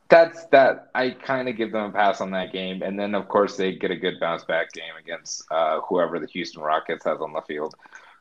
That's 0.09 0.45
that. 0.47 0.89
I 0.93 1.11
kind 1.11 1.49
of 1.49 1.57
give 1.57 1.71
them 1.71 1.89
a 1.89 1.91
pass 1.91 2.21
on 2.21 2.31
that 2.31 2.51
game, 2.53 2.81
and 2.81 2.99
then 2.99 3.15
of 3.15 3.27
course 3.27 3.57
they 3.57 3.73
get 3.73 3.91
a 3.91 3.95
good 3.95 4.19
bounce 4.19 4.43
back 4.43 4.71
game 4.71 4.93
against 4.99 5.43
uh, 5.51 5.79
whoever 5.81 6.19
the 6.19 6.27
Houston 6.27 6.61
Rockets 6.61 7.05
has 7.05 7.19
on 7.21 7.33
the 7.33 7.41
field, 7.41 7.75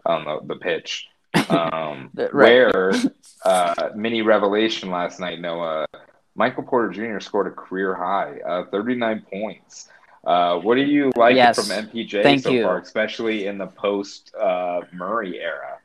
on 0.06 0.24
the, 0.24 0.54
the 0.54 0.58
pitch. 0.58 1.08
Um, 1.48 2.10
right. 2.16 2.32
Where 2.32 2.92
uh, 3.44 3.90
mini 3.94 4.22
revelation 4.22 4.90
last 4.90 5.20
night, 5.20 5.40
Noah 5.40 5.86
Michael 6.34 6.62
Porter 6.64 6.90
Jr. 6.90 7.20
scored 7.20 7.46
a 7.46 7.50
career 7.50 7.94
high, 7.94 8.38
uh, 8.46 8.64
thirty 8.70 8.94
nine 8.94 9.24
points. 9.30 9.88
Uh, 10.24 10.58
what 10.58 10.76
do 10.76 10.80
you 10.80 11.12
like 11.16 11.36
Yes. 11.36 11.56
from 11.56 11.86
MPJ 11.86 12.22
Thank 12.22 12.42
so 12.44 12.50
you. 12.50 12.64
far, 12.64 12.78
especially 12.78 13.46
in 13.46 13.58
the 13.58 13.66
post 13.66 14.34
uh, 14.34 14.80
Murray 14.92 15.38
era? 15.38 15.78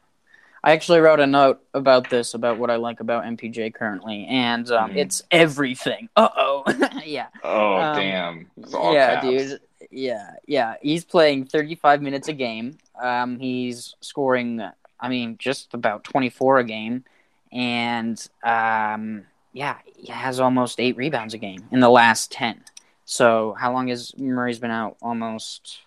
I 0.63 0.71
actually 0.73 0.99
wrote 0.99 1.19
a 1.19 1.27
note 1.27 1.61
about 1.73 2.09
this, 2.09 2.33
about 2.33 2.57
what 2.59 2.69
I 2.69 2.75
like 2.75 2.99
about 2.99 3.23
MPJ 3.23 3.73
currently, 3.73 4.25
and 4.29 4.69
um, 4.71 4.91
Mhm. 4.91 4.97
it's 4.97 5.23
everything. 5.31 6.09
Uh 6.15 6.29
oh. 6.35 6.63
yeah. 7.05 7.27
Oh 7.43 7.75
Um, 7.77 7.95
damn! 7.95 8.51
It's 8.57 8.73
all 8.73 8.93
yeah, 8.93 9.15
caps. 9.21 9.27
dude. 9.27 9.59
Yeah, 9.91 10.31
yeah. 10.47 10.75
He's 10.81 11.03
playing 11.05 11.45
35 11.45 12.01
minutes 12.01 12.27
a 12.27 12.33
game. 12.33 12.77
Um, 13.01 13.39
he's 13.39 13.95
scoring, 14.01 14.61
I 14.99 15.09
mean, 15.09 15.37
just 15.39 15.73
about 15.73 16.03
24 16.03 16.59
a 16.59 16.63
game, 16.65 17.05
and 17.51 18.21
um, 18.43 19.25
yeah, 19.53 19.77
he 19.95 20.11
has 20.11 20.39
almost 20.39 20.79
eight 20.79 20.97
rebounds 20.97 21.33
a 21.33 21.37
game 21.37 21.67
in 21.71 21.79
the 21.79 21.89
last 21.89 22.31
10. 22.31 22.61
So 23.05 23.55
how 23.57 23.71
long 23.73 23.87
has 23.87 24.15
Murray's 24.17 24.59
been 24.59 24.69
out? 24.71 24.97
Almost. 25.01 25.79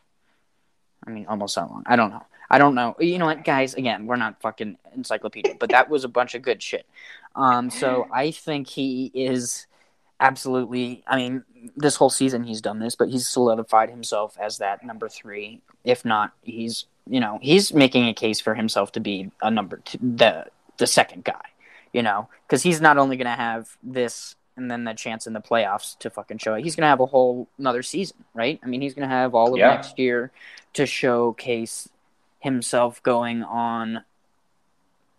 I 1.07 1.11
mean, 1.11 1.27
almost 1.29 1.55
how 1.57 1.69
long? 1.69 1.85
I 1.87 1.95
don't 1.97 2.11
know. 2.11 2.25
I 2.53 2.59
don't 2.59 2.75
know. 2.75 2.95
You 3.01 3.19
know 3.19 3.25
what, 3.25 3.45
guys? 3.45 3.75
Again, 3.75 4.07
we're 4.07 4.17
not 4.17 4.41
fucking 4.43 4.77
encyclopedia, 4.95 5.55
but 5.59 5.71
that 5.71 5.89
was 5.89 6.05
a 6.05 6.09
bunch 6.09 6.35
of 6.35 6.43
good 6.43 6.63
shit. 6.63 6.85
Um, 7.35 7.71
so 7.71 8.07
I 8.13 8.31
think 8.31 8.69
he 8.69 9.11
is 9.15 9.67
absolutely. 10.21 11.03
I 11.07 11.17
mean, 11.17 11.45
this 11.77 11.97
whole 11.97 12.11
season 12.11 12.45
he's 12.45 12.61
done 12.61 12.79
this, 12.79 12.95
but 12.95 13.09
he's 13.09 13.27
solidified 13.27 13.89
himself 13.91 14.37
as 14.41 14.59
that 14.59 14.85
number 14.85 15.09
three. 15.09 15.63
If 15.83 16.05
not, 16.05 16.33
he's 16.43 16.85
you 17.09 17.21
know 17.21 17.39
he's 17.43 17.73
making 17.73 18.07
a 18.09 18.15
case 18.15 18.39
for 18.41 18.55
himself 18.55 18.93
to 18.93 19.01
be 19.01 19.31
a 19.41 19.51
number 19.51 19.79
two, 19.79 19.99
the 20.01 20.47
the 20.77 20.87
second 20.87 21.25
guy. 21.25 21.41
You 21.93 22.03
know, 22.03 22.29
because 22.47 22.63
he's 22.63 22.81
not 22.81 22.97
only 22.99 23.17
going 23.17 23.27
to 23.27 23.31
have 23.33 23.77
this 23.83 24.35
and 24.57 24.71
then 24.71 24.85
the 24.85 24.93
chance 24.95 25.27
in 25.27 25.33
the 25.33 25.41
playoffs 25.41 25.99
to 25.99 26.11
fucking 26.11 26.39
show 26.39 26.55
it. 26.55 26.63
He's 26.65 26.77
going 26.77 26.83
to 26.83 26.89
have 26.89 27.01
a 27.01 27.07
whole 27.07 27.49
another 27.59 27.83
season, 27.83 28.19
right? 28.35 28.61
I 28.63 28.67
mean, 28.67 28.81
he's 28.83 28.95
going 28.95 29.09
to 29.09 29.15
have 29.15 29.35
all 29.35 29.53
of 29.55 29.59
Yeah. 29.59 29.69
next 29.69 29.99
year 29.99 30.31
to 30.75 30.85
showcase 30.87 31.89
himself 32.43 33.03
going 33.03 33.43
on 33.43 34.03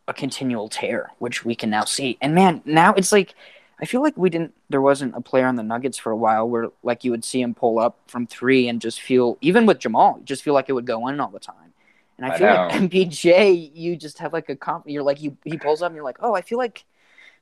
a 0.07 0.13
continual 0.13 0.67
tear, 0.67 1.11
which 1.19 1.45
we 1.45 1.55
can 1.55 1.69
now 1.69 1.85
see. 1.85 2.17
And 2.21 2.35
man, 2.35 2.61
now 2.65 2.93
it's 2.93 3.11
like 3.11 3.33
I 3.79 3.85
feel 3.85 4.01
like 4.01 4.17
we 4.17 4.29
didn't 4.29 4.53
there 4.69 4.81
wasn't 4.81 5.15
a 5.15 5.21
player 5.21 5.47
on 5.47 5.55
the 5.55 5.63
Nuggets 5.63 5.97
for 5.97 6.11
a 6.11 6.17
while 6.17 6.47
where 6.47 6.67
like 6.83 7.03
you 7.03 7.11
would 7.11 7.23
see 7.23 7.41
him 7.41 7.53
pull 7.53 7.79
up 7.79 7.97
from 8.07 8.27
3 8.27 8.67
and 8.67 8.81
just 8.81 9.01
feel 9.01 9.37
even 9.41 9.65
with 9.65 9.79
Jamal, 9.79 10.17
you 10.19 10.25
just 10.25 10.43
feel 10.43 10.53
like 10.53 10.69
it 10.69 10.73
would 10.73 10.85
go 10.85 11.07
in 11.07 11.19
all 11.19 11.29
the 11.29 11.39
time. 11.39 11.73
And 12.17 12.25
I 12.25 12.35
I 12.35 12.37
feel 12.37 12.47
like 12.47 12.73
know. 12.73 12.87
MPJ, 12.87 13.71
you 13.73 13.95
just 13.95 14.19
have 14.19 14.33
like 14.33 14.49
a 14.49 14.55
comp 14.55 14.83
you're 14.87 15.03
like 15.03 15.21
you 15.21 15.37
he 15.45 15.57
pulls 15.57 15.81
up 15.81 15.87
and 15.87 15.95
you're 15.95 16.05
like, 16.05 16.17
"Oh, 16.19 16.35
I 16.35 16.41
feel 16.41 16.57
like 16.57 16.83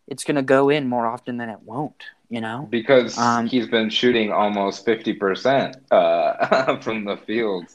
it's 0.08 0.24
going 0.24 0.36
to 0.36 0.42
go 0.42 0.70
in 0.70 0.88
more 0.88 1.06
often 1.06 1.38
than 1.38 1.50
it 1.50 1.60
won't," 1.64 2.04
you 2.30 2.42
know? 2.42 2.68
because 2.70 3.18
Um, 3.18 3.48
he's 3.48 3.68
been 3.68 3.90
shooting 3.90 4.32
almost 4.32 4.86
50% 4.86 5.76
uh, 5.92 6.78
from 6.82 7.06
the 7.06 7.18
field. 7.18 7.66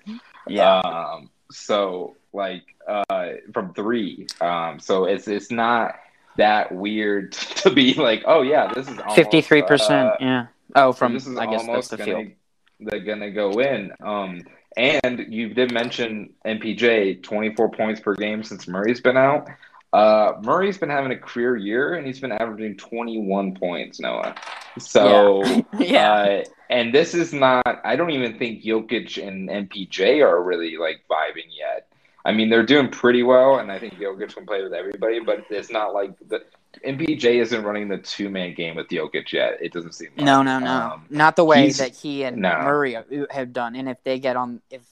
Yeah. 0.48 0.78
Um, 0.78 1.30
so 1.50 2.16
like 2.32 2.62
uh, 2.86 3.32
from 3.52 3.72
three. 3.74 4.26
Um, 4.40 4.78
so 4.80 5.04
it's 5.04 5.28
it's 5.28 5.50
not 5.50 5.96
that 6.36 6.72
weird 6.72 7.32
to 7.62 7.70
be 7.70 7.94
like, 7.94 8.22
oh 8.26 8.42
yeah, 8.42 8.72
this 8.72 8.88
is 8.88 8.98
almost, 8.98 9.18
53%, 9.18 9.90
uh, 9.90 10.16
yeah. 10.20 10.46
Oh, 10.74 10.92
from 10.92 11.14
this 11.14 11.26
is 11.26 11.36
I 11.36 11.46
guess 11.46 11.66
that's 11.66 11.88
the 11.88 11.96
gonna, 11.96 12.10
field. 12.10 12.32
They're 12.80 13.00
gonna 13.00 13.30
go 13.30 13.52
in. 13.60 13.92
Um, 14.02 14.42
and 14.76 15.26
you 15.32 15.54
did 15.54 15.72
mention 15.72 16.34
MPJ, 16.44 17.22
24 17.22 17.70
points 17.70 18.00
per 18.00 18.14
game 18.14 18.42
since 18.42 18.68
Murray's 18.68 19.00
been 19.00 19.16
out. 19.16 19.48
Uh, 19.92 20.34
Murray's 20.42 20.76
been 20.76 20.90
having 20.90 21.12
a 21.12 21.16
career 21.16 21.56
year, 21.56 21.94
and 21.94 22.06
he's 22.06 22.20
been 22.20 22.32
averaging 22.32 22.76
21 22.76 23.54
points, 23.54 23.98
Noah. 23.98 24.34
So, 24.78 25.42
Yeah. 25.78 26.12
uh, 26.42 26.44
and 26.70 26.94
this 26.94 27.14
is 27.14 27.32
not. 27.32 27.80
I 27.84 27.96
don't 27.96 28.10
even 28.10 28.38
think 28.38 28.62
Jokic 28.62 29.26
and 29.26 29.48
MPJ 29.48 30.22
are 30.22 30.42
really 30.42 30.76
like 30.76 31.02
vibing 31.10 31.50
yet. 31.50 31.88
I 32.24 32.32
mean, 32.32 32.50
they're 32.50 32.66
doing 32.66 32.88
pretty 32.88 33.22
well, 33.22 33.58
and 33.58 33.70
I 33.70 33.78
think 33.78 33.94
Jokic 33.94 34.34
can 34.34 34.46
play 34.46 34.62
with 34.62 34.74
everybody, 34.74 35.20
but 35.20 35.44
it's 35.48 35.70
not 35.70 35.94
like 35.94 36.12
the 36.28 36.42
MPJ 36.84 37.40
isn't 37.40 37.62
running 37.62 37.88
the 37.88 37.98
two 37.98 38.28
man 38.28 38.54
game 38.54 38.76
with 38.76 38.88
Jokic 38.88 39.32
yet. 39.32 39.58
It 39.60 39.72
doesn't 39.72 39.92
seem 39.92 40.08
like. 40.16 40.26
No, 40.26 40.42
no, 40.42 40.58
no, 40.58 40.92
Um, 40.94 41.06
not 41.08 41.36
the 41.36 41.44
way 41.44 41.70
that 41.70 41.94
he 41.94 42.24
and 42.24 42.38
no. 42.38 42.58
Murray 42.62 42.96
have 43.30 43.52
done. 43.52 43.76
And 43.76 43.88
if 43.88 44.02
they 44.02 44.18
get 44.18 44.36
on, 44.36 44.60
if 44.70 44.82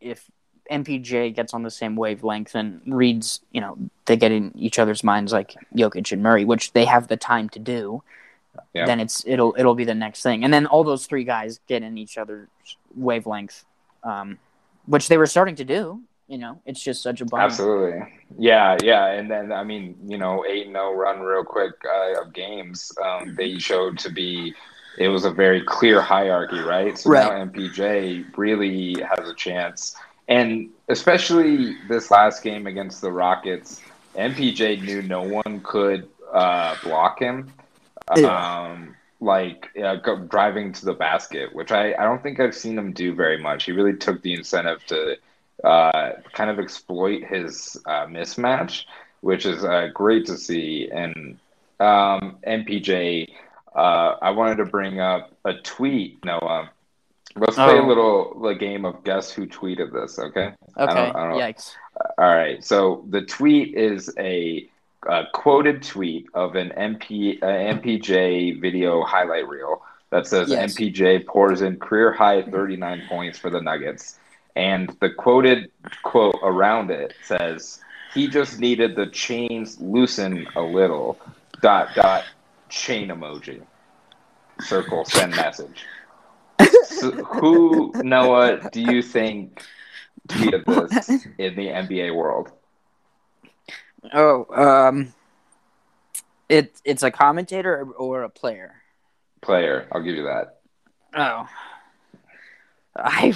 if 0.00 0.30
MPJ 0.70 1.34
gets 1.34 1.52
on 1.52 1.62
the 1.62 1.70
same 1.70 1.96
wavelength 1.96 2.54
and 2.54 2.80
reads, 2.86 3.40
you 3.50 3.60
know, 3.60 3.76
they 4.06 4.16
get 4.16 4.32
in 4.32 4.56
each 4.56 4.78
other's 4.78 5.02
minds 5.02 5.32
like 5.32 5.54
Jokic 5.76 6.12
and 6.12 6.22
Murray, 6.22 6.44
which 6.44 6.72
they 6.72 6.84
have 6.84 7.08
the 7.08 7.16
time 7.16 7.48
to 7.50 7.58
do. 7.58 8.02
Yeah. 8.74 8.86
Then 8.86 9.00
it's 9.00 9.24
it'll 9.26 9.54
it'll 9.58 9.74
be 9.74 9.84
the 9.84 9.94
next 9.94 10.22
thing, 10.22 10.44
and 10.44 10.52
then 10.52 10.66
all 10.66 10.84
those 10.84 11.06
three 11.06 11.24
guys 11.24 11.60
get 11.66 11.82
in 11.82 11.96
each 11.96 12.18
other's 12.18 12.48
wavelength, 12.94 13.64
um, 14.02 14.38
which 14.86 15.08
they 15.08 15.18
were 15.18 15.26
starting 15.26 15.56
to 15.56 15.64
do. 15.64 16.02
You 16.28 16.38
know, 16.38 16.62
it's 16.64 16.82
just 16.82 17.02
such 17.02 17.20
a 17.20 17.26
bummer. 17.26 17.42
Absolutely. 17.42 18.00
Yeah, 18.38 18.78
yeah. 18.82 19.06
And 19.08 19.30
then, 19.30 19.52
I 19.52 19.64
mean, 19.64 19.96
you 20.06 20.16
know, 20.16 20.46
8 20.48 20.66
0 20.68 20.94
run 20.94 21.20
real 21.20 21.44
quick 21.44 21.72
uh, 21.84 22.22
of 22.22 22.32
games, 22.32 22.90
um, 23.04 23.34
they 23.36 23.58
showed 23.58 23.98
to 23.98 24.10
be, 24.10 24.54
it 24.96 25.08
was 25.08 25.26
a 25.26 25.30
very 25.30 25.62
clear 25.62 26.00
hierarchy, 26.00 26.60
right? 26.60 26.96
So 26.96 27.10
Right. 27.10 27.24
now 27.24 27.44
MPJ 27.44 28.34
really 28.38 28.94
has 29.02 29.28
a 29.28 29.34
chance. 29.34 29.94
And 30.28 30.70
especially 30.88 31.76
this 31.88 32.10
last 32.10 32.42
game 32.42 32.66
against 32.66 33.02
the 33.02 33.12
Rockets, 33.12 33.82
MPJ 34.16 34.82
knew 34.82 35.02
no 35.02 35.22
one 35.22 35.60
could 35.60 36.08
uh, 36.32 36.76
block 36.82 37.18
him. 37.18 37.52
Yeah. 38.16 38.62
Um, 38.72 38.96
like 39.20 39.68
uh, 39.82 39.96
driving 40.28 40.72
to 40.72 40.84
the 40.84 40.94
basket, 40.94 41.54
which 41.54 41.70
I, 41.70 41.94
I 41.94 42.02
don't 42.04 42.22
think 42.22 42.40
I've 42.40 42.54
seen 42.54 42.76
him 42.76 42.92
do 42.92 43.14
very 43.14 43.38
much. 43.40 43.64
He 43.64 43.72
really 43.72 43.96
took 43.96 44.20
the 44.22 44.34
incentive 44.34 44.84
to 44.86 45.16
uh, 45.62 46.12
kind 46.32 46.50
of 46.50 46.58
exploit 46.58 47.22
his 47.24 47.76
uh, 47.86 48.06
mismatch, 48.06 48.84
which 49.20 49.46
is 49.46 49.64
uh, 49.64 49.88
great 49.94 50.26
to 50.26 50.36
see. 50.36 50.88
And 50.92 51.38
um, 51.78 52.38
MPJ, 52.46 53.28
uh, 53.76 54.16
I 54.20 54.30
wanted 54.30 54.56
to 54.56 54.64
bring 54.64 54.98
up 54.98 55.32
a 55.44 55.54
tweet, 55.54 56.24
Noah. 56.24 56.70
Let's 57.36 57.54
play 57.54 57.78
a 57.78 57.82
Oh. 57.82 57.86
little 57.86 58.40
the 58.42 58.54
game 58.54 58.84
of 58.84 59.04
guess 59.04 59.30
who 59.30 59.46
tweeted 59.46 59.92
this, 59.92 60.18
okay? 60.18 60.52
I 60.76 60.82
Okay, 60.84 60.94
don't- 60.94 61.16
I 61.16 61.28
don't- 61.28 61.38
yikes. 61.40 61.74
All 62.18 62.34
right. 62.34 62.62
So 62.64 63.04
the 63.08 63.22
tweet 63.22 63.74
is 63.76 64.12
a, 64.18 64.68
uh 65.08 65.24
quoted 65.32 65.82
tweet 65.82 66.26
of 66.34 66.54
an 66.54 66.70
MP 66.76 67.42
uh, 67.42 67.46
MPJ 67.46 68.60
video 68.60 69.02
highlight 69.04 69.48
reel 69.48 69.82
that 70.10 70.26
says 70.26 70.50
Yes. 70.50 70.74
MPJ 70.74 71.26
pours 71.26 71.62
in 71.62 71.78
career 71.78 72.12
high 72.12 72.42
39 72.42 73.02
points 73.08 73.38
for 73.38 73.50
the 73.50 73.60
Nuggets, 73.60 74.18
and 74.54 74.94
the 75.00 75.10
quoted 75.10 75.70
quote 76.02 76.36
around 76.42 76.90
it 76.90 77.14
says 77.24 77.80
he 78.14 78.28
just 78.28 78.58
needed 78.60 78.94
the 78.94 79.06
chains 79.06 79.80
loosen 79.80 80.46
a 80.54 80.60
little. 80.62 81.18
Dot 81.62 81.88
dot 81.94 82.24
chain 82.68 83.08
emoji. 83.08 83.62
Circle 84.60 85.04
send 85.06 85.34
message. 85.34 85.84
So 86.84 87.10
who 87.12 87.92
Noah 88.02 88.68
do 88.70 88.80
you 88.80 89.02
think 89.02 89.62
tweeted 90.28 90.64
this 90.90 91.08
in 91.38 91.56
the 91.56 91.68
NBA 91.68 92.14
world? 92.14 92.52
Oh, 94.12 94.46
um, 94.54 95.14
it 96.48 96.80
it's 96.84 97.02
a 97.02 97.10
commentator 97.10 97.80
or, 97.80 97.92
or 97.92 98.22
a 98.24 98.28
player. 98.28 98.74
Player, 99.40 99.88
I'll 99.92 100.02
give 100.02 100.16
you 100.16 100.24
that. 100.24 100.60
Oh, 101.14 101.46
I, 102.96 103.34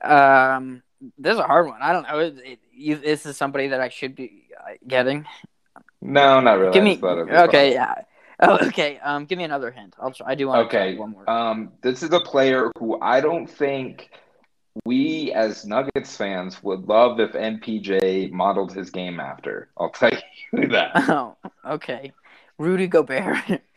um, 0.00 0.82
this 1.18 1.34
is 1.34 1.38
a 1.38 1.44
hard 1.44 1.66
one. 1.66 1.78
I 1.82 1.92
don't 1.92 2.06
know. 2.06 2.18
It, 2.18 2.34
it, 2.44 2.58
you, 2.72 2.96
this 2.96 3.26
is 3.26 3.36
somebody 3.36 3.68
that 3.68 3.80
I 3.80 3.88
should 3.88 4.14
be 4.14 4.48
uh, 4.58 4.74
getting. 4.86 5.26
No, 6.00 6.40
not 6.40 6.58
really. 6.58 6.72
Give 6.72 6.84
me 6.84 6.92
just 6.92 7.00
thought 7.00 7.18
it'd 7.18 7.28
be 7.28 7.32
okay. 7.32 7.72
Yeah. 7.72 7.94
Oh, 8.40 8.58
okay. 8.66 8.98
Um, 8.98 9.26
give 9.26 9.38
me 9.38 9.44
another 9.44 9.70
hint. 9.70 9.94
I'll. 9.98 10.12
Try, 10.12 10.30
I 10.30 10.34
do 10.34 10.48
want 10.48 10.70
to 10.70 10.76
Okay. 10.76 10.96
one 10.96 11.12
more. 11.12 11.28
Um, 11.30 11.72
this 11.82 12.02
is 12.02 12.12
a 12.12 12.20
player 12.20 12.70
who 12.78 13.00
I 13.00 13.20
don't 13.20 13.46
think 13.46 14.10
we 14.84 15.32
as 15.32 15.64
Nuggets 15.64 16.16
fans 16.16 16.62
would 16.62 16.88
love 16.88 17.20
if 17.20 17.32
MPJ 17.32 18.30
modeled 18.32 18.72
his 18.72 18.90
game 18.90 19.20
after. 19.20 19.68
I'll 19.78 19.90
tell 19.90 20.10
you 20.52 20.68
that. 20.68 20.90
oh, 21.08 21.36
okay. 21.64 22.12
Rudy 22.58 22.86
Gobert. 22.86 23.36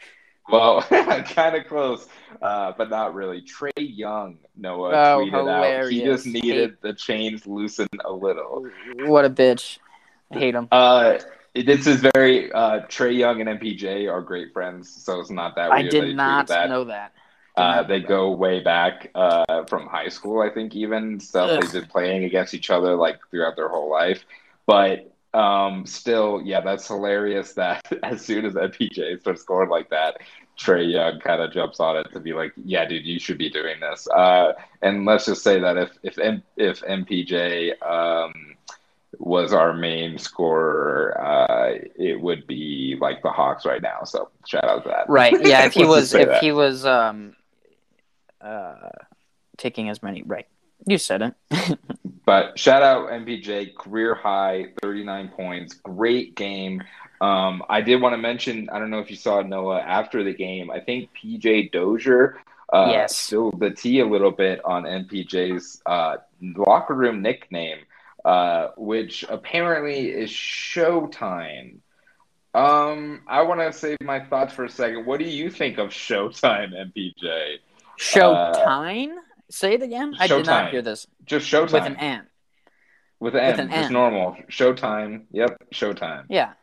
Well, 0.50 0.82
kind 0.82 1.58
of 1.58 1.68
close, 1.68 2.08
uh, 2.42 2.72
but 2.78 2.90
not 2.90 3.14
really. 3.14 3.42
Trae 3.42 3.70
Young, 3.76 4.38
Noah 4.56 4.92
Oh, 4.92 4.94
tweeted 5.26 5.34
out. 5.34 5.90
He 5.92 6.00
hilarious. 6.00 6.24
just 6.24 6.26
needed 6.26 6.78
the 6.80 6.94
chains 6.94 7.46
loosened 7.46 7.90
a 8.06 8.14
little. 8.14 8.66
what 9.00 9.26
a 9.26 9.30
bitch. 9.30 9.80
I 10.32 10.40
hate 10.40 10.56
him. 10.56 10.70
Uh, 10.72 11.18
this 11.54 11.86
is 11.86 12.00
very 12.16 12.50
uh, 12.54 12.80
Trae 12.88 13.18
Young 13.18 13.42
and 13.42 13.60
MPJ 13.60 14.10
are 14.10 14.22
great 14.22 14.54
friends, 14.54 14.90
so 14.90 15.20
it's 15.20 15.30
not 15.30 15.54
that 15.58 15.70
I 15.70 15.82
weird. 15.82 15.92
he 15.94 16.00
did 16.00 16.16
not 16.16 16.48
that. 16.48 16.70
know 16.70 16.86
that. 16.86 17.12
Uh, 17.58 17.84
they 17.84 18.00
go 18.00 18.32
way 18.32 18.60
back 18.60 19.10
uh, 19.16 19.66
from 19.66 19.88
high 19.88 20.10
school, 20.10 20.42
I 20.42 20.50
think, 20.50 20.76
even 20.76 21.20
stuff 21.20 21.50
Ugh. 21.50 21.62
they've 21.62 21.82
been 21.82 21.90
playing 21.90 22.24
against 22.24 22.54
each 22.54 22.70
other 22.70 22.96
like 22.96 23.20
throughout 23.32 23.56
their 23.56 23.70
whole 23.70 23.90
life. 23.90 24.24
But 24.66 25.12
um, 25.34 25.86
still, 25.86 26.42
yeah, 26.44 26.62
that's 26.62 26.88
hilarious. 26.88 27.54
That 27.54 27.86
as 28.04 28.22
soon 28.22 28.46
as 28.46 28.54
MPJ 28.54 29.22
starts 29.22 29.42
scoring 29.42 29.70
like 29.70 29.90
that, 29.90 30.18
Trae 30.58 30.92
Young 30.92 31.20
kind 31.20 31.42
of 31.42 31.52
jumps 31.52 31.80
on 31.80 31.98
it 31.98 32.12
to 32.14 32.20
be 32.20 32.34
like, 32.34 32.54
"Yeah, 32.64 32.86
dude, 32.86 33.06
you 33.06 33.20
should 33.20 33.38
be 33.38 33.50
doing 33.50 33.80
this." 33.80 34.08
Uh, 34.08 34.54
and 34.82 35.06
let's 35.06 35.26
just 35.26 35.44
say 35.44 35.60
that 35.60 35.78
if 35.78 35.92
if 36.04 36.18
M- 36.20 36.44
if 36.58 36.82
MPJ 36.82 37.82
um, 37.84 38.56
was 39.20 39.54
our 39.54 39.74
main 39.74 40.18
scorer, 40.18 41.20
uh, 41.20 41.74
it 41.96 42.20
would 42.20 42.48
be 42.48 42.98
like 43.00 43.22
the 43.22 43.30
Hawks 43.30 43.66
right 43.66 43.82
now. 43.82 44.04
So 44.04 44.30
shout 44.46 44.66
out 44.66 44.84
to 44.84 44.90
that. 44.90 45.10
Right. 45.10 45.34
Yeah. 45.48 45.66
If 45.66 45.74
he 45.74 45.86
was, 45.86 46.14
if 46.14 46.28
that. 46.28 46.44
he 46.44 46.52
was, 46.52 46.86
um, 46.86 47.36
uh, 48.42 48.90
taking 49.58 49.90
as 49.90 50.02
many. 50.04 50.24
Right. 50.24 50.48
You 50.86 50.98
said 50.98 51.22
it. 51.22 51.80
But 52.26 52.60
shout 52.60 52.84
out 52.84 53.08
MPJ, 53.10 53.76
career 53.78 54.14
high, 54.14 54.74
39 54.82 55.30
points, 55.30 55.76
great 55.76 56.36
game. 56.36 56.84
Um, 57.22 57.64
I 57.70 57.80
did 57.80 58.02
want 58.02 58.12
to 58.12 58.18
mention, 58.18 58.70
I 58.70 58.80
don't 58.80 58.90
know 58.90 59.00
if 59.00 59.10
you 59.10 59.16
saw 59.16 59.42
Noah 59.42 59.80
after 59.80 60.26
the 60.26 60.34
game. 60.34 60.70
I 60.70 60.82
think 60.82 61.10
PJ 61.16 61.72
Dozier 61.72 62.42
uh, 62.74 62.90
Yes. 62.92 63.16
spilled 63.16 63.62
the 63.62 63.70
tea 63.70 64.02
a 64.02 64.06
little 64.06 64.32
bit 64.32 64.60
on 64.66 64.84
MPJ's 64.84 65.82
uh, 65.86 66.18
locker 66.42 66.96
room 66.96 67.22
nickname, 67.22 67.78
uh, 68.26 68.72
which 68.76 69.24
apparently 69.30 70.10
is 70.10 70.30
Showtime. 70.30 71.78
Um, 72.54 73.22
I 73.26 73.44
want 73.44 73.62
to 73.62 73.72
save 73.72 74.02
my 74.02 74.20
thoughts 74.20 74.54
for 74.54 74.66
a 74.66 74.70
second. 74.70 75.06
What 75.06 75.20
do 75.20 75.26
you 75.26 75.50
think 75.50 75.78
of 75.78 75.92
Showtime, 75.92 76.74
MPJ? 76.74 77.60
Showtime. 77.98 79.16
Say 79.50 79.74
it 79.76 79.82
again. 79.82 80.14
I 80.20 80.28
did 80.28 80.46
not 80.46 80.72
hear 80.72 80.82
this 80.82 81.08
Just 81.26 81.48
Showtime 81.52 81.74
with 81.74 81.84
an 81.86 81.96
N. 81.98 82.28
with 83.20 83.36
an, 83.36 83.46
with 83.52 83.60
an 83.60 83.70
just 83.70 83.86
N. 83.88 83.94
normal 83.94 84.36
Showtime. 84.50 85.24
Yep, 85.32 85.72
Showtime. 85.74 86.26
Yeah. 86.30 86.54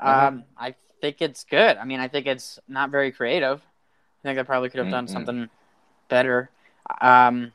Mhm. 0.00 0.26
Um, 0.28 0.44
I 0.56 0.74
think 1.00 1.22
it's 1.22 1.44
good. 1.44 1.76
I 1.76 1.84
mean, 1.84 2.00
I 2.00 2.08
think 2.08 2.26
it's 2.26 2.58
not 2.68 2.90
very 2.90 3.12
creative. 3.12 3.60
I 3.60 4.28
think 4.28 4.38
I 4.38 4.42
probably 4.42 4.68
could 4.68 4.80
have 4.80 4.90
done 4.90 5.06
Mm-mm. 5.06 5.12
something 5.12 5.48
better. 6.08 6.50
Um, 7.00 7.52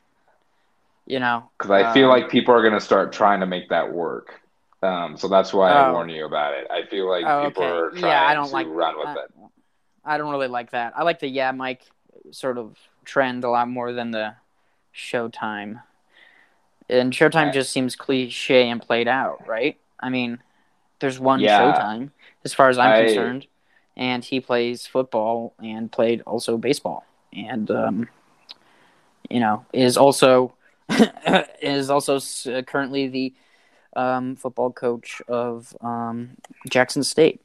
you 1.06 1.20
know, 1.20 1.50
Because 1.58 1.72
I 1.72 1.94
feel 1.94 2.06
um, 2.06 2.12
like 2.22 2.30
people 2.30 2.54
are 2.54 2.62
going 2.62 2.74
to 2.74 2.80
start 2.80 3.12
trying 3.12 3.42
to 3.42 3.46
make 3.46 3.68
that 3.70 3.92
work. 3.92 4.40
Um, 4.82 5.18
so 5.18 5.28
that's 5.28 5.54
why 5.54 5.72
I 5.72 5.90
Oh. 5.90 5.94
warn 5.94 6.10
you 6.10 6.26
about 6.26 6.54
it. 6.54 6.68
I 6.72 6.86
feel 6.86 7.10
like 7.10 7.26
Oh, 7.26 7.48
people 7.48 7.64
okay. 7.64 7.72
are 7.74 7.90
trying 7.92 8.04
Yeah, 8.04 8.26
I 8.26 8.34
don't 8.34 8.48
to 8.48 8.54
like- 8.54 8.68
run 8.70 8.98
with 8.98 9.08
I- 9.08 9.14
it. 9.24 9.32
I 10.06 10.18
don't 10.18 10.32
really 10.32 10.48
like 10.48 10.72
that. 10.72 10.94
I 10.98 11.04
like 11.04 11.20
the 11.20 11.28
yeah, 11.28 11.52
Mike 11.52 11.82
sort 12.32 12.58
of 12.58 12.78
trend 13.06 13.44
a 13.44 13.50
lot 13.50 13.68
more 13.70 13.92
than 13.94 14.12
the 14.12 14.36
Showtime. 14.94 15.82
And 16.90 17.14
Showtime 17.14 17.46
Right. 17.46 17.54
just 17.54 17.72
seems 17.72 17.96
cliche 17.96 18.70
and 18.70 18.82
played 18.82 19.08
out, 19.08 19.48
right? 19.48 19.78
I 20.00 20.10
mean, 20.10 20.40
there's 21.00 21.20
one 21.20 21.40
Yeah. 21.40 21.60
Showtime 21.60 22.12
as 22.44 22.54
far 22.54 22.70
as 22.70 22.78
I'm 22.78 22.92
I- 22.92 23.06
concerned, 23.06 23.48
and 23.96 24.24
he 24.24 24.40
plays 24.40 24.86
football 24.86 25.54
and 25.62 25.92
played 25.92 26.22
also 26.22 26.58
baseball, 26.58 27.06
and 27.32 27.70
um, 27.72 28.10
you 29.30 29.40
know 29.40 29.66
is 29.74 29.98
also 29.98 30.54
is 31.62 31.90
also 31.90 32.18
uh, 32.52 32.62
currently 32.64 33.08
the 33.08 33.34
um, 33.96 34.36
football 34.36 34.72
coach 34.72 35.22
of 35.28 35.76
um, 35.82 36.32
Jackson 36.70 37.04
State. 37.04 37.42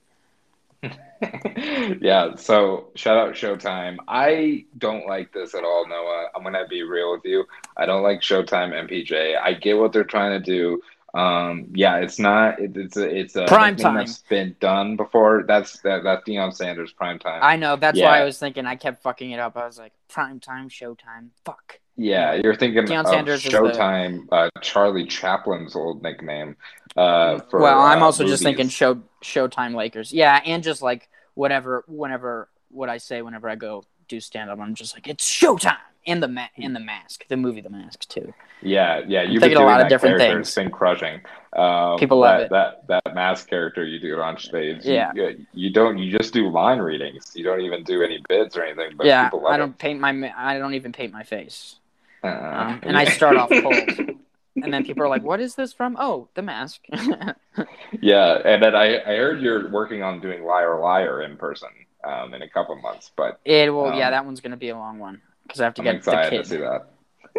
yeah, 2.00 2.34
so 2.36 2.88
shout 2.94 3.16
out 3.16 3.34
Showtime. 3.34 3.96
I 4.06 4.64
don't 4.78 5.06
like 5.06 5.32
this 5.32 5.54
at 5.54 5.64
all, 5.64 5.86
Noah. 5.88 6.28
I'm 6.34 6.42
gonna 6.42 6.66
be 6.68 6.82
real 6.82 7.12
with 7.12 7.24
you. 7.24 7.44
I 7.76 7.86
don't 7.86 8.02
like 8.02 8.20
Showtime 8.20 8.72
MPJ. 8.88 9.36
I 9.40 9.52
get 9.54 9.78
what 9.78 9.92
they're 9.92 10.04
trying 10.04 10.42
to 10.42 10.44
do. 10.44 10.80
Um, 11.14 11.66
yeah, 11.74 11.96
it's 11.96 12.18
not. 12.18 12.60
It, 12.60 12.76
it's 12.76 12.96
a 12.96 13.04
it's 13.08 13.34
a 13.36 13.46
Prime 13.46 13.76
thing 13.76 13.84
time. 13.84 13.94
that's 13.96 14.18
been 14.18 14.54
done 14.60 14.96
before. 14.96 15.44
That's 15.46 15.80
that 15.80 16.04
that's 16.04 16.22
Deion 16.28 16.54
Sanders 16.54 16.92
prime 16.92 17.18
time. 17.18 17.40
I 17.42 17.56
know 17.56 17.76
that's 17.76 17.98
why 17.98 18.20
I 18.20 18.24
was 18.24 18.38
thinking. 18.38 18.66
I 18.66 18.76
kept 18.76 19.02
fucking 19.02 19.30
it 19.30 19.40
up. 19.40 19.56
I 19.56 19.66
was 19.66 19.78
like, 19.78 19.92
prime 20.08 20.38
time, 20.38 20.68
Showtime, 20.68 21.30
fuck. 21.44 21.80
Yeah, 21.96 22.34
you're 22.34 22.54
thinking 22.54 22.84
Deion 22.84 23.00
of 23.00 23.08
Sanders 23.08 23.44
is 23.44 23.50
the- 23.50 23.58
Showtime, 23.58 24.28
uh, 24.30 24.50
Charlie 24.60 25.06
Chaplin's 25.06 25.74
old 25.74 26.02
nickname. 26.02 26.56
Uh, 26.96 27.40
for, 27.50 27.60
well, 27.60 27.80
I'm 27.80 28.02
uh, 28.02 28.06
also 28.06 28.26
just 28.26 28.42
thinking 28.42 28.68
show 28.68 29.02
Showtime 29.22 29.74
Lakers. 29.74 30.12
Yeah, 30.12 30.40
and 30.44 30.62
just 30.62 30.82
like 30.82 31.08
whatever, 31.34 31.84
whenever 31.86 32.48
what 32.70 32.88
I 32.88 32.98
say 32.98 33.22
whenever 33.22 33.48
I 33.48 33.56
go 33.56 33.84
do 34.08 34.20
stand 34.20 34.50
up, 34.50 34.58
I'm 34.58 34.74
just 34.74 34.94
like 34.94 35.06
it's 35.06 35.28
Showtime 35.28 35.76
and 36.08 36.22
the 36.22 36.28
ma- 36.28 36.48
and 36.56 36.74
the 36.74 36.80
mask, 36.80 37.26
the 37.28 37.36
movie 37.36 37.60
The 37.60 37.70
Mask 37.70 38.08
too. 38.08 38.32
Yeah, 38.62 39.02
yeah, 39.06 39.22
you've 39.22 39.40
been 39.40 39.52
a 39.52 39.54
doing 39.54 39.66
lot 39.66 39.80
of 39.80 39.88
different 39.88 40.18
things. 40.18 40.56
It's 40.56 40.74
crushing. 40.74 41.20
Um, 41.52 41.98
People 41.98 42.18
love 42.20 42.40
that, 42.40 42.44
it. 42.44 42.86
That 42.88 43.04
that 43.04 43.14
mask 43.14 43.48
character 43.48 43.84
you 43.84 44.00
do 44.00 44.20
on 44.20 44.38
stage. 44.38 44.84
Yeah. 44.84 45.12
you, 45.14 45.46
you 45.52 45.70
don't. 45.70 45.98
You 45.98 46.16
just 46.16 46.32
do 46.32 46.48
line 46.50 46.78
readings. 46.78 47.32
You 47.34 47.44
don't 47.44 47.60
even 47.60 47.84
do 47.84 48.02
any 48.02 48.20
bids 48.28 48.56
or 48.56 48.64
anything. 48.64 48.96
But 48.96 49.06
yeah, 49.06 49.24
people 49.24 49.42
love 49.42 49.52
I 49.52 49.56
don't 49.58 49.78
paint 49.78 50.00
my 50.00 50.32
I 50.36 50.58
don't 50.58 50.74
even 50.74 50.92
paint 50.92 51.12
my 51.12 51.22
face. 51.22 51.76
Uh, 52.24 52.28
um, 52.28 52.80
and 52.82 52.96
I 52.96 53.04
start 53.04 53.36
off 53.36 53.50
cold. 53.50 54.16
And 54.64 54.72
then 54.72 54.84
people 54.84 55.02
are 55.02 55.08
like, 55.08 55.22
"What 55.22 55.40
is 55.40 55.54
this 55.54 55.72
from?" 55.72 55.96
Oh, 55.98 56.28
The 56.34 56.42
Mask. 56.42 56.80
yeah, 58.00 58.38
and 58.44 58.62
then 58.62 58.74
I 58.74 58.98
I 59.00 59.16
heard 59.16 59.40
you're 59.40 59.70
working 59.70 60.02
on 60.02 60.20
doing 60.20 60.44
Liar 60.44 60.78
Liar 60.80 61.22
in 61.22 61.36
person 61.36 61.68
um, 62.04 62.34
in 62.34 62.42
a 62.42 62.48
couple 62.48 62.76
months, 62.76 63.10
but 63.16 63.40
it 63.44 63.72
will. 63.72 63.92
yeah, 63.94 64.06
Um, 64.06 64.12
that 64.12 64.24
one's 64.24 64.40
gonna 64.40 64.56
be 64.56 64.68
a 64.70 64.76
long 64.76 64.98
one 64.98 65.20
because 65.46 65.60
I 65.60 65.64
have 65.64 65.74
to 65.74 65.82
I'm 65.82 65.84
get 65.84 65.92
the 66.04 66.10
excited 66.10 66.30
kid. 66.30 66.42
to 66.44 66.48
see 66.48 66.56
that. 66.58 66.88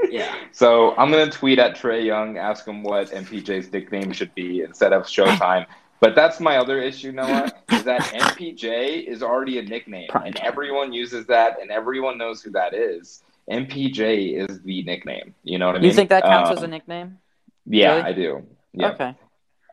Yeah. 0.10 0.34
So 0.52 0.96
I'm 0.98 1.12
gonna 1.12 1.30
tweet 1.32 1.60
at 1.60 1.76
Trae 1.76 2.04
Young, 2.06 2.38
ask 2.38 2.66
him 2.68 2.84
what 2.84 3.10
MPJ's 3.12 3.72
nickname 3.72 4.12
should 4.14 4.34
be 4.36 4.62
instead 4.62 4.94
of 4.94 5.04
Showtime. 5.04 5.66
But 6.02 6.16
that's 6.16 6.40
my 6.40 6.56
other 6.56 6.82
issue, 6.82 7.12
Noah, 7.12 7.52
is 7.74 7.84
that 7.84 8.00
MPJ 8.00 9.06
is 9.06 9.22
already 9.22 9.60
a 9.60 9.64
nickname, 9.64 10.08
Prime 10.08 10.28
and 10.28 10.36
time. 10.38 10.48
everyone 10.48 10.94
uses 10.94 11.26
that, 11.26 11.60
and 11.62 11.70
everyone 11.72 12.18
knows 12.18 12.42
who 12.42 12.52
that 12.52 12.74
is. 12.74 13.22
MPJ 13.50 14.34
is 14.50 14.62
the 14.62 14.84
nickname. 14.84 15.34
You 15.44 15.58
know 15.58 15.68
what 15.68 15.76
I 15.76 15.80
mean? 15.80 15.90
You 15.90 15.94
think 15.96 16.10
that 16.10 16.24
counts 16.24 16.52
Um, 16.52 16.58
as 16.58 16.64
a 16.64 16.68
nickname? 16.68 17.18
Yeah, 17.66 17.96
really? 17.96 18.02
I 18.04 18.14
do. 18.14 18.48
Yeah. 18.74 18.92
Okay. 18.92 19.16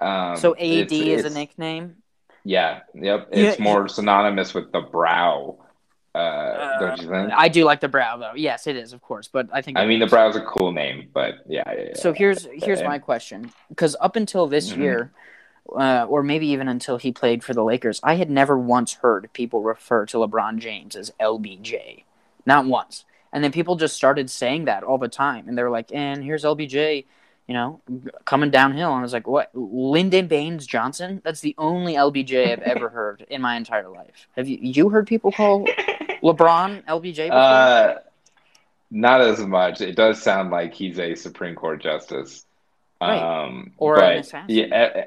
Um, 0.00 0.36
So 0.36 0.54
AD 0.54 0.92
it's- 0.92 1.24
is 1.24 1.24
a 1.24 1.34
nickname. 1.38 1.96
Yeah. 2.44 2.80
Yep. 2.94 3.28
Yeah, 3.32 3.42
It's 3.50 3.58
more 3.58 3.88
synonymous 3.88 4.54
with 4.54 4.72
the 4.72 4.80
brow. 4.80 5.56
Uh, 6.14 6.78
don't 6.78 7.02
you 7.02 7.08
think? 7.10 7.30
I 7.36 7.48
do 7.48 7.64
like 7.64 7.80
the 7.80 7.88
brow 7.88 8.16
though. 8.16 8.32
Yes, 8.34 8.66
it 8.66 8.76
is, 8.76 8.94
of 8.94 9.02
course. 9.02 9.28
But 9.28 9.48
I 9.52 9.60
think 9.60 9.76
I 9.78 9.84
mean, 9.84 10.00
the 10.00 10.06
brow's 10.06 10.34
a 10.36 10.40
cool 10.40 10.72
name, 10.72 11.10
but 11.12 11.34
yeah. 11.46 11.62
yeah, 11.66 11.82
yeah. 11.88 11.94
So 11.94 12.14
here's 12.14 12.46
here's 12.46 12.82
my 12.82 12.98
question 12.98 13.50
because 13.68 13.94
up 14.00 14.16
until 14.16 14.46
this 14.46 14.72
Mhm. 14.72 14.76
year, 14.78 15.12
uh, 15.78 16.06
or 16.08 16.22
maybe 16.22 16.46
even 16.48 16.68
until 16.68 16.96
he 16.96 17.12
played 17.12 17.44
for 17.44 17.52
the 17.52 17.62
Lakers, 17.62 18.00
I 18.02 18.14
had 18.14 18.30
never 18.30 18.56
once 18.58 18.94
heard 18.94 19.30
people 19.34 19.60
refer 19.62 20.06
to 20.06 20.16
LeBron 20.16 20.56
James 20.58 20.96
as 20.96 21.12
LBJ, 21.20 22.04
not 22.46 22.64
once. 22.64 23.04
And 23.32 23.42
then 23.44 23.52
people 23.52 23.76
just 23.76 23.96
started 23.96 24.30
saying 24.30 24.66
that 24.66 24.82
all 24.82 24.98
the 24.98 25.08
time, 25.08 25.48
and 25.48 25.56
they 25.56 25.62
were 25.62 25.70
like, 25.70 25.92
"And 25.92 26.22
here's 26.22 26.44
LBJ." 26.44 27.04
You 27.48 27.54
know, 27.54 27.80
coming 28.24 28.50
downhill, 28.50 28.90
and 28.90 28.98
I 28.98 29.02
was 29.02 29.12
like, 29.12 29.28
"What? 29.28 29.50
Lyndon 29.54 30.26
Baines 30.26 30.66
Johnson? 30.66 31.20
That's 31.24 31.40
the 31.40 31.54
only 31.58 31.94
LBJ 31.94 32.52
I've 32.52 32.58
ever 32.76 32.88
heard 32.88 33.24
in 33.28 33.40
my 33.40 33.56
entire 33.56 33.88
life. 33.88 34.28
Have 34.36 34.48
you 34.48 34.58
you 34.60 34.88
heard 34.88 35.06
people 35.06 35.30
call 35.30 35.64
LeBron 36.22 36.84
LBJ 36.86 37.26
before? 37.26 37.38
Uh, 37.38 37.94
not 38.90 39.20
as 39.20 39.40
much. 39.40 39.80
It 39.80 39.96
does 39.96 40.22
sound 40.22 40.50
like 40.50 40.74
he's 40.74 40.98
a 40.98 41.14
Supreme 41.14 41.54
Court 41.54 41.80
justice. 41.82 42.44
Right. 43.00 43.18
Um, 43.20 43.72
Or 43.76 44.00
an 44.00 44.18
assassin. 44.18 44.46
Yeah, 44.48 44.64
eh, 44.66 45.04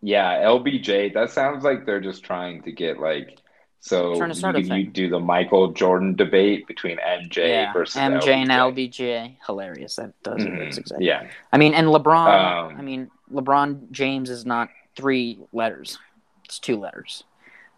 yeah, 0.00 0.44
LBJ. 0.44 1.14
That 1.14 1.30
sounds 1.30 1.64
like 1.64 1.84
they're 1.84 2.00
just 2.00 2.22
trying 2.22 2.62
to 2.62 2.72
get 2.72 3.00
like 3.00 3.38
so 3.80 4.14
you, 4.24 4.34
start 4.34 4.56
a 4.56 4.62
can- 4.62 4.76
you 4.76 4.84
do 4.86 5.08
the 5.08 5.20
Michael 5.20 5.68
Jordan 5.72 6.14
debate 6.14 6.66
between 6.66 6.98
MJ 6.98 7.48
yeah, 7.48 7.72
versus 7.72 7.96
MJ 8.00 8.28
and 8.28 8.50
LBJ. 8.50 8.90
LBJ, 8.92 9.36
hilarious. 9.46 9.96
That 9.96 10.20
does 10.22 10.42
it. 10.42 10.48
Mhm. 10.52 10.66
Exactly. 10.78 11.06
Yeah, 11.06 11.28
I 11.52 11.58
mean, 11.58 11.74
and 11.74 11.88
LeBron. 11.88 12.70
Um, 12.72 12.76
I 12.78 12.82
mean, 12.82 13.10
LeBron 13.32 13.90
James 13.90 14.30
is 14.30 14.44
not 14.44 14.68
three 14.96 15.38
letters; 15.52 15.98
it's 16.44 16.58
two 16.58 16.76
letters. 16.76 17.24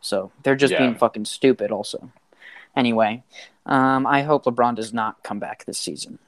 So 0.01 0.33
they're 0.43 0.57
just 0.57 0.73
Yeah. 0.73 0.79
being 0.79 0.95
fucking 0.95 1.27
stupid. 1.27 1.71
Also, 1.71 2.11
anyway, 2.75 3.23
um, 3.67 4.07
I 4.07 4.23
hope 4.23 4.45
LeBron 4.45 4.75
does 4.77 4.95
not 4.95 5.23
come 5.23 5.39
back 5.39 5.65
this 5.67 5.79
season. 5.79 6.19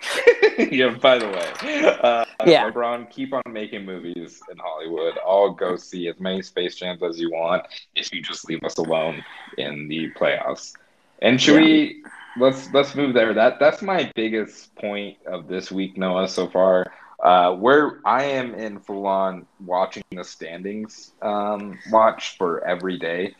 yeah. 0.58 0.90
By 0.90 1.18
the 1.18 1.26
way, 1.28 1.84
uh, 2.02 2.24
Yeah. 2.46 2.70
LeBron, 2.70 3.10
keep 3.10 3.32
on 3.32 3.42
making 3.50 3.84
movies 3.84 4.40
in 4.50 4.58
Hollywood. 4.58 5.14
I'll 5.24 5.50
go 5.52 5.76
see 5.76 6.08
as 6.08 6.18
many 6.20 6.42
Space 6.42 6.76
Jams 6.76 7.02
as 7.02 7.18
you 7.18 7.30
want 7.30 7.64
if 7.94 8.12
you 8.12 8.22
just 8.22 8.48
leave 8.48 8.62
us 8.64 8.76
alone 8.78 9.24
in 9.58 9.88
the 9.88 10.10
playoffs. 10.12 10.74
And 11.22 11.40
should 11.40 11.54
Yeah. 11.56 11.60
we 11.62 12.04
let's 12.38 12.70
let's 12.72 12.94
move 12.94 13.14
there. 13.14 13.32
That 13.34 13.58
that's 13.58 13.82
my 13.82 14.10
biggest 14.14 14.74
point 14.76 15.18
of 15.26 15.48
this 15.48 15.72
week, 15.72 15.96
Noah, 15.96 16.28
so 16.28 16.46
far. 16.48 16.92
Uh, 17.22 17.52
where 17.54 18.00
I 18.04 18.24
am 18.24 18.54
in 18.54 18.78
full 18.78 19.06
on 19.06 19.46
watching 19.64 20.04
the 20.10 20.22
standings 20.22 21.12
um, 21.22 21.78
watch 21.90 22.36
for 22.36 22.62
every 22.66 22.98
day. 22.98 23.34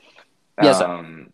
Yes. 0.63 0.81
Um, 0.81 1.31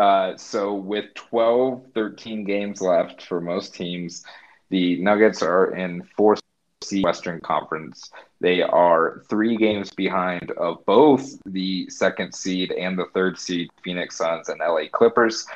uh, 0.00 0.36
so 0.38 0.72
with 0.72 1.12
12, 1.14 1.88
13 1.94 2.44
games 2.44 2.80
left 2.80 3.22
for 3.22 3.38
most 3.38 3.74
teams, 3.74 4.24
the 4.70 4.98
Nuggets 5.02 5.42
are 5.42 5.74
in 5.76 6.04
fourth 6.16 6.40
seed 6.82 7.04
Western 7.04 7.38
Conference. 7.40 8.10
They 8.40 8.62
are 8.62 9.22
three 9.28 9.58
games 9.58 9.90
behind 9.90 10.52
of 10.52 10.86
both 10.86 11.38
the 11.44 11.90
second 11.90 12.34
seed 12.34 12.72
and 12.72 12.98
the 12.98 13.04
third 13.12 13.38
seed 13.38 13.68
Phoenix 13.84 14.16
Suns 14.16 14.48
and 14.48 14.60
LA 14.60 14.84
Clippers. 14.90 15.46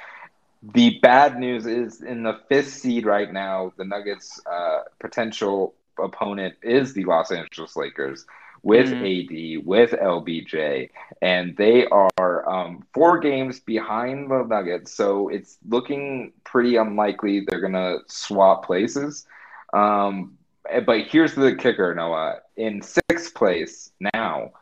The 0.74 0.98
bad 1.00 1.38
news 1.40 1.64
is 1.64 2.02
in 2.02 2.22
the 2.22 2.38
fifth 2.50 2.68
seed 2.68 3.06
right 3.06 3.32
now, 3.32 3.72
the 3.78 3.84
Nuggets' 3.84 4.38
uh, 4.44 4.80
potential 5.00 5.74
opponent 5.98 6.56
is 6.62 6.92
the 6.92 7.04
Los 7.04 7.32
Angeles 7.32 7.76
Lakers 7.76 8.26
with 8.64 8.88
AD, 8.88 9.66
with 9.66 9.90
LBJ, 9.90 10.88
and 11.20 11.54
they 11.56 11.86
are 11.86 12.48
um, 12.48 12.82
four 12.94 13.18
games 13.18 13.60
behind 13.60 14.30
the 14.30 14.42
Nuggets. 14.42 14.92
So 14.92 15.28
it's 15.28 15.58
looking 15.68 16.32
pretty 16.44 16.76
unlikely 16.76 17.44
they're 17.46 17.60
going 17.60 17.74
to 17.74 17.98
swap 18.08 18.64
places. 18.64 19.26
Um, 19.74 20.38
but 20.86 21.02
here's 21.02 21.34
the 21.34 21.54
kicker, 21.54 21.94
Noah. 21.94 22.38
In 22.56 22.80
sixth 22.80 23.34
place 23.34 23.90
now 24.14 24.52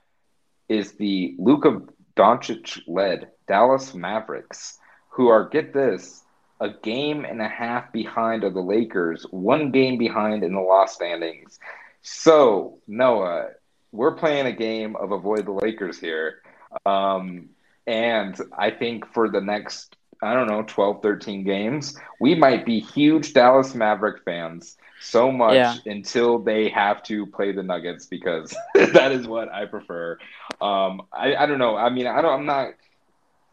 is 0.68 0.92
the 0.92 1.36
Luka 1.38 1.82
Doncic 2.16 2.80
led 2.88 3.30
Dallas 3.46 3.94
Mavericks, 3.94 4.78
who 5.10 5.28
are, 5.28 5.48
get 5.48 5.72
this, 5.72 6.24
a 6.60 6.70
game 6.82 7.24
and 7.24 7.40
a 7.40 7.48
half 7.48 7.92
behind 7.92 8.42
of 8.42 8.54
the 8.54 8.60
Lakers, 8.60 9.24
one 9.30 9.70
game 9.70 9.96
behind 9.96 10.42
in 10.42 10.54
the 10.54 10.60
loss 10.60 10.94
standings. 10.94 11.60
So, 12.02 12.78
Noah, 12.88 13.50
we're 13.92 14.14
playing 14.14 14.46
a 14.46 14.52
game 14.52 14.96
of 14.96 15.12
avoid 15.12 15.46
the 15.46 15.52
Lakers 15.52 15.98
here. 15.98 16.40
Um, 16.86 17.50
and 17.86 18.36
I 18.56 18.70
think 18.70 19.06
for 19.12 19.28
the 19.28 19.40
next, 19.40 19.96
I 20.22 20.34
don't 20.34 20.48
know, 20.48 20.62
12, 20.66 21.02
13 21.02 21.44
games, 21.44 21.96
we 22.20 22.34
might 22.34 22.64
be 22.64 22.80
huge 22.80 23.32
Dallas 23.34 23.74
Maverick 23.74 24.24
fans 24.24 24.76
so 25.00 25.30
much 25.32 25.54
Yeah. 25.54 25.74
until 25.86 26.38
they 26.38 26.68
have 26.70 27.02
to 27.04 27.26
play 27.26 27.52
the 27.52 27.62
Nuggets 27.62 28.06
because 28.06 28.54
that 28.74 29.12
is 29.12 29.26
what 29.26 29.52
I 29.52 29.66
prefer. 29.66 30.18
Um, 30.60 31.02
I, 31.12 31.34
I 31.34 31.46
don't 31.46 31.58
know. 31.58 31.76
I 31.76 31.90
mean, 31.90 32.06
I 32.06 32.22
don't, 32.22 32.32
I'm 32.40 32.46
not, 32.46 32.68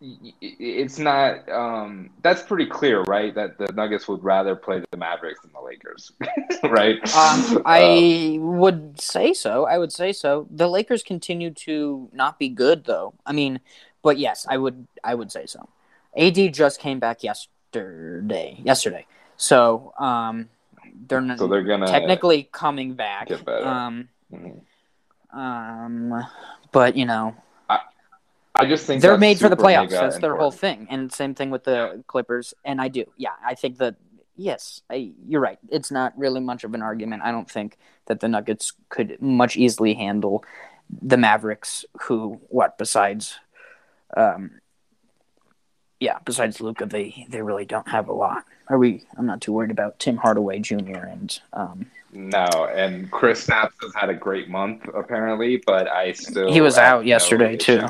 it's 0.01 0.97
not, 0.97 1.49
um, 1.49 2.09
that's 2.21 2.41
pretty 2.41 2.65
clear, 2.65 3.01
right? 3.03 3.33
That 3.35 3.57
the 3.57 3.71
Nuggets 3.73 4.07
would 4.07 4.23
rather 4.23 4.55
play 4.55 4.81
the 4.91 4.97
Mavericks 4.97 5.41
than 5.41 5.51
the 5.51 5.61
Lakers, 5.61 6.11
right? 6.63 6.97
Um, 7.15 7.61
I 7.65 8.37
would 8.39 8.99
say 9.01 9.33
so. 9.33 9.65
I 9.65 9.77
would 9.77 9.91
say 9.91 10.13
so. 10.13 10.47
The 10.49 10.67
Lakers 10.67 11.03
continue 11.03 11.51
to 11.65 12.09
not 12.13 12.39
be 12.39 12.49
good, 12.49 12.85
though. 12.85 13.13
I 13.25 13.33
mean, 13.33 13.59
but 14.01 14.17
yes, 14.17 14.45
I 14.49 14.57
would. 14.57 14.87
I 15.03 15.15
would 15.15 15.31
say 15.31 15.45
so. 15.45 15.67
AD 16.17 16.53
just 16.53 16.79
came 16.79 16.99
back 16.99 17.21
yesterday. 17.23 18.59
Yesterday, 18.63 19.05
so 19.35 19.93
um, 19.99 20.47
they're, 21.07 21.21
not 21.21 21.39
so 21.39 21.47
they're 21.47 21.63
gonna 21.63 21.87
technically 21.87 22.47
coming 22.51 22.93
back. 22.93 23.27
get 23.27 23.43
better. 23.45 23.67
Um, 23.67 24.09
Mhm. 24.33 24.61
um, 25.33 26.25
but 26.71 26.95
you 26.95 27.05
know, 27.05 27.35
I 28.59 28.65
just 28.65 28.85
think 28.85 29.01
they're 29.01 29.17
made 29.17 29.39
for 29.39 29.49
the 29.49 29.57
playoffs. 29.57 29.91
That's 29.91 30.19
their 30.19 30.35
whole 30.35 30.51
thing. 30.51 30.87
And 30.89 31.11
same 31.11 31.35
thing 31.35 31.49
with 31.49 31.63
the 31.63 32.03
Clippers. 32.07 32.53
And 32.63 32.81
I 32.81 32.87
do, 32.87 33.05
yeah, 33.17 33.33
I 33.45 33.55
think 33.55 33.77
that 33.77 33.95
yes, 34.39 34.81
I, 34.89 35.11
you're 35.27 35.41
right. 35.41 35.59
It's 35.69 35.91
not 35.91 36.17
really 36.17 36.39
much 36.39 36.63
of 36.63 36.73
an 36.73 36.81
argument. 36.81 37.23
I 37.23 37.31
don't 37.31 37.49
think 37.49 37.77
that 38.07 38.21
the 38.21 38.27
Nuggets 38.27 38.73
could 38.89 39.21
much 39.21 39.57
easily 39.57 39.93
handle 39.93 40.43
the 41.01 41.17
Mavericks, 41.17 41.85
who 42.03 42.41
what 42.47 42.77
besides, 42.77 43.39
um, 44.17 44.59
yeah, 45.99 46.17
besides 46.25 46.61
Luka, 46.61 46.85
they 46.85 47.27
they 47.29 47.41
really 47.41 47.65
don't 47.65 47.87
have 47.89 48.07
a 48.07 48.13
lot. 48.13 48.45
Are 48.69 48.77
we? 48.77 49.03
I'm 49.17 49.25
not 49.25 49.41
too 49.41 49.51
worried 49.53 49.71
about 49.71 49.99
Tim 49.99 50.17
Hardaway 50.17 50.59
Jr. 50.59 50.75
and 50.75 51.39
um, 51.53 51.85
No, 52.13 52.45
and 52.73 53.11
Kristaps 53.11 53.73
has 53.81 53.93
had 53.93 54.09
a 54.09 54.13
great 54.13 54.49
month 54.49 54.87
apparently, 54.93 55.61
but 55.65 55.87
I 55.87 56.13
still 56.13 56.51
He 56.51 56.61
was 56.61 56.77
out 56.77 57.05
yesterday, 57.05 57.57
too. 57.57 57.85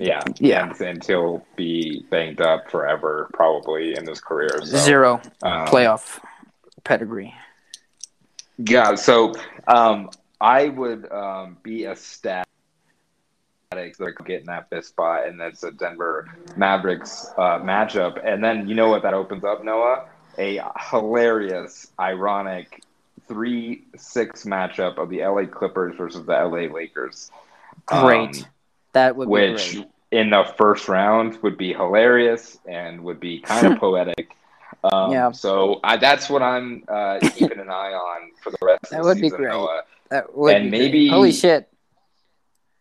Yeah, 0.00 0.22
Yeah. 0.38 0.70
and, 0.70 0.80
and 0.80 1.04
he'll 1.04 1.44
be 1.56 2.06
banged 2.10 2.40
up 2.40 2.70
forever, 2.70 3.28
probably 3.34 3.94
in 3.94 4.06
his 4.06 4.20
career. 4.20 4.48
So, 4.64 4.78
Zero 4.78 5.20
um, 5.42 5.66
playoff 5.66 6.18
pedigree. 6.84 7.34
Yeah, 8.56 8.94
so 8.94 9.34
um, 9.68 10.10
I 10.40 10.68
would 10.68 11.10
um, 11.12 11.58
be 11.62 11.86
ecstatic 11.86 12.46
they're 13.70 14.14
getting 14.26 14.46
that 14.46 14.68
fifth 14.68 14.86
spot, 14.86 15.28
and 15.28 15.38
that's 15.38 15.62
a 15.62 15.70
Denver 15.70 16.26
Mavericks 16.56 17.26
uh, 17.36 17.60
matchup. 17.60 18.20
And 18.24 18.42
then 18.42 18.68
you 18.68 18.74
know 18.74 18.88
what 18.88 19.02
that 19.02 19.14
opens 19.14 19.44
up, 19.44 19.62
Noah? 19.62 20.06
A 20.38 20.60
hilarious, 20.90 21.86
ironic 22.00 22.82
three-six 23.28 24.44
matchup 24.44 24.98
of 24.98 25.08
the 25.08 25.20
LA 25.24 25.44
Clippers 25.44 25.94
versus 25.96 26.26
the 26.26 26.32
LA 26.32 26.72
Lakers. 26.74 27.30
Great. 27.86 28.38
Um, 28.38 28.46
that 28.92 29.16
would 29.16 29.28
which 29.28 29.72
be 29.72 29.76
great. 29.78 29.88
in 30.12 30.30
the 30.30 30.44
first 30.58 30.88
round 30.88 31.38
would 31.42 31.56
be 31.56 31.72
hilarious 31.72 32.58
and 32.66 33.02
would 33.04 33.20
be 33.20 33.40
kind 33.40 33.66
of 33.66 33.78
poetic. 33.80 34.36
Um, 34.84 35.12
Yeah. 35.12 35.30
So 35.32 35.80
I, 35.84 35.96
that's 35.96 36.28
what 36.30 36.42
I'm 36.42 36.84
uh, 36.88 37.18
keeping 37.34 37.58
an 37.58 37.68
eye 37.70 37.92
on 37.92 38.30
for 38.42 38.50
the 38.50 38.58
rest 38.62 38.84
That 38.90 39.00
of 39.00 39.04
the 39.06 39.08
would 39.12 39.20
be 39.20 39.28
great. 39.30 39.48
Noah. 39.48 39.82
That 40.10 40.36
would 40.36 40.56
and 40.56 40.64
be 40.64 40.70
maybe- 40.78 41.08
great. 41.08 41.14
holy 41.14 41.32
shit. 41.32 41.66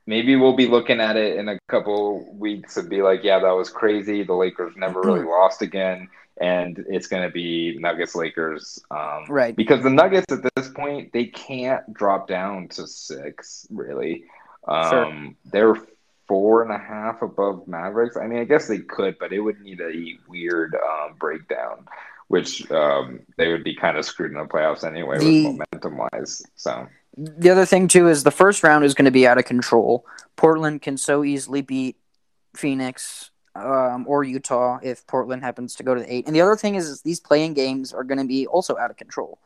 Maybe 0.07 0.35
we'll 0.35 0.55
be 0.55 0.65
looking 0.67 0.99
at 0.99 1.17
it 1.17 1.37
in 1.37 1.49
a 1.49 1.59
couple 1.67 2.33
weeks 2.33 2.77
and 2.77 2.89
be 2.89 3.03
like, 3.03 3.23
yeah, 3.23 3.37
that 3.37 3.51
was 3.51 3.69
crazy. 3.69 4.23
The 4.23 4.33
Lakers 4.33 4.73
never 4.75 5.01
really 5.01 5.23
lost 5.27 5.61
again. 5.61 6.09
And 6.41 6.83
it's 6.89 7.05
going 7.07 7.21
to 7.21 7.29
be 7.29 7.77
Nuggets 7.79 8.15
Lakers. 8.15 8.79
Um, 8.89 9.25
Right. 9.29 9.55
Because 9.55 9.83
the 9.83 9.89
Nuggets 9.91 10.25
at 10.31 10.39
this 10.55 10.69
point, 10.69 11.11
they 11.13 11.25
can't 11.25 11.93
drop 11.93 12.27
down 12.27 12.69
to 12.69 12.87
six, 12.87 13.67
really. 13.69 14.23
Um, 14.67 15.35
They're 15.45 15.75
four 16.29 16.61
and 16.61 16.71
a 16.71 16.77
half 16.77 17.23
above 17.23 17.67
Mavericks. 17.67 18.15
I 18.15 18.27
mean, 18.27 18.39
I 18.39 18.43
guess 18.45 18.67
they 18.67 18.77
could, 18.77 19.17
but 19.19 19.33
it 19.33 19.39
would 19.39 19.59
need 19.59 19.81
a 19.81 20.17
weird 20.29 20.75
um, 20.75 21.15
breakdown, 21.19 21.87
which 22.27 22.69
um, 22.71 23.21
they 23.35 23.51
would 23.51 23.63
be 23.63 23.75
kind 23.75 23.97
of 23.97 24.05
screwed 24.05 24.31
in 24.31 24.37
the 24.37 24.45
playoffs 24.45 24.85
anyway, 24.85 25.17
The- 25.17 25.47
with 25.47 25.59
momentum 25.73 25.97
wise. 25.97 26.43
So, 26.55 26.87
The 27.17 27.49
other 27.49 27.65
thing 27.65 27.87
too 27.87 28.07
is 28.07 28.23
the 28.23 28.31
first 28.31 28.63
round 28.63 28.85
is 28.85 28.93
going 28.93 29.05
to 29.05 29.11
be 29.11 29.27
out 29.27 29.39
of 29.39 29.45
control. 29.45 30.05
Portland 30.35 30.83
can 30.83 30.97
so 30.97 31.23
easily 31.23 31.61
beat 31.61 31.97
Phoenix 32.55 33.31
um, 33.55 34.05
or 34.07 34.23
Utah 34.23 34.79
if 34.83 35.05
Portland 35.07 35.43
happens 35.43 35.75
to 35.75 35.83
go 35.83 35.95
to 35.95 36.01
the 36.01 36.13
eight. 36.13 36.27
And 36.27 36.35
the 36.35 36.41
other 36.41 36.55
thing 36.55 36.75
is, 36.75 36.87
is 36.87 37.01
these 37.01 37.19
playing 37.19 37.55
games 37.55 37.91
are 37.91 38.03
going 38.03 38.19
to 38.19 38.27
be 38.27 38.45
also 38.45 38.77
out 38.77 38.91
of 38.91 38.97
control. 38.97 39.39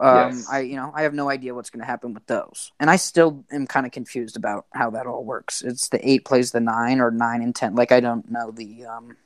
Um, 0.00 0.30
Yes. 0.32 0.48
I 0.50 0.60
you 0.60 0.76
know 0.76 0.92
I 0.94 1.02
have 1.02 1.14
no 1.14 1.28
idea 1.28 1.54
what's 1.54 1.70
going 1.70 1.80
to 1.80 1.86
happen 1.86 2.14
with 2.14 2.26
those, 2.26 2.72
and 2.78 2.88
I 2.88 2.96
still 2.96 3.44
am 3.50 3.66
kind 3.66 3.84
of 3.86 3.92
confused 3.92 4.36
about 4.36 4.66
how 4.72 4.90
that 4.90 5.06
all 5.06 5.24
works. 5.24 5.62
It's 5.62 5.88
the 5.88 6.08
eight 6.08 6.24
plays 6.24 6.52
the 6.52 6.60
nine 6.60 7.00
or 7.00 7.10
nine 7.10 7.42
and 7.42 7.54
ten. 7.54 7.74
Like 7.74 7.90
I 7.92 8.00
don't 8.00 8.30
know 8.30 8.50
the 8.52 8.84
um, 8.86 9.16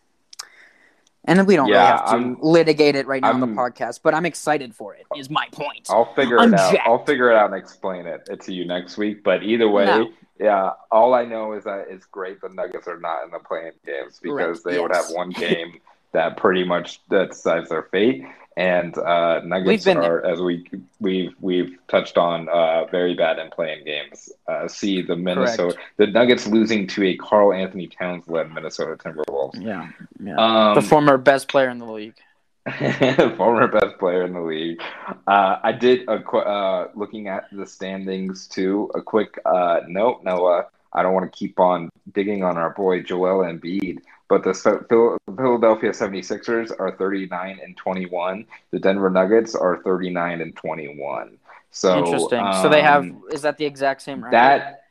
and 1.25 1.47
we 1.47 1.55
don't 1.55 1.67
really 1.69 1.79
Yeah, 1.79 1.99
have 1.99 2.07
to 2.07 2.11
I'm- 2.13 2.37
litigate 2.41 2.97
it 2.97 3.07
right 3.07 3.23
now 3.23 3.29
on 3.33 3.43
I'm- 3.43 3.55
the 3.55 3.61
podcast. 3.61 4.01
But 4.03 4.15
I'm 4.15 4.27
excited 4.27 4.75
for 4.75 4.95
it. 4.95 5.07
Is 5.17 5.31
my 5.31 5.47
point. 5.53 5.89
I'll 5.91 6.13
figure 6.15 6.39
I'm 6.41 6.53
it 6.55 6.59
out. 6.61 6.73
jacked. 6.73 6.89
I'll 6.89 7.05
figure 7.05 7.31
it 7.31 7.37
out 7.37 7.47
and 7.53 7.55
explain 7.55 8.07
it 8.07 8.41
to 8.41 8.53
you 8.53 8.65
next 8.65 8.97
week. 8.97 9.23
But 9.23 9.43
either 9.45 9.69
way, 9.69 9.85
No. 9.85 10.11
yeah, 10.41 10.71
all 10.91 11.15
I 11.15 11.25
know 11.25 11.53
is 11.53 11.65
that 11.65 11.87
it's 11.91 12.07
great 12.07 12.41
the 12.41 12.49
Nuggets 12.49 12.89
are 12.89 12.99
not 12.99 13.25
in 13.25 13.31
the 13.31 13.39
playing 13.39 13.73
games 13.87 14.19
because 14.21 14.63
Correct, 14.63 14.65
they 14.65 14.81
would 14.81 14.95
have 14.95 15.11
one 15.11 15.31
game 15.47 15.81
that 16.13 16.37
pretty 16.37 16.65
much 16.65 17.01
decides 17.09 17.69
their 17.69 17.83
fate. 17.85 18.25
And 18.57 18.97
uh, 18.99 19.41
Nuggets 19.45 19.87
are, 19.87 20.25
as 20.25 20.41
we 20.41 20.67
we've 21.01 21.35
we've 21.41 21.79
touched 21.89 22.19
on, 22.19 22.49
uh, 22.49 22.85
very 22.87 23.15
bad 23.15 23.39
in 23.39 23.51
playing 23.51 23.85
games. 23.85 24.31
Uh, 24.47 24.69
see 24.69 25.01
the 25.01 25.17
Minnesota, 25.17 25.77
the 25.97 26.07
Nuggets 26.07 26.47
losing 26.47 26.87
to 26.89 27.05
a 27.05 27.17
Karl-Anthony 27.17 27.87
Towns 27.87 28.29
led 28.29 28.53
Minnesota 28.53 28.97
Timberwolves. 28.97 29.63
Yeah, 29.63 29.89
yeah. 30.23 30.37
Um, 30.37 30.75
the 30.75 30.83
former 30.83 31.17
best 31.17 31.49
player 31.49 31.71
in 31.71 31.79
the 31.79 31.87
league. 31.87 32.17
former 33.37 33.67
best 33.67 33.99
player 33.99 34.25
in 34.25 34.35
the 34.35 34.41
league. 34.41 34.81
Uh, 35.27 35.59
I 35.63 35.73
did 35.73 36.09
a 36.09 36.23
qu- 36.23 36.39
uh, 36.39 36.89
looking 36.95 37.29
at 37.29 37.47
the 37.51 37.67
standings 37.67 38.47
too. 38.47 38.91
A 38.95 39.03
quick 39.03 39.39
uh, 39.45 39.81
note, 39.89 40.23
Noah. 40.23 40.67
I 40.93 41.03
don't 41.03 41.15
want 41.15 41.33
to 41.33 41.37
keep 41.37 41.59
on 41.59 41.89
digging 42.13 42.45
on 42.45 42.59
our 42.59 42.71
boy 42.71 43.03
Joel 43.03 43.45
Embiid, 43.45 44.01
but 44.33 44.43
the 44.45 44.55
Phil- 44.55 44.83
Phil- 44.89 45.19
Philadelphia 45.37 45.91
76ers 45.91 46.73
are 46.81 46.97
39 46.97 47.61
and 47.63 47.77
21. 47.77 48.47
The 48.71 48.79
Denver 48.79 49.11
Nuggets 49.11 49.55
are 49.55 49.83
39 49.83 50.41
and 50.41 50.57
21. 50.57 51.37
So 51.71 51.99
Interesting. 51.99 52.43
so 52.63 52.71
they 52.71 52.81
have 52.81 53.03
um, 53.03 53.23
is 53.31 53.43
that 53.43 53.59
the 53.59 53.67
exact 53.67 54.01
same 54.01 54.25
record? 54.25 54.33
that. 54.33 54.85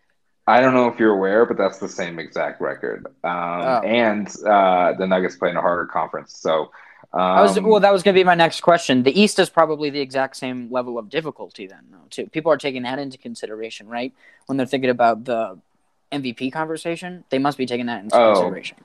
I 0.45 0.59
don't 0.61 0.75
know 0.75 0.87
if 0.89 0.99
you're 0.99 1.13
aware, 1.15 1.47
but 1.47 1.57
that's 1.57 1.79
the 1.79 1.89
same 1.89 2.19
exact 2.19 2.61
record. 2.61 3.07
Um, 3.23 3.31
Oh. 3.33 3.81
And 3.83 4.27
uh, 4.45 4.93
the 4.93 5.07
Nuggets 5.07 5.37
play 5.37 5.49
in 5.49 5.57
a 5.57 5.61
harder 5.61 5.85
conference, 5.87 6.35
so. 6.35 6.71
Um, 7.13 7.21
I 7.21 7.41
was 7.41 7.59
well. 7.59 7.79
That 7.79 7.91
was 7.91 8.03
going 8.03 8.13
to 8.13 8.19
be 8.19 8.23
my 8.23 8.35
next 8.35 8.61
question. 8.61 9.01
The 9.03 9.19
East 9.19 9.39
is 9.39 9.49
probably 9.49 9.89
the 9.89 9.99
exact 9.99 10.35
same 10.37 10.71
level 10.71 10.97
of 10.99 11.09
difficulty 11.09 11.65
then, 11.67 11.85
though. 11.91 11.97
Too 12.11 12.27
people 12.27 12.51
are 12.51 12.57
taking 12.57 12.83
that 12.83 12.99
into 12.99 13.17
consideration, 13.17 13.87
right? 13.89 14.13
When 14.45 14.57
they're 14.57 14.67
thinking 14.67 14.89
about 14.91 15.25
the 15.25 15.57
MVP 16.11 16.53
conversation, 16.53 17.23
they 17.29 17.39
must 17.39 17.57
be 17.57 17.65
taking 17.65 17.87
that 17.87 18.03
into 18.03 18.15
Oh. 18.15 18.33
consideration. 18.33 18.77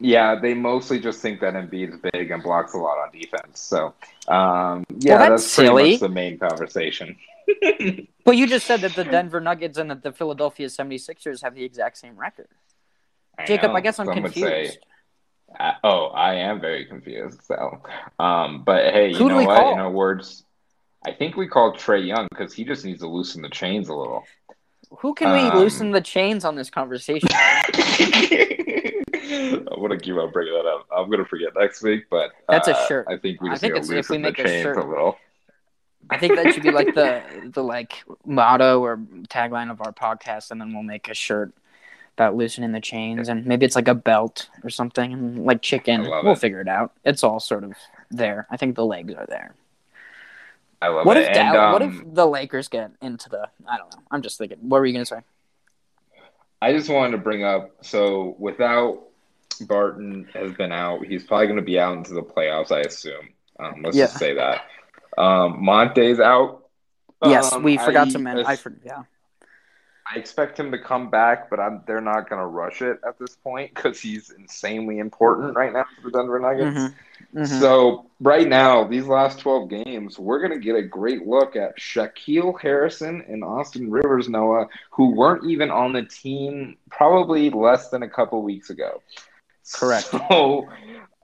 Yeah, 0.00 0.36
they 0.40 0.54
mostly 0.54 1.00
just 1.00 1.20
think 1.20 1.40
that 1.40 1.54
Embiid's 1.54 1.98
big 2.12 2.30
and 2.30 2.42
blocks 2.42 2.72
a 2.74 2.78
lot 2.78 2.98
on 2.98 3.10
defense. 3.12 3.60
So, 3.60 3.94
um, 4.28 4.84
yeah, 4.98 5.18
Well, 5.18 5.30
that's 5.30 5.42
that's, 5.42 5.54
pretty 5.56 5.68
silly. 5.68 5.90
much 5.92 6.00
the 6.00 6.08
main 6.08 6.38
conversation. 6.38 7.16
But 8.24 8.36
you 8.36 8.46
just 8.46 8.66
said 8.66 8.82
that 8.82 8.94
the 8.94 9.04
Denver 9.04 9.40
Nuggets 9.40 9.78
and 9.78 9.90
that 9.90 10.02
the 10.02 10.12
Philadelphia 10.12 10.66
76ers 10.66 11.42
have 11.42 11.54
the 11.54 11.64
exact 11.64 11.96
same 11.96 12.14
record. 12.14 12.48
Jacob, 13.46 13.70
know, 13.70 13.76
I 13.78 13.80
guess 13.80 13.98
I'm 13.98 14.04
some 14.04 14.14
say- 14.16 14.20
confused. 14.20 14.78
Uh, 15.58 15.72
oh, 15.82 16.06
I 16.08 16.34
am 16.34 16.60
very 16.60 16.84
confused. 16.84 17.40
So, 17.44 17.80
um, 18.18 18.64
but 18.66 18.92
hey, 18.92 19.08
you 19.12 19.16
Who 19.16 19.30
do 19.30 19.40
know 19.40 19.46
what? 19.46 19.56
call? 19.56 19.72
In 19.72 19.78
our 19.78 19.90
words, 19.90 20.44
I 21.06 21.12
think 21.12 21.36
we 21.38 21.48
call 21.48 21.72
Trae 21.72 22.06
Young 22.06 22.26
because 22.30 22.52
he 22.52 22.64
just 22.64 22.84
needs 22.84 23.00
to 23.00 23.08
loosen 23.08 23.40
the 23.40 23.48
chains 23.48 23.88
a 23.88 23.94
little. 23.94 24.24
Who 24.98 25.14
can 25.14 25.32
we 25.32 25.48
Um, 25.48 25.56
loosen 25.58 25.90
the 25.92 26.02
chains 26.02 26.44
on 26.44 26.54
this 26.54 26.68
conversation? 26.68 27.30
I'm 29.70 29.80
gonna 29.80 29.98
keep 29.98 30.14
on 30.16 30.30
bringing 30.32 30.54
that 30.54 30.66
up. 30.66 30.86
I'm 30.94 31.10
gonna 31.10 31.24
forget 31.24 31.50
next 31.56 31.82
week, 31.82 32.04
but 32.10 32.30
That's 32.48 32.68
a 32.68 32.76
uh, 32.76 32.86
shirt. 32.86 33.06
I 33.08 33.16
think 33.18 33.40
we 33.40 33.48
I 33.50 33.52
just 33.52 33.60
think 33.62 33.74
need 33.74 33.82
to 33.84 33.92
it's- 33.92 34.06
if 34.06 34.10
we 34.10 34.16
loosen 34.16 34.22
make 34.22 34.36
the 34.36 34.42
a 34.42 34.46
chains 34.46 34.62
shirt- 34.62 34.76
a 34.78 34.84
little. 34.86 35.16
I 36.10 36.16
think 36.18 36.36
that 36.36 36.54
should 36.54 36.62
be 36.62 36.70
like 36.70 36.94
the 36.94 37.22
the 37.52 37.62
like 37.62 38.02
motto 38.24 38.80
or 38.82 38.96
tagline 39.28 39.70
of 39.70 39.80
our 39.82 39.92
podcast, 39.92 40.50
and 40.50 40.60
then 40.60 40.72
we'll 40.72 40.82
make 40.82 41.08
a 41.08 41.14
shirt 41.14 41.52
about 42.16 42.34
loosening 42.34 42.72
the 42.72 42.80
chains, 42.80 43.28
and 43.28 43.44
maybe 43.46 43.66
it's 43.66 43.76
like 43.76 43.88
a 43.88 43.94
belt 43.94 44.48
or 44.64 44.70
something, 44.70 45.12
and 45.12 45.44
like 45.44 45.60
chicken. 45.62 46.02
We'll 46.02 46.32
it. 46.32 46.38
figure 46.38 46.60
it 46.60 46.68
out. 46.68 46.92
It's 47.04 47.22
all 47.22 47.40
sort 47.40 47.62
of 47.64 47.72
there. 48.10 48.46
I 48.50 48.56
think 48.56 48.74
the 48.76 48.86
legs 48.86 49.12
are 49.14 49.26
there. 49.26 49.54
I 50.80 50.88
love 50.88 51.04
What 51.06 51.16
it. 51.16 51.24
if 51.24 51.28
And, 51.36 51.52
Dal- 51.54 51.72
what 51.72 51.82
um, 51.82 52.02
if 52.08 52.14
the 52.14 52.26
Lakers 52.26 52.68
get 52.68 52.92
into 53.02 53.28
the? 53.28 53.48
I 53.68 53.76
don't 53.76 53.92
know. 53.94 54.00
I'm 54.10 54.22
just 54.22 54.38
thinking. 54.38 54.58
What 54.62 54.78
were 54.78 54.86
you 54.86 54.92
gonna 54.94 55.04
say? 55.04 55.20
I 56.60 56.72
just 56.72 56.88
wanted 56.88 57.12
to 57.12 57.18
bring 57.18 57.44
up 57.44 57.70
so 57.84 58.34
without 58.38 59.04
Barton 59.62 60.28
has 60.34 60.52
been 60.52 60.72
out, 60.72 61.04
he's 61.04 61.24
probably 61.24 61.46
going 61.46 61.56
to 61.58 61.62
be 61.64 61.78
out 61.78 61.96
into 61.96 62.14
the 62.14 62.22
playoffs, 62.22 62.70
I 62.72 62.80
assume. 62.80 63.28
Um, 63.58 63.82
let's 63.82 63.96
Yeah. 63.96 64.04
just 64.06 64.18
say 64.18 64.34
that. 64.34 64.62
Um, 65.16 65.62
Monte's 65.64 66.20
out. 66.20 66.64
yes, 67.24 67.52
Um, 67.52 67.62
we 67.64 67.76
forgot 67.76 68.08
I- 68.08 68.10
to 68.10 68.18
mention. 68.18 68.46
I 68.46 68.56
for, 68.56 68.72
yeah. 68.84 69.02
I 70.10 70.18
expect 70.18 70.58
him 70.58 70.70
to 70.72 70.78
come 70.78 71.10
back, 71.10 71.50
but 71.50 71.60
I'm, 71.60 71.82
they're 71.86 72.00
not 72.00 72.30
going 72.30 72.40
to 72.40 72.46
rush 72.46 72.80
it 72.80 72.98
at 73.06 73.18
this 73.18 73.36
point 73.36 73.74
because 73.74 74.00
he's 74.00 74.30
insanely 74.30 74.98
important 74.98 75.54
right 75.54 75.72
now 75.72 75.84
for 75.96 76.10
the 76.10 76.16
Denver 76.16 76.38
Nuggets. 76.38 76.78
Mhm. 76.78 76.94
Mhm. 77.34 77.58
So 77.58 78.06
right 78.20 78.48
now, 78.48 78.84
these 78.84 79.06
last 79.06 79.40
12 79.40 79.68
games, 79.68 80.18
we're 80.18 80.38
going 80.38 80.58
to 80.58 80.64
get 80.64 80.76
a 80.76 80.82
great 80.82 81.26
look 81.26 81.56
at 81.56 81.78
Shaquille 81.78 82.58
Harrison 82.60 83.22
and 83.28 83.44
Austin 83.44 83.90
Rivers, 83.90 84.28
Noah, 84.28 84.68
who 84.90 85.14
weren't 85.14 85.44
even 85.44 85.70
on 85.70 85.92
the 85.92 86.04
team 86.04 86.78
probably 86.90 87.50
less 87.50 87.90
than 87.90 88.02
a 88.02 88.08
couple 88.08 88.42
weeks 88.42 88.70
ago. 88.70 89.02
Correct. 89.74 90.06
So, 90.06 90.68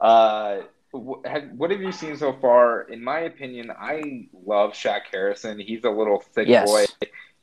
uh, 0.00 0.62
what 0.90 1.70
have 1.70 1.80
you 1.80 1.92
seen 1.92 2.16
so 2.16 2.32
far? 2.34 2.82
In 2.82 3.02
my 3.02 3.20
opinion, 3.20 3.70
I 3.70 4.28
love 4.46 4.72
Shaq 4.72 5.02
Harrison. 5.10 5.58
He's 5.58 5.84
a 5.84 5.90
little 5.90 6.20
thick 6.20 6.48
Yes. 6.48 6.68
boy. 6.68 6.84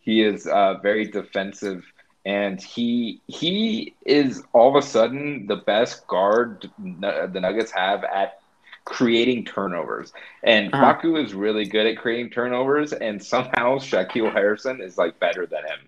He 0.01 0.21
is 0.21 0.47
uh, 0.47 0.75
very 0.81 1.05
defensive, 1.05 1.83
and 2.25 2.61
he 2.61 3.21
he 3.27 3.93
is 4.05 4.43
all 4.53 4.69
of 4.75 4.83
a 4.83 4.85
sudden 4.85 5.47
the 5.47 5.57
best 5.57 6.07
guard 6.07 6.69
the 6.79 7.39
Nuggets 7.39 7.71
have 7.71 8.03
at 8.03 8.39
creating 8.85 9.45
turnovers. 9.45 10.11
And 10.43 10.73
Uh-huh. 10.73 10.95
Facu 10.95 11.23
is 11.23 11.33
really 11.33 11.65
good 11.65 11.85
at 11.87 11.97
creating 11.97 12.31
turnovers, 12.31 12.93
and 12.93 13.23
somehow 13.23 13.77
Shaquille 13.79 14.31
Harrison 14.33 14.81
is 14.81 14.97
like 14.97 15.19
better 15.19 15.45
than 15.45 15.63
him 15.63 15.79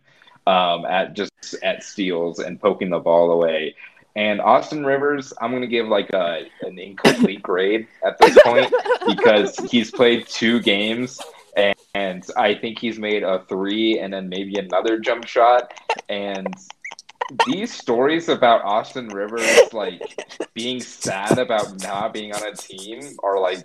um, 0.54 0.86
at 0.86 1.14
just 1.14 1.32
at 1.64 1.84
steals 1.84 2.40
and 2.40 2.60
poking 2.62 2.90
the 2.90 3.00
ball 3.00 3.32
away. 3.32 3.76
And 4.16 4.40
Austin 4.42 4.86
Rivers, 4.86 5.34
I'm 5.42 5.50
going 5.50 5.62
to 5.62 5.68
give 5.68 5.88
like 5.88 6.10
a 6.14 6.46
an 6.62 6.78
incomplete 6.78 7.42
grade 7.50 7.88
at 8.06 8.18
this 8.20 8.38
point 8.44 8.72
because 9.08 9.56
he's 9.72 9.90
played 9.90 10.28
two 10.28 10.60
games 10.62 11.20
and, 11.56 11.76
and 11.94 12.26
I 12.38 12.56
think 12.56 12.80
he's 12.80 13.00
made 13.00 13.24
a 13.24 13.44
three 13.48 14.00
and 14.00 14.14
then 14.14 14.30
maybe 14.30 14.56
another 14.58 15.00
jump 15.00 15.26
shot. 15.26 15.74
And 16.10 16.54
these 17.46 17.74
stories 17.74 18.30
about 18.30 18.64
Austin 18.64 19.08
Rivers 19.08 19.48
like 19.72 20.02
being 20.54 20.82
sad 20.82 21.38
about 21.38 21.82
not 21.82 22.14
being 22.14 22.34
on 22.34 22.46
a 22.46 22.56
team 22.56 23.02
are 23.24 23.40
like 23.40 23.64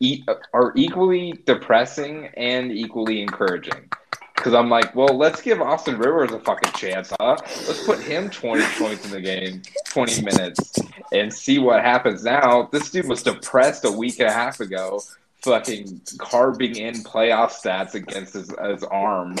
e- 0.00 0.24
are 0.52 0.72
equally 0.76 1.34
depressing 1.44 2.26
and 2.36 2.72
equally 2.72 3.22
encouraging. 3.22 3.90
Because 4.34 4.54
I'm 4.54 4.68
like, 4.68 4.94
well, 4.94 5.16
let's 5.16 5.40
give 5.40 5.60
Austin 5.60 5.98
Rivers 5.98 6.30
a 6.30 6.38
fucking 6.38 6.72
chance, 6.72 7.12
huh? 7.18 7.36
Let's 7.40 7.84
put 7.84 8.00
him 8.00 8.28
20 8.28 8.62
points 8.78 9.04
in 9.06 9.10
the 9.10 9.20
game, 9.20 9.62
20 9.86 10.22
minutes, 10.22 10.74
and 11.10 11.32
see 11.32 11.58
what 11.58 11.82
happens 11.82 12.22
now. 12.22 12.68
This 12.70 12.90
dude 12.90 13.08
was 13.08 13.22
depressed 13.22 13.84
a 13.86 13.90
week 13.90 14.20
and 14.20 14.28
a 14.28 14.32
half 14.32 14.60
ago, 14.60 15.00
fucking 15.46 16.00
carving 16.18 16.76
in 16.76 16.94
playoff 16.96 17.50
stats 17.52 17.94
against 17.94 18.34
his, 18.34 18.52
his 18.62 18.82
arm, 18.84 19.36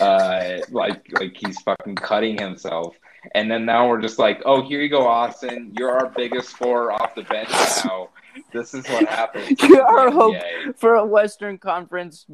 uh, 0.00 0.58
like 0.70 1.06
like 1.20 1.36
he's 1.36 1.60
fucking 1.62 1.96
cutting 1.96 2.38
himself. 2.38 2.96
And 3.34 3.50
then 3.50 3.66
now 3.66 3.86
we're 3.88 4.00
just 4.00 4.18
like, 4.18 4.40
oh, 4.46 4.62
here 4.62 4.80
you 4.80 4.88
go, 4.88 5.06
Austin. 5.06 5.74
You're 5.76 5.90
our 5.90 6.08
biggest 6.08 6.48
scorer 6.50 6.90
off 6.92 7.14
the 7.14 7.22
bench 7.24 7.50
now. 7.84 8.08
This 8.52 8.72
is 8.72 8.86
what 8.88 9.06
happens. 9.08 9.60
You 9.68 9.80
are 9.82 10.10
hope 10.10 10.36
for 10.76 10.94
a 10.94 11.04
Western 11.04 11.58
Conference 11.58 12.26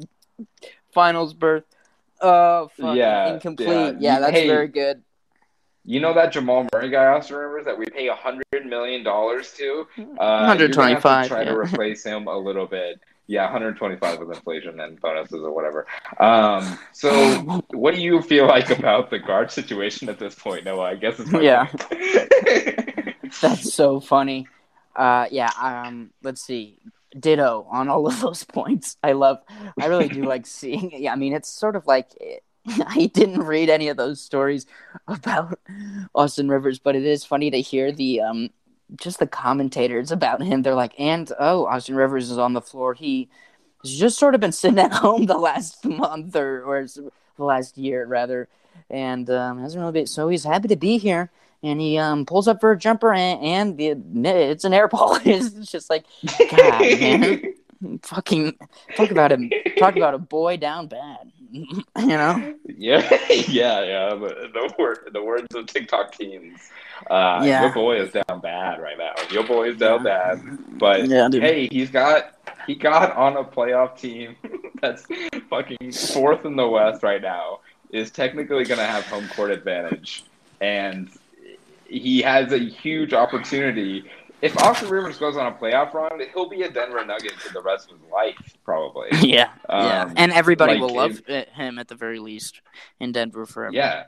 Finals 0.93 1.33
berth. 1.33 1.65
Oh, 2.21 2.69
fucking 2.77 2.95
Yeah, 2.95 3.33
incomplete. 3.33 3.67
yeah. 3.67 3.91
Yeah, 3.99 4.19
that's 4.19 4.31
Hey, 4.31 4.47
very 4.47 4.67
good. 4.69 5.03
You 5.87 6.01
know 6.01 6.13
that 6.15 6.33
Jamal 6.33 6.67
Murray 6.73 6.89
guy, 6.89 7.05
Austin 7.05 7.37
Rivers, 7.37 7.63
that 7.63 7.77
we 7.77 7.85
pay 7.85 8.09
hundred 8.09 8.65
million 8.65 9.03
dollars 9.03 9.53
to. 9.53 9.87
Uh, 9.97 10.03
you're 10.59 10.67
gonna 10.67 10.91
have 10.91 11.01
to 11.01 11.07
125, 11.07 11.27
Try 11.29 11.45
to 11.45 11.57
replace 11.57 12.03
him 12.03 12.27
a 12.27 12.37
little 12.37 12.67
bit. 12.67 12.99
Yeah, 13.27 13.43
125 13.43 14.19
with 14.19 14.35
inflation 14.35 14.81
and 14.81 14.99
bonuses 14.99 15.41
or 15.41 15.53
whatever. 15.53 15.87
Um, 16.19 16.77
so, 16.91 17.61
what 17.71 17.95
do 17.95 18.01
you 18.01 18.21
feel 18.21 18.47
like 18.47 18.69
about 18.69 19.09
the 19.09 19.17
guard 19.17 19.49
situation 19.49 20.09
at 20.09 20.19
this 20.19 20.35
point, 20.35 20.65
Noah? 20.65 20.91
I 20.91 20.95
guess 20.95 21.21
it's 21.21 21.31
Yeah. 21.31 21.69
That's 23.41 23.73
so 23.73 24.01
funny. 24.01 24.45
Uh, 24.93 25.27
yeah. 25.31 25.51
Um, 25.57 26.11
let's 26.21 26.41
see. 26.41 26.79
Ditto 27.17 27.65
on 27.71 27.87
all 27.87 28.05
of 28.07 28.19
those 28.19 28.43
points. 28.53 28.97
I 29.01 29.13
love. 29.13 29.39
I 29.79 29.85
really 29.85 30.09
do 30.09 30.25
like 30.25 30.45
seeing. 30.45 30.91
Yeah, 31.01 31.13
I 31.13 31.15
mean, 31.15 31.31
it's 31.31 31.49
sort 31.49 31.77
of 31.77 31.87
like 31.87 32.09
I 32.87 33.09
didn't 33.13 33.43
read 33.43 33.69
any 33.69 33.87
of 33.87 33.97
those 33.97 34.21
stories 34.21 34.65
about 35.07 35.59
Austin 36.13 36.49
Rivers, 36.49 36.79
but 36.79 36.95
it 36.95 37.05
is 37.05 37.23
funny 37.23 37.49
to 37.51 37.61
hear 37.61 37.91
the 37.91 38.21
um, 38.21 38.49
just 38.95 39.19
the 39.19 39.27
commentators 39.27 40.11
about 40.11 40.41
him. 40.41 40.61
They're 40.61 40.75
like, 40.75 40.99
and 40.99 41.31
oh, 41.39 41.65
Austin 41.65 41.95
Rivers 41.95 42.29
is 42.29 42.37
on 42.37 42.53
the 42.53 42.61
floor. 42.61 42.93
He 42.93 43.29
has 43.83 43.97
just 43.97 44.17
sort 44.17 44.35
of 44.35 44.41
been 44.41 44.51
sitting 44.51 44.79
at 44.85 44.93
home 44.93 45.25
the 45.25 45.37
last 45.37 45.85
month 45.85 46.35
or 46.35 46.63
or 46.63 46.85
the 46.85 47.43
last 47.43 47.77
year 47.77 48.05
rather, 48.05 48.49
and 48.89 49.29
um, 49.29 49.59
hasn't 49.61 49.79
really 49.79 49.93
been. 49.93 50.07
So 50.07 50.27
he's 50.27 50.43
happy 50.43 50.67
to 50.67 50.75
be 50.75 50.97
here 50.97 51.31
and 51.63 51.81
he 51.81 51.97
um 51.97 52.25
pulls 52.25 52.47
up 52.47 52.59
for 52.59 52.71
a 52.71 52.77
jumper 52.77 53.13
and, 53.13 53.43
and 53.43 53.77
the, 53.77 54.29
it's 54.29 54.63
an 54.63 54.73
air 54.73 54.87
ball. 54.89 55.17
it's 55.25 55.71
just 55.71 55.89
like 55.89 56.05
God, 56.51 56.81
man. 56.81 57.53
fucking 58.03 58.55
talk 58.95 59.11
about 59.11 59.31
him 59.31 59.51
talk 59.77 59.95
about 59.95 60.13
a 60.13 60.19
boy 60.19 60.57
down 60.57 60.87
bad. 60.87 61.31
you 61.51 61.83
know? 61.95 62.55
Yeah, 62.65 63.17
yeah, 63.29 63.83
yeah. 63.83 64.09
The, 64.15 64.49
the 64.53 64.73
word, 64.77 65.09
the 65.11 65.23
words 65.23 65.47
of 65.55 65.67
TikTok 65.67 66.13
teens. 66.13 66.59
Uh, 67.09 67.41
Yeah. 67.45 67.61
Your 67.63 67.73
boy 67.73 68.01
is 68.01 68.11
down 68.11 68.41
bad 68.41 68.81
right 68.81 68.97
now. 68.97 69.13
Your 69.31 69.43
boy 69.43 69.69
is 69.69 69.77
down 69.77 70.03
Yeah. 70.05 70.35
bad. 70.35 70.79
But 70.79 71.07
Yeah, 71.07 71.29
hey, 71.31 71.67
he's 71.71 71.89
got 71.89 72.33
he 72.65 72.75
got 72.75 73.15
on 73.15 73.37
a 73.37 73.43
playoff 73.43 73.97
team 73.99 74.35
that's 74.81 75.05
fucking 75.49 75.91
fourth 75.91 76.45
in 76.45 76.55
the 76.55 76.67
West 76.67 77.03
right 77.03 77.21
now. 77.21 77.59
Is 77.91 78.11
technically 78.11 78.65
going 78.65 78.79
to 78.79 78.85
have 78.85 79.05
home 79.05 79.29
court 79.29 79.49
advantage, 79.49 80.25
and 80.59 81.09
he 81.87 82.21
has 82.21 82.51
a 82.51 82.57
huge 82.57 83.13
opportunity. 83.13 84.03
If 84.41 84.55
Austin 84.57 84.89
Rivers 84.89 85.17
goes 85.17 85.35
on 85.35 85.47
a 85.47 85.55
playoff 85.55 85.93
run, 85.93 86.21
he'll 86.33 86.49
be 86.49 86.61
a 86.61 86.69
Denver 86.69 87.03
Nugget 87.03 87.33
for 87.33 87.51
the 87.53 87.61
rest 87.61 87.91
of 87.91 87.99
his 87.99 88.11
life, 88.11 88.35
probably. 88.63 89.09
Yeah. 89.27 89.49
yeah. 89.69 90.03
Um, 90.03 90.13
And 90.15 90.31
everybody 90.31 90.73
like, 90.73 90.81
will 90.81 90.95
love 90.95 91.21
him 91.27 91.79
at 91.79 91.87
the 91.87 91.95
very 91.95 92.19
least 92.19 92.61
in 92.99 93.11
Denver 93.11 93.45
forever. 93.45 93.73
Yeah. 93.73 94.03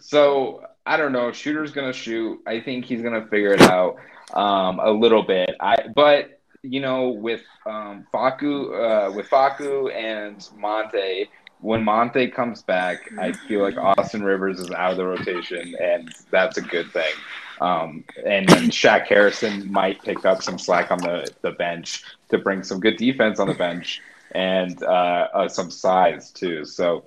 So 0.00 0.64
I 0.86 0.96
don't 0.96 1.12
know. 1.12 1.32
Shooter's 1.32 1.72
gonna 1.72 1.92
shoot. 1.92 2.40
I 2.46 2.60
think 2.60 2.84
he's 2.84 3.00
gonna 3.00 3.26
figure 3.26 3.52
it 3.52 3.62
out 3.62 3.96
um, 4.34 4.80
a 4.80 4.90
little 4.90 5.22
bit. 5.22 5.50
I 5.60 5.76
but 5.94 6.40
you 6.62 6.80
know 6.80 7.10
with 7.10 7.42
um, 7.66 8.06
Facu 8.12 9.08
uh, 9.08 9.12
with 9.12 9.28
Facu 9.28 9.94
and 9.94 10.46
Monte. 10.56 11.30
When 11.60 11.82
Monte 11.82 12.28
comes 12.28 12.62
back, 12.62 13.10
I 13.18 13.32
feel 13.32 13.62
like 13.62 13.78
Austin 13.78 14.22
Rivers 14.22 14.60
is 14.60 14.70
out 14.72 14.90
of 14.90 14.96
the 14.98 15.06
rotation, 15.06 15.74
and 15.80 16.12
that's 16.30 16.58
a 16.58 16.60
good 16.60 16.92
thing. 16.92 17.14
Um, 17.60 18.04
and 18.26 18.48
then 18.48 18.64
Shaq 18.70 19.06
Harrison 19.06 19.70
might 19.70 20.02
pick 20.02 20.24
up 20.24 20.42
some 20.42 20.58
slack 20.58 20.90
on 20.90 20.98
the, 20.98 21.30
the 21.42 21.52
bench 21.52 22.02
to 22.30 22.38
bring 22.38 22.62
some 22.62 22.80
good 22.80 22.96
defense 22.96 23.38
on 23.38 23.48
the 23.48 23.54
bench 23.54 24.00
and 24.32 24.82
uh, 24.82 25.28
uh, 25.32 25.48
some 25.48 25.70
size 25.70 26.30
too. 26.32 26.64
So 26.64 27.04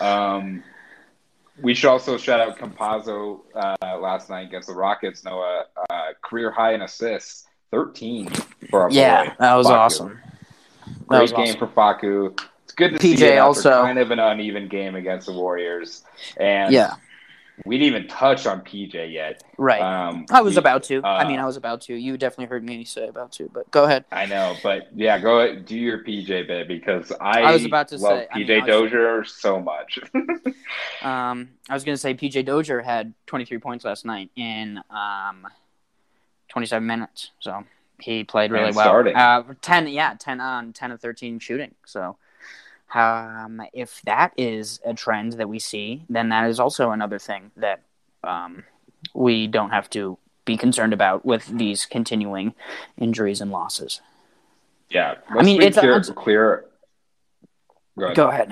um, 0.00 0.62
we 1.62 1.74
should 1.74 1.88
also 1.90 2.16
shout 2.16 2.40
out 2.40 2.58
Campazzo 2.58 3.40
uh, 3.54 3.98
last 3.98 4.30
night 4.30 4.46
against 4.48 4.68
the 4.68 4.74
Rockets. 4.74 5.24
Noah 5.24 5.64
uh, 5.90 6.02
career 6.22 6.50
high 6.50 6.72
in 6.74 6.80
assists, 6.82 7.44
thirteen 7.70 8.28
for 8.70 8.82
our 8.82 8.90
Yeah, 8.90 9.24
boy. 9.30 9.34
that 9.40 9.54
was 9.56 9.66
awesome. 9.66 10.18
That 10.86 11.06
Great 11.08 11.20
was 11.22 11.32
game 11.32 11.40
awesome. 11.40 11.58
for 11.58 11.66
Facu. 11.68 12.40
It's 12.64 12.72
good 12.72 12.92
to 12.92 12.98
PJ 12.98 13.18
see 13.18 13.24
it 13.26 13.38
also. 13.38 13.82
kind 13.82 13.98
of 13.98 14.10
an 14.10 14.18
uneven 14.18 14.68
game 14.68 14.94
against 14.94 15.26
the 15.26 15.32
Warriors, 15.34 16.02
and 16.38 16.72
Yeah, 16.72 16.94
we 17.64 17.78
didn't 17.78 17.96
even 17.96 18.08
touch 18.08 18.46
on 18.46 18.62
PJ 18.62 19.12
yet. 19.12 19.42
right. 19.58 19.80
Um, 19.80 20.26
I 20.30 20.40
was 20.40 20.54
we- 20.54 20.58
about 20.58 20.82
to. 20.84 21.00
I 21.02 21.24
uh, 21.24 21.28
mean, 21.28 21.38
I 21.38 21.46
was 21.46 21.56
about 21.56 21.82
to. 21.82 21.94
You 21.94 22.16
definitely 22.16 22.46
heard 22.46 22.64
me 22.64 22.84
say 22.84 23.08
about 23.08 23.32
to, 23.32 23.50
but 23.52 23.70
go 23.70 23.84
ahead. 23.84 24.04
I 24.10 24.26
know, 24.26 24.56
but 24.62 24.88
yeah, 24.94 25.18
go 25.18 25.40
ahead, 25.40 25.66
do 25.66 25.76
your 25.76 26.04
PJ 26.04 26.46
bit 26.46 26.68
because 26.68 27.12
I, 27.20 27.42
I 27.42 27.52
was 27.52 27.64
about 27.64 27.88
to 27.88 27.96
love 27.98 28.18
say, 28.18 28.28
PJ 28.34 28.48
mean, 28.48 28.50
I 28.50 28.58
was- 28.60 28.66
Dozier 28.90 29.24
so 29.24 29.60
much. 29.60 29.98
Um, 31.02 31.50
I 31.68 31.74
was 31.74 31.84
going 31.84 31.94
to 31.94 32.00
say 32.00 32.14
PJ 32.14 32.44
Dozier 32.44 32.80
had 32.80 33.14
23 33.26 33.58
points 33.58 33.84
last 33.84 34.04
night 34.04 34.30
in 34.36 34.78
um, 34.90 35.46
27 36.48 36.86
minutes. 36.86 37.30
So 37.40 37.64
he 37.98 38.24
played 38.24 38.50
really 38.50 38.68
And 38.68 38.76
well. 38.76 39.08
Uh, 39.14 39.42
10, 39.62 39.88
yeah, 39.88 40.14
10 40.18 40.40
on 40.40 40.72
10 40.72 40.92
of 40.92 41.00
13 41.00 41.38
shooting. 41.38 41.74
So 41.86 42.16
um, 42.94 43.62
if 43.72 44.00
that 44.02 44.32
is 44.36 44.80
a 44.84 44.94
trend 44.94 45.34
that 45.34 45.48
we 45.48 45.58
see, 45.58 46.04
then 46.08 46.28
that 46.30 46.48
is 46.48 46.58
also 46.60 46.90
another 46.90 47.18
thing 47.18 47.50
that 47.56 47.82
um, 48.24 48.64
we 49.14 49.46
don't 49.46 49.70
have 49.70 49.88
to 49.90 50.18
be 50.44 50.56
concerned 50.56 50.92
about 50.92 51.24
with 51.24 51.46
these 51.46 51.86
continuing 51.86 52.54
injuries 52.98 53.40
and 53.40 53.50
losses. 53.50 54.00
yeah, 54.90 55.14
I 55.28 55.34
let's 55.36 55.46
mean, 55.46 55.58
be 55.60 55.66
it's- 55.66 55.80
clear. 55.80 55.92
it's- 55.96 56.10
clear 56.16 56.64
go 57.98 58.04
ahead. 58.06 58.16
Go 58.16 58.28
ahead. 58.28 58.50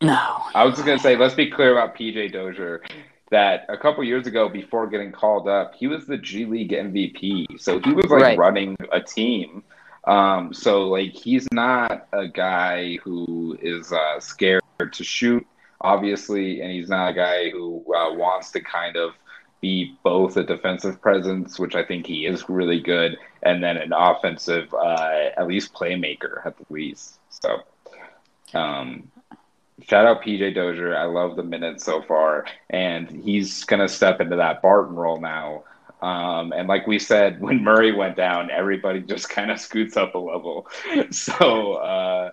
No. 0.00 0.42
I 0.54 0.64
was 0.64 0.74
just 0.74 0.86
gonna 0.86 0.98
say, 0.98 1.16
let's 1.16 1.34
be 1.34 1.50
clear 1.50 1.72
about 1.76 1.96
PJ 1.96 2.32
Dozier. 2.32 2.82
That 3.30 3.66
a 3.68 3.76
couple 3.76 4.02
years 4.04 4.26
ago, 4.26 4.48
before 4.48 4.86
getting 4.86 5.12
called 5.12 5.48
up, 5.48 5.74
he 5.74 5.86
was 5.88 6.06
the 6.06 6.16
G 6.16 6.44
League 6.46 6.70
MVP. 6.72 7.60
So 7.60 7.78
he 7.80 7.92
was 7.92 8.06
like 8.06 8.22
Right. 8.22 8.38
running 8.38 8.76
a 8.92 9.00
team. 9.00 9.64
Um, 10.08 10.54
so 10.54 10.88
like 10.88 11.12
he's 11.12 11.46
not 11.52 12.08
a 12.12 12.26
guy 12.26 12.96
who 12.96 13.58
is 13.60 13.92
uh, 13.92 14.18
scared 14.20 14.62
to 14.90 15.04
shoot, 15.04 15.46
obviously, 15.82 16.62
and 16.62 16.72
he's 16.72 16.88
not 16.88 17.10
a 17.10 17.14
guy 17.14 17.50
who 17.50 17.84
uh, 17.94 18.14
wants 18.14 18.50
to 18.52 18.60
kind 18.60 18.96
of 18.96 19.12
be 19.60 19.98
both 20.02 20.38
a 20.38 20.44
defensive 20.44 21.02
presence, 21.02 21.58
which 21.58 21.74
I 21.74 21.84
think 21.84 22.06
he 22.06 22.24
is 22.24 22.48
really 22.48 22.80
good, 22.80 23.18
and 23.42 23.62
then 23.62 23.76
an 23.76 23.92
offensive, 23.92 24.72
uh, 24.72 25.30
at 25.36 25.46
least 25.46 25.74
playmaker 25.74 26.46
at 26.46 26.56
the 26.56 26.64
least. 26.70 27.18
So, 27.28 27.58
um, 28.54 29.10
shout 29.82 30.06
out 30.06 30.22
PJ 30.22 30.54
Dozier. 30.54 30.96
I 30.96 31.04
love 31.04 31.36
the 31.36 31.42
minutes 31.42 31.84
so 31.84 32.00
far, 32.00 32.46
and 32.70 33.10
he's 33.10 33.64
gonna 33.64 33.88
step 33.88 34.22
into 34.22 34.36
that 34.36 34.62
Barton 34.62 34.96
role 34.96 35.20
now. 35.20 35.64
Um, 36.00 36.52
and 36.52 36.68
like 36.68 36.86
we 36.86 36.98
said, 36.98 37.40
when 37.46 37.62
Murray 37.62 37.92
went 37.92 38.16
down, 38.16 38.50
everybody 38.50 39.00
just 39.00 39.28
kind 39.28 39.50
of 39.50 39.60
scoots 39.60 39.96
up 39.96 40.14
a 40.14 40.18
level. 40.18 40.66
So 41.10 41.74
uh, 41.74 42.30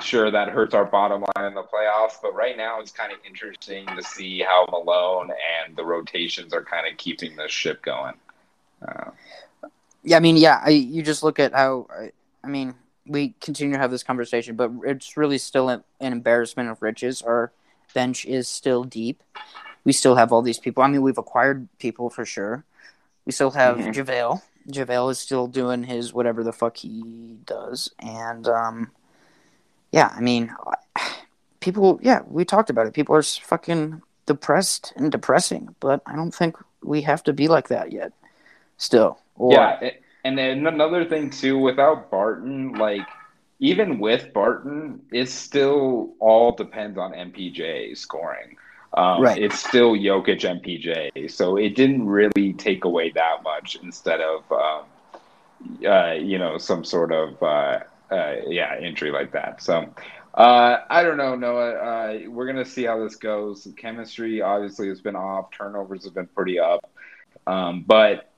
sure, 0.00 0.30
that 0.30 0.48
hurts 0.48 0.74
our 0.74 0.84
bottom 0.84 1.24
line 1.36 1.46
in 1.46 1.54
the 1.54 1.62
playoffs. 1.62 2.14
But 2.22 2.34
right 2.34 2.56
now, 2.56 2.80
it's 2.80 2.92
kind 2.92 3.12
of 3.12 3.18
interesting 3.26 3.86
to 3.86 4.02
see 4.02 4.40
how 4.40 4.66
Malone 4.70 5.30
and 5.66 5.76
the 5.76 5.84
rotations 5.84 6.52
are 6.52 6.64
kind 6.64 6.90
of 6.90 6.96
keeping 6.98 7.36
this 7.36 7.50
ship 7.50 7.82
going. 7.82 8.14
Uh, 8.86 9.10
Yeah, 10.04 10.16
I 10.16 10.20
mean, 10.20 10.36
yeah, 10.36 10.60
I, 10.64 10.70
you 10.70 11.02
just 11.02 11.22
look 11.22 11.38
at 11.38 11.52
how. 11.52 11.86
I, 11.90 12.12
I 12.44 12.46
mean, 12.48 12.74
we 13.06 13.34
continue 13.40 13.74
to 13.74 13.80
have 13.80 13.90
this 13.90 14.02
conversation, 14.04 14.54
but 14.54 14.70
it's 14.84 15.16
really 15.16 15.38
still 15.38 15.68
an, 15.68 15.82
an 16.00 16.12
embarrassment 16.12 16.68
of 16.68 16.80
riches. 16.82 17.22
Our 17.22 17.52
bench 17.94 18.24
is 18.24 18.48
still 18.48 18.84
deep. 18.84 19.22
We 19.84 19.92
still 19.92 20.14
have 20.16 20.32
all 20.32 20.42
these 20.42 20.58
people. 20.58 20.82
I 20.82 20.88
mean, 20.88 21.02
we've 21.02 21.18
acquired 21.18 21.68
people 21.78 22.10
for 22.10 22.24
sure. 22.24 22.64
We 23.28 23.32
still 23.32 23.50
have 23.50 23.76
Mhm. 23.76 23.92
JaVale. 23.92 24.40
JaVale 24.70 25.10
is 25.10 25.18
still 25.18 25.48
doing 25.48 25.82
his 25.82 26.14
whatever 26.14 26.42
the 26.42 26.50
fuck 26.50 26.78
he 26.78 27.36
does, 27.44 27.90
and 27.98 28.48
um, 28.48 28.90
yeah, 29.92 30.14
I 30.16 30.22
mean, 30.22 30.50
people. 31.60 32.00
Yeah, 32.02 32.22
we 32.26 32.46
talked 32.46 32.70
about 32.70 32.86
it. 32.86 32.94
People 32.94 33.14
are 33.14 33.22
fucking 33.22 34.00
depressed 34.24 34.94
and 34.96 35.12
depressing, 35.12 35.74
but 35.78 36.00
I 36.06 36.16
don't 36.16 36.34
think 36.34 36.56
we 36.82 37.02
have 37.02 37.22
to 37.24 37.34
be 37.34 37.48
like 37.48 37.68
that 37.68 37.92
yet. 37.92 38.12
Still, 38.78 39.18
or, 39.36 39.52
yeah, 39.52 39.90
and 40.24 40.38
then 40.38 40.66
another 40.66 41.04
thing 41.04 41.28
too, 41.28 41.58
without 41.58 42.10
Barton, 42.10 42.72
like 42.78 43.06
even 43.58 43.98
with 43.98 44.32
Barton, 44.32 45.02
it 45.12 45.28
still 45.28 46.14
all 46.18 46.52
depends 46.52 46.96
on 46.96 47.12
MPJ 47.12 47.94
scoring. 47.94 48.56
Um, 48.94 49.22
right. 49.22 49.40
It's 49.40 49.58
still 49.58 49.92
Jokic 49.92 50.40
MPJ, 50.40 51.30
so 51.30 51.56
it 51.56 51.74
didn't 51.76 52.06
really 52.06 52.54
take 52.54 52.84
away 52.84 53.10
that 53.10 53.42
much 53.42 53.76
instead 53.82 54.20
of, 54.20 54.50
um, 54.50 54.84
uh, 55.86 56.12
you 56.12 56.38
know, 56.38 56.56
some 56.56 56.84
sort 56.84 57.12
of 57.12 57.42
uh, 57.42 57.80
uh, 58.10 58.36
yeah 58.46 58.78
injury 58.78 59.10
like 59.10 59.32
that. 59.32 59.62
So 59.62 59.92
uh, 60.34 60.78
I 60.88 61.02
don't 61.02 61.18
know, 61.18 61.34
Noah. 61.34 61.72
Uh, 61.72 62.18
we're 62.28 62.46
gonna 62.46 62.64
see 62.64 62.84
how 62.84 63.02
this 63.02 63.16
goes. 63.16 63.68
Chemistry 63.76 64.40
obviously 64.40 64.88
has 64.88 65.00
been 65.00 65.16
off. 65.16 65.50
Turnovers 65.50 66.04
have 66.04 66.14
been 66.14 66.28
pretty 66.28 66.58
up, 66.58 66.90
um, 67.46 67.84
but 67.86 68.30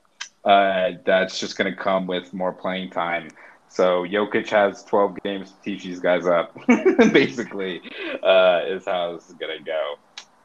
uh, 0.43 0.91
that's 1.05 1.39
just 1.39 1.57
gonna 1.57 1.75
come 1.75 2.07
with 2.07 2.33
more 2.33 2.51
playing 2.51 2.89
time. 2.89 3.29
So 3.69 4.03
Jokic 4.03 4.49
has 4.49 4.83
12 4.83 5.23
games 5.23 5.51
to 5.51 5.61
teach 5.61 5.85
these 5.85 6.01
guys 6.01 6.27
up. 6.27 6.53
Basically, 6.67 7.77
is 7.77 8.85
how 8.85 9.13
this 9.13 9.29
is 9.29 9.35
gonna 9.35 9.63
go. 9.63 9.95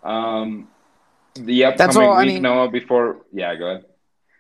Um, 0.07 0.69
the 1.35 1.65
upcoming 1.65 1.79
That's 1.79 1.97
all, 1.97 2.17
week, 2.17 2.19
I 2.19 2.25
mean, 2.25 2.43
Noah. 2.43 2.71
Before, 2.71 3.19
yeah, 3.33 3.55
go 3.57 3.67
ahead. 3.67 3.85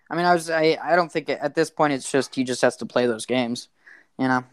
I 0.08 0.16
mean, 0.16 0.24
I 0.24 0.34
was, 0.34 0.50
I, 0.50 0.78
I 0.82 0.96
don't 0.96 1.10
think 1.10 1.28
at 1.28 1.54
this 1.54 1.70
point 1.70 1.92
it's 1.92 2.10
just 2.10 2.34
he 2.34 2.44
just 2.44 2.62
has 2.62 2.76
to 2.76 2.86
play 2.86 3.06
those 3.06 3.26
games, 3.26 3.68
you 4.18 4.28
know. 4.28 4.44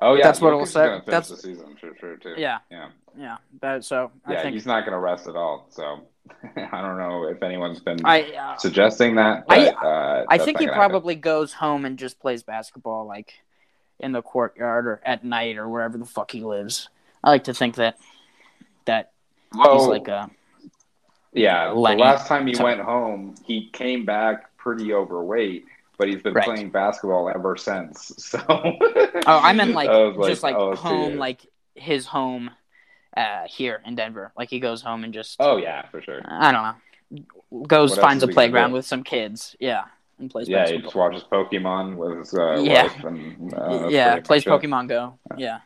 Oh 0.00 0.14
yeah, 0.14 0.24
that's 0.24 0.40
what 0.40 0.48
it'll 0.48 0.66
say. 0.66 1.00
That's 1.06 1.28
the 1.28 1.36
season, 1.36 1.76
sure, 1.80 1.94
sure, 1.98 2.16
too. 2.16 2.34
Yeah, 2.36 2.58
yeah, 2.70 2.88
yeah. 3.18 3.36
But 3.60 3.84
so 3.84 4.12
yeah, 4.28 4.38
I 4.38 4.42
think 4.42 4.54
he's 4.54 4.66
not 4.66 4.80
going 4.80 4.92
to 4.92 4.98
rest 4.98 5.26
at 5.28 5.36
all. 5.36 5.66
So 5.70 6.06
I 6.56 6.80
don't 6.80 6.98
know 6.98 7.28
if 7.28 7.42
anyone's 7.42 7.80
been 7.80 8.00
I, 8.04 8.22
uh, 8.32 8.56
suggesting 8.56 9.16
that. 9.16 9.46
But, 9.46 9.58
I, 9.58 9.68
uh, 9.68 10.26
I 10.28 10.38
think 10.38 10.60
he 10.60 10.68
probably 10.68 11.14
happen. 11.14 11.20
goes 11.22 11.52
home 11.52 11.84
and 11.84 11.98
just 11.98 12.20
plays 12.20 12.42
basketball, 12.42 13.06
like 13.06 13.34
in 13.98 14.12
the 14.12 14.22
courtyard 14.22 14.86
or 14.86 15.00
at 15.04 15.24
night 15.24 15.58
or 15.58 15.68
wherever 15.68 15.98
the 15.98 16.06
fuck 16.06 16.30
he 16.30 16.42
lives. 16.42 16.88
I 17.22 17.30
like 17.30 17.44
to 17.44 17.54
think 17.54 17.74
that 17.74 17.98
that 18.84 19.12
well, 19.54 19.78
he's 19.78 19.86
like 19.88 20.08
a 20.08 20.30
yeah. 21.32 21.68
The 21.68 21.74
last 21.74 22.26
time 22.26 22.46
he 22.46 22.54
went 22.60 22.80
home, 22.80 23.34
he 23.44 23.70
came 23.70 24.04
back 24.04 24.56
pretty 24.56 24.92
overweight, 24.92 25.64
but 25.96 26.08
he's 26.08 26.22
been 26.22 26.34
right. 26.34 26.44
playing 26.44 26.70
basketball 26.70 27.30
ever 27.34 27.56
since. 27.56 28.12
So 28.28 28.42
oh, 28.48 29.22
I 29.26 29.52
meant 29.52 29.72
like, 29.72 29.88
I 29.88 30.12
just 30.28 30.42
like 30.42 30.56
oh, 30.56 30.74
home, 30.74 31.16
like 31.16 31.46
his 31.74 32.06
home 32.06 32.50
uh, 33.16 33.44
here 33.48 33.80
in 33.86 33.94
Denver. 33.94 34.32
Like 34.36 34.50
he 34.50 34.60
goes 34.60 34.82
home 34.82 35.04
and 35.04 35.12
just 35.12 35.36
oh 35.40 35.56
yeah, 35.56 35.86
for 35.88 36.02
sure. 36.02 36.20
I 36.24 36.52
don't 36.52 36.62
know. 36.62 37.64
Goes 37.66 37.90
what 37.90 38.00
finds 38.00 38.22
a 38.22 38.28
playground 38.28 38.72
with 38.72 38.84
some 38.84 39.02
kids. 39.02 39.56
Yeah. 39.58 39.84
And 40.18 40.28
plays 40.28 40.48
yeah, 40.48 40.64
basketball. 40.64 40.78
he 40.78 40.82
just 40.82 40.96
watches 40.96 41.22
Pokemon 41.30 41.96
with 41.96 42.18
his 42.18 42.34
uh, 42.34 42.60
yeah. 42.60 42.82
wife 42.82 43.04
and 43.04 43.54
uh, 43.54 43.86
yeah, 43.90 44.18
plays 44.18 44.44
Pokemon 44.44 44.88
Go. 44.88 45.16
Yeah, 45.36 45.60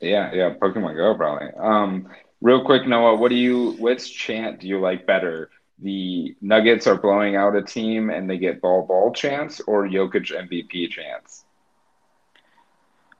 yeah, 0.00 0.32
yeah, 0.32 0.54
Pokemon 0.54 0.96
Go 0.96 1.14
probably. 1.16 1.48
Um, 1.58 2.08
Real 2.40 2.64
quick, 2.64 2.86
Noah, 2.86 3.16
what 3.16 3.28
do 3.28 3.34
you 3.34 3.72
which 3.72 4.16
chant 4.16 4.60
do 4.60 4.68
you 4.68 4.80
like 4.80 5.06
better? 5.06 5.50
The 5.78 6.34
Nuggets 6.40 6.86
are 6.86 6.96
blowing 6.96 7.36
out 7.36 7.54
a 7.54 7.62
team 7.62 8.10
and 8.10 8.28
they 8.28 8.38
get 8.38 8.60
Bol 8.60 8.86
Bol 8.86 9.12
chance 9.12 9.60
or 9.60 9.86
Jokic 9.86 10.30
MVP 10.30 10.90
chance? 10.90 11.44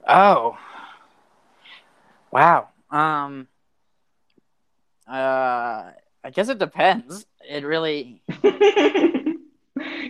Oh. 0.08 0.56
Wow. 2.30 2.68
Um 2.90 3.46
uh 5.06 5.90
I 6.22 6.30
guess 6.32 6.48
it 6.48 6.58
depends. 6.58 7.26
It 7.48 7.64
really 7.64 8.22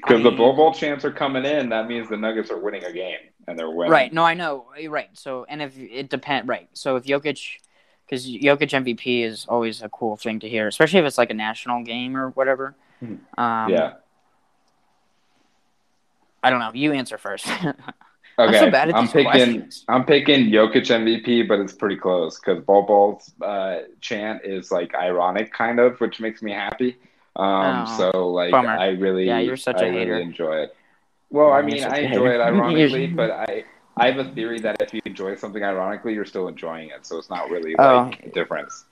because 0.00 0.22
the 0.22 0.30
Bol 0.30 0.54
Bol 0.54 0.72
chants 0.72 1.04
are 1.04 1.12
coming 1.12 1.44
in, 1.44 1.70
that 1.70 1.88
means 1.88 2.08
the 2.08 2.16
Nuggets 2.16 2.50
are 2.50 2.58
winning 2.58 2.84
a 2.84 2.92
game 2.92 3.18
and 3.48 3.58
they're 3.58 3.70
winning. 3.70 3.90
Right. 3.90 4.12
No, 4.12 4.24
I 4.24 4.34
know. 4.34 4.66
Right. 4.88 5.10
So, 5.14 5.46
and 5.48 5.62
if 5.62 5.76
it 5.76 6.10
depend, 6.10 6.48
right. 6.48 6.68
So 6.74 6.96
if 6.96 7.04
Jokic 7.04 7.58
because 8.10 8.26
Jokic 8.26 8.70
MVP 8.70 9.24
is 9.24 9.46
always 9.48 9.82
a 9.82 9.88
cool 9.88 10.16
thing 10.16 10.40
to 10.40 10.48
hear, 10.48 10.66
especially 10.66 10.98
if 10.98 11.04
it's 11.04 11.18
like 11.18 11.30
a 11.30 11.34
national 11.34 11.84
game 11.84 12.16
or 12.16 12.30
whatever. 12.30 12.74
Hmm. 12.98 13.14
Um, 13.38 13.70
yeah. 13.70 13.92
I 16.42 16.50
don't 16.50 16.58
know. 16.58 16.72
You 16.74 16.92
answer 16.92 17.18
first. 17.18 17.46
okay. 17.58 17.74
I'm, 18.38 18.52
so 18.52 18.96
I'm 18.96 19.06
picking. 19.06 19.24
Questions. 19.24 19.84
I'm 19.88 20.04
picking 20.04 20.50
Jokic 20.50 20.86
MVP, 20.86 21.46
but 21.46 21.60
it's 21.60 21.72
pretty 21.72 21.96
close 21.96 22.40
because 22.40 22.64
Bol 22.64 22.82
Bol's 22.82 23.32
uh, 23.42 23.80
chant 24.00 24.42
is 24.44 24.72
like 24.72 24.94
ironic, 24.94 25.52
kind 25.52 25.78
of, 25.78 26.00
which 26.00 26.18
makes 26.18 26.42
me 26.42 26.50
happy. 26.50 26.96
Um, 27.36 27.84
oh, 27.86 27.96
so 28.12 28.28
like, 28.28 28.50
bummer. 28.50 28.70
I 28.70 28.88
really, 28.88 29.26
yeah, 29.26 29.38
you're 29.38 29.56
such 29.56 29.76
I 29.76 29.84
a 29.84 29.92
hater. 29.92 30.12
Really 30.12 30.22
enjoy 30.22 30.56
it. 30.62 30.76
Well, 31.30 31.52
I 31.52 31.62
mean, 31.62 31.84
I 31.84 31.98
enjoy 31.98 32.30
it 32.30 32.40
ironically, 32.40 33.06
but 33.06 33.30
I 33.30 33.64
I 33.96 34.10
have 34.10 34.18
a 34.18 34.30
theory 34.32 34.60
that 34.60 34.80
if 34.80 34.94
you 34.94 35.00
enjoy 35.04 35.36
something 35.36 35.62
ironically, 35.62 36.14
you're 36.14 36.24
still 36.24 36.48
enjoying 36.48 36.90
it. 36.90 37.06
So 37.06 37.18
it's 37.18 37.30
not 37.30 37.50
really 37.50 37.74
oh. 37.78 38.08
like 38.10 38.26
a 38.26 38.30
difference. 38.30 38.84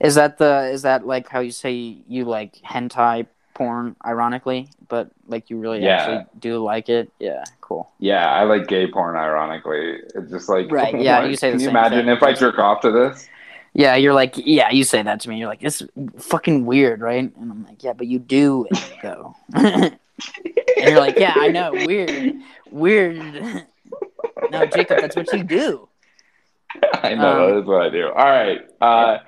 Is 0.00 0.14
that 0.14 0.38
the 0.38 0.70
is 0.72 0.82
that 0.82 1.06
like 1.06 1.28
how 1.28 1.40
you 1.40 1.50
say 1.50 1.72
you 2.08 2.24
like 2.24 2.54
hentai 2.58 3.26
porn 3.54 3.96
ironically, 4.06 4.68
but 4.88 5.10
like 5.26 5.50
you 5.50 5.58
really 5.58 5.82
yeah. 5.82 5.96
actually 5.96 6.26
do 6.38 6.62
like 6.62 6.88
it? 6.88 7.10
Yeah, 7.18 7.44
cool. 7.60 7.90
Yeah, 7.98 8.30
I 8.30 8.44
like 8.44 8.68
gay 8.68 8.90
porn 8.90 9.16
ironically. 9.16 9.98
It's 10.14 10.30
just 10.30 10.48
like 10.48 10.70
right. 10.70 10.98
Yeah, 11.00 11.24
you 11.24 11.36
say. 11.36 11.50
Can 11.50 11.60
you 11.60 11.68
imagine 11.68 12.06
thing. 12.06 12.16
if 12.16 12.22
I 12.22 12.32
jerk 12.32 12.58
off 12.58 12.80
to 12.82 12.90
this? 12.90 13.28
Yeah, 13.74 13.96
you're 13.96 14.14
like, 14.14 14.34
yeah, 14.36 14.70
you 14.70 14.82
say 14.82 15.02
that 15.02 15.20
to 15.20 15.28
me. 15.28 15.38
You're 15.38 15.48
like, 15.48 15.62
it's 15.62 15.82
fucking 16.18 16.66
weird, 16.66 17.00
right? 17.00 17.32
And 17.36 17.50
I'm 17.52 17.64
like, 17.64 17.82
yeah, 17.82 17.92
but 17.92 18.06
you 18.06 18.18
do 18.18 18.66
it 18.70 18.94
though. 19.02 19.36
and 19.54 19.98
you're 20.76 20.98
like, 20.98 21.18
yeah, 21.18 21.34
I 21.36 21.48
know, 21.48 21.72
weird, 21.72 22.34
weird 22.70 23.66
no, 24.50 24.66
Jacob, 24.66 25.00
that's 25.00 25.16
what 25.16 25.32
you 25.32 25.44
do. 25.44 25.88
I 27.02 27.14
know 27.14 27.44
um, 27.44 27.50
that 27.50 27.58
is 27.60 27.66
what 27.66 27.82
I 27.82 27.90
do. 27.90 28.08
All 28.08 28.26
right. 28.26 28.60
Uh, 28.80 29.18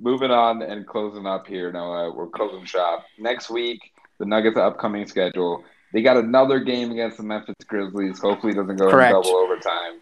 moving 0.00 0.30
on 0.30 0.62
and 0.62 0.86
closing 0.86 1.26
up 1.26 1.46
here. 1.46 1.72
Noah, 1.72 2.12
we're 2.12 2.28
closing 2.28 2.64
shop 2.64 3.04
next 3.18 3.50
week. 3.50 3.92
The 4.18 4.26
Nuggets' 4.26 4.56
upcoming 4.56 5.06
schedule. 5.06 5.64
They 5.92 6.02
got 6.02 6.16
another 6.16 6.60
game 6.60 6.90
against 6.90 7.16
the 7.16 7.22
Memphis 7.22 7.56
Grizzlies. 7.66 8.20
Hopefully, 8.20 8.52
it 8.52 8.56
doesn't 8.56 8.76
go 8.76 8.90
Correct. 8.90 9.14
in 9.14 9.22
double 9.22 9.36
overtime. 9.36 10.00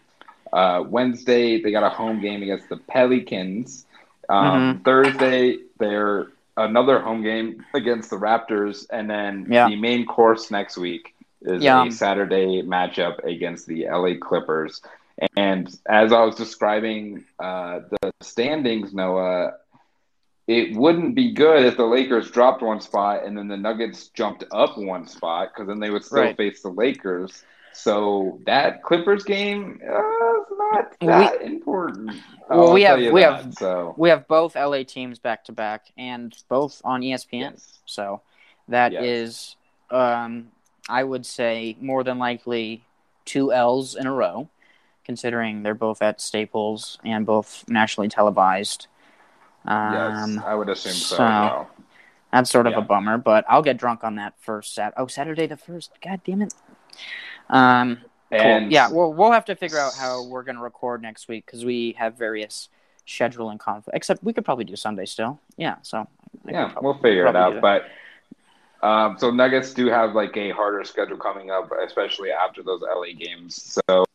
Uh, 0.53 0.83
Wednesday, 0.87 1.61
they 1.61 1.71
got 1.71 1.83
a 1.83 1.89
home 1.89 2.21
game 2.21 2.43
against 2.43 2.69
the 2.69 2.77
Pelicans. 2.77 3.85
Um, 4.29 4.45
mm-hmm. 4.45 4.83
Thursday, 4.83 5.57
they're 5.79 6.27
another 6.57 6.99
home 6.99 7.23
game 7.23 7.65
against 7.73 8.09
the 8.09 8.17
Raptors, 8.17 8.85
and 8.91 9.09
then 9.09 9.47
yeah. 9.49 9.67
the 9.67 9.75
main 9.75 10.05
course 10.05 10.51
next 10.51 10.77
week 10.77 11.13
is 11.41 11.63
yeah. 11.63 11.85
a 11.85 11.91
Saturday 11.91 12.61
matchup 12.61 13.23
against 13.23 13.67
the 13.67 13.87
LA 13.87 14.13
Clippers. 14.19 14.81
And 15.35 15.67
as 15.87 16.11
I 16.13 16.23
was 16.23 16.35
describing 16.35 17.25
uh, 17.39 17.81
the 17.89 18.11
standings, 18.21 18.93
Noah, 18.93 19.53
it 20.47 20.75
wouldn't 20.75 21.15
be 21.15 21.31
good 21.31 21.65
if 21.65 21.77
the 21.77 21.85
Lakers 21.85 22.31
dropped 22.31 22.61
one 22.61 22.81
spot 22.81 23.25
and 23.25 23.37
then 23.37 23.47
the 23.47 23.57
Nuggets 23.57 24.09
jumped 24.09 24.43
up 24.51 24.77
one 24.77 25.07
spot 25.07 25.49
because 25.53 25.67
then 25.67 25.79
they 25.79 25.89
would 25.89 26.03
still 26.03 26.21
right. 26.21 26.37
face 26.37 26.61
the 26.61 26.69
Lakers. 26.69 27.43
So 27.73 28.39
that 28.45 28.83
Clippers 28.83 29.23
game 29.23 29.79
uh, 29.81 29.87
is 29.87 30.45
not 30.51 30.95
that 31.01 31.39
we, 31.39 31.45
important. 31.45 32.11
Well, 32.49 32.73
we 32.73 32.81
have 32.83 32.99
we 32.99 33.21
that, 33.21 33.43
have 33.43 33.53
so. 33.53 33.95
we 33.97 34.09
have 34.09 34.27
both 34.27 34.55
LA 34.55 34.83
teams 34.83 35.19
back 35.19 35.45
to 35.45 35.53
back 35.53 35.85
and 35.97 36.35
both 36.49 36.81
on 36.83 37.01
ESPN. 37.01 37.51
Yes. 37.51 37.79
So 37.85 38.21
that 38.67 38.91
yes. 38.91 39.03
is 39.03 39.55
um, 39.89 40.51
I 40.89 41.03
would 41.03 41.25
say 41.25 41.77
more 41.79 42.03
than 42.03 42.19
likely 42.19 42.83
two 43.25 43.53
L's 43.53 43.95
in 43.95 44.07
a 44.07 44.11
row, 44.11 44.49
considering 45.05 45.63
they're 45.63 45.73
both 45.73 46.01
at 46.01 46.21
Staples 46.21 46.97
and 47.03 47.25
both 47.25 47.63
nationally 47.67 48.09
televised. 48.09 48.87
Um, 49.65 50.35
yes, 50.35 50.43
I 50.45 50.55
would 50.55 50.69
assume 50.69 50.93
so. 50.93 51.15
so 51.15 51.23
well. 51.23 51.71
That's 52.31 52.49
sort 52.49 52.65
of 52.65 52.73
yeah. 52.73 52.79
a 52.79 52.81
bummer, 52.81 53.17
but 53.17 53.45
I'll 53.47 53.61
get 53.61 53.77
drunk 53.77 54.03
on 54.03 54.15
that 54.15 54.33
first 54.39 54.73
Sat. 54.73 54.93
Oh, 54.95 55.07
Saturday 55.07 55.47
the 55.47 55.57
first. 55.57 55.91
God 56.01 56.21
damn 56.23 56.41
it. 56.41 56.53
Um, 57.49 57.99
and 58.31 58.65
cool. 58.65 58.71
yeah, 58.71 58.89
we'll 58.89 59.13
we'll 59.13 59.33
have 59.33 59.45
to 59.45 59.55
figure 59.55 59.77
out 59.77 59.93
how 59.93 60.23
we're 60.23 60.43
gonna 60.43 60.61
record 60.61 61.01
next 61.01 61.27
week 61.27 61.45
because 61.45 61.65
we 61.65 61.95
have 61.97 62.17
various 62.17 62.69
scheduling 63.05 63.59
conflict. 63.59 63.95
Except 63.95 64.23
we 64.23 64.31
could 64.31 64.45
probably 64.45 64.63
do 64.63 64.77
Sunday 64.77 65.05
still. 65.05 65.39
Yeah, 65.57 65.75
so 65.81 66.07
I 66.47 66.51
yeah, 66.51 66.73
we'll 66.81 66.97
figure 66.99 67.27
it 67.27 67.35
out. 67.35 67.59
But 67.59 67.83
um, 68.81 69.17
so 69.17 69.29
Nuggets 69.31 69.73
do 69.73 69.87
have 69.87 70.15
like 70.15 70.35
a 70.37 70.51
harder 70.51 70.83
schedule 70.83 71.17
coming 71.17 71.51
up, 71.51 71.71
especially 71.85 72.31
after 72.31 72.63
those 72.63 72.81
LA 72.81 73.13
games. 73.17 73.79
So 73.87 74.05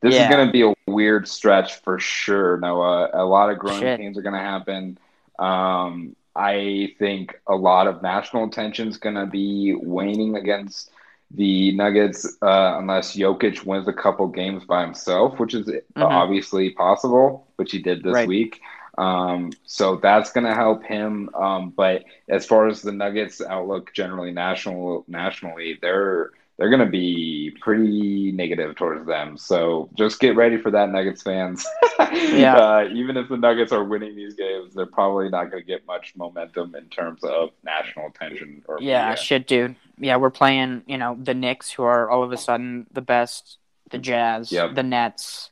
this 0.00 0.14
yeah. 0.14 0.24
is 0.24 0.34
going 0.34 0.46
to 0.46 0.52
be 0.52 0.62
a 0.62 0.74
weird 0.90 1.28
stretch 1.28 1.76
for 1.76 1.98
sure. 1.98 2.58
Noah, 2.58 3.10
a 3.12 3.24
lot 3.24 3.50
of 3.50 3.58
growing 3.58 3.80
Shit. 3.80 4.00
pains 4.00 4.18
are 4.18 4.22
going 4.22 4.34
to 4.34 4.40
happen. 4.40 4.98
Um, 5.38 6.16
I 6.34 6.94
think 6.98 7.38
a 7.46 7.54
lot 7.54 7.86
of 7.86 8.02
national 8.02 8.44
attention 8.44 8.88
is 8.88 8.96
going 8.96 9.16
to 9.16 9.26
be 9.26 9.74
waning 9.74 10.36
against 10.36 10.90
the 11.32 11.72
Nuggets 11.76 12.26
uh, 12.42 12.76
unless 12.78 13.16
Jokic 13.16 13.64
wins 13.64 13.86
a 13.86 13.92
couple 13.92 14.26
games 14.26 14.64
by 14.64 14.82
himself, 14.82 15.38
which 15.38 15.54
is 15.54 15.66
mm-hmm. 15.66 16.02
obviously 16.02 16.70
possible, 16.70 17.46
which 17.56 17.72
he 17.72 17.78
did 17.78 18.02
this 18.02 18.14
right. 18.14 18.28
week. 18.28 18.60
Um, 18.98 19.52
so 19.64 19.96
that's 19.96 20.32
going 20.32 20.46
to 20.46 20.54
help 20.54 20.84
him. 20.84 21.30
Um, 21.34 21.70
but 21.70 22.04
as 22.28 22.46
far 22.46 22.68
as 22.68 22.82
the 22.82 22.92
Nuggets 22.92 23.40
outlook 23.40 23.92
generally 23.94 24.32
national 24.32 25.04
nationally, 25.08 25.78
they're 25.80 26.32
they're 26.60 26.68
going 26.68 26.84
to 26.84 26.90
be 26.90 27.56
pretty 27.58 28.32
negative 28.32 28.76
towards 28.76 29.06
them. 29.06 29.38
So 29.38 29.88
just 29.94 30.20
get 30.20 30.36
ready 30.36 30.58
for 30.58 30.70
that, 30.72 30.90
Nuggets 30.90 31.22
fans. 31.22 31.64
yeah. 31.98 32.54
Uh, 32.54 32.88
even 32.92 33.16
if 33.16 33.30
the 33.30 33.38
Nuggets 33.38 33.72
are 33.72 33.82
winning 33.82 34.14
these 34.14 34.34
games, 34.34 34.74
they're 34.74 34.84
probably 34.84 35.30
not 35.30 35.50
going 35.50 35.62
to 35.62 35.66
get 35.66 35.86
much 35.86 36.12
momentum 36.16 36.74
in 36.74 36.84
terms 36.90 37.24
of 37.24 37.48
national 37.64 38.08
attention. 38.08 38.62
Or 38.68 38.78
yeah, 38.78 39.08
media. 39.08 39.22
shit, 39.22 39.46
dude. 39.46 39.76
Yeah, 39.96 40.16
we're 40.16 40.28
playing. 40.28 40.82
You 40.86 40.98
know, 40.98 41.16
the 41.18 41.32
Knicks, 41.32 41.70
who 41.70 41.82
are 41.84 42.10
all 42.10 42.22
of 42.22 42.30
a 42.30 42.36
sudden 42.36 42.86
the 42.92 43.00
best. 43.00 43.56
The 43.90 43.98
Jazz, 43.98 44.52
yep. 44.52 44.74
the 44.74 44.84
Nets. 44.84 45.50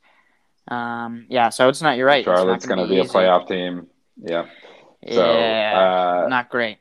Um, 0.69 1.27
yeah, 1.29 1.49
so 1.49 1.69
it's 1.69 1.83
not. 1.83 1.97
You're 1.97 2.07
right. 2.07 2.25
Charlotte's 2.25 2.67
going 2.67 2.79
to 2.79 2.87
be, 2.87 2.97
be 2.97 3.01
a 3.01 3.05
playoff 3.05 3.49
team. 3.49 3.87
Yeah. 4.17 4.47
So, 5.11 5.39
yeah, 5.39 6.25
uh, 6.25 6.29
not 6.29 6.51
great. 6.51 6.79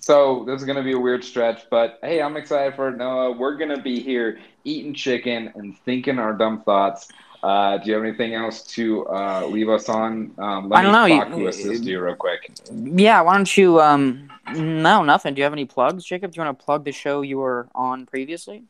So 0.00 0.44
this 0.46 0.60
is 0.60 0.64
going 0.64 0.76
to 0.76 0.82
be 0.82 0.92
a 0.92 0.98
weird 0.98 1.24
stretch, 1.24 1.64
but 1.70 1.98
hey, 2.02 2.22
I'm 2.22 2.36
excited 2.36 2.76
for 2.76 2.88
it, 2.88 2.96
Noah. 2.96 3.32
We're 3.32 3.56
going 3.56 3.74
to 3.74 3.82
be 3.82 4.00
here 4.00 4.38
eating 4.64 4.94
chicken 4.94 5.52
and 5.54 5.76
thinking 5.80 6.18
our 6.18 6.32
dumb 6.32 6.62
thoughts. 6.62 7.08
Uh, 7.42 7.78
do 7.78 7.88
you 7.88 7.94
have 7.94 8.04
anything 8.04 8.34
else 8.34 8.62
to 8.62 9.06
uh, 9.08 9.46
leave 9.46 9.68
us 9.68 9.88
on? 9.88 10.32
Um, 10.38 10.68
let 10.68 10.78
I 10.78 10.82
don't 10.82 10.92
know. 10.92 11.08
Talk 11.08 11.30
you, 11.30 11.44
to 11.44 11.48
assist 11.48 11.84
you 11.84 12.00
real 12.00 12.14
quick. 12.14 12.50
Yeah, 12.72 13.20
why 13.22 13.34
don't 13.34 13.56
you? 13.56 13.80
Um, 13.80 14.30
no, 14.54 15.02
nothing. 15.02 15.34
Do 15.34 15.40
you 15.40 15.44
have 15.44 15.52
any 15.52 15.64
plugs, 15.64 16.04
Jacob? 16.04 16.32
Do 16.32 16.40
you 16.40 16.44
want 16.44 16.58
to 16.58 16.64
plug 16.64 16.84
the 16.84 16.92
show 16.92 17.22
you 17.22 17.38
were 17.38 17.68
on 17.74 18.06
previously? 18.06 18.64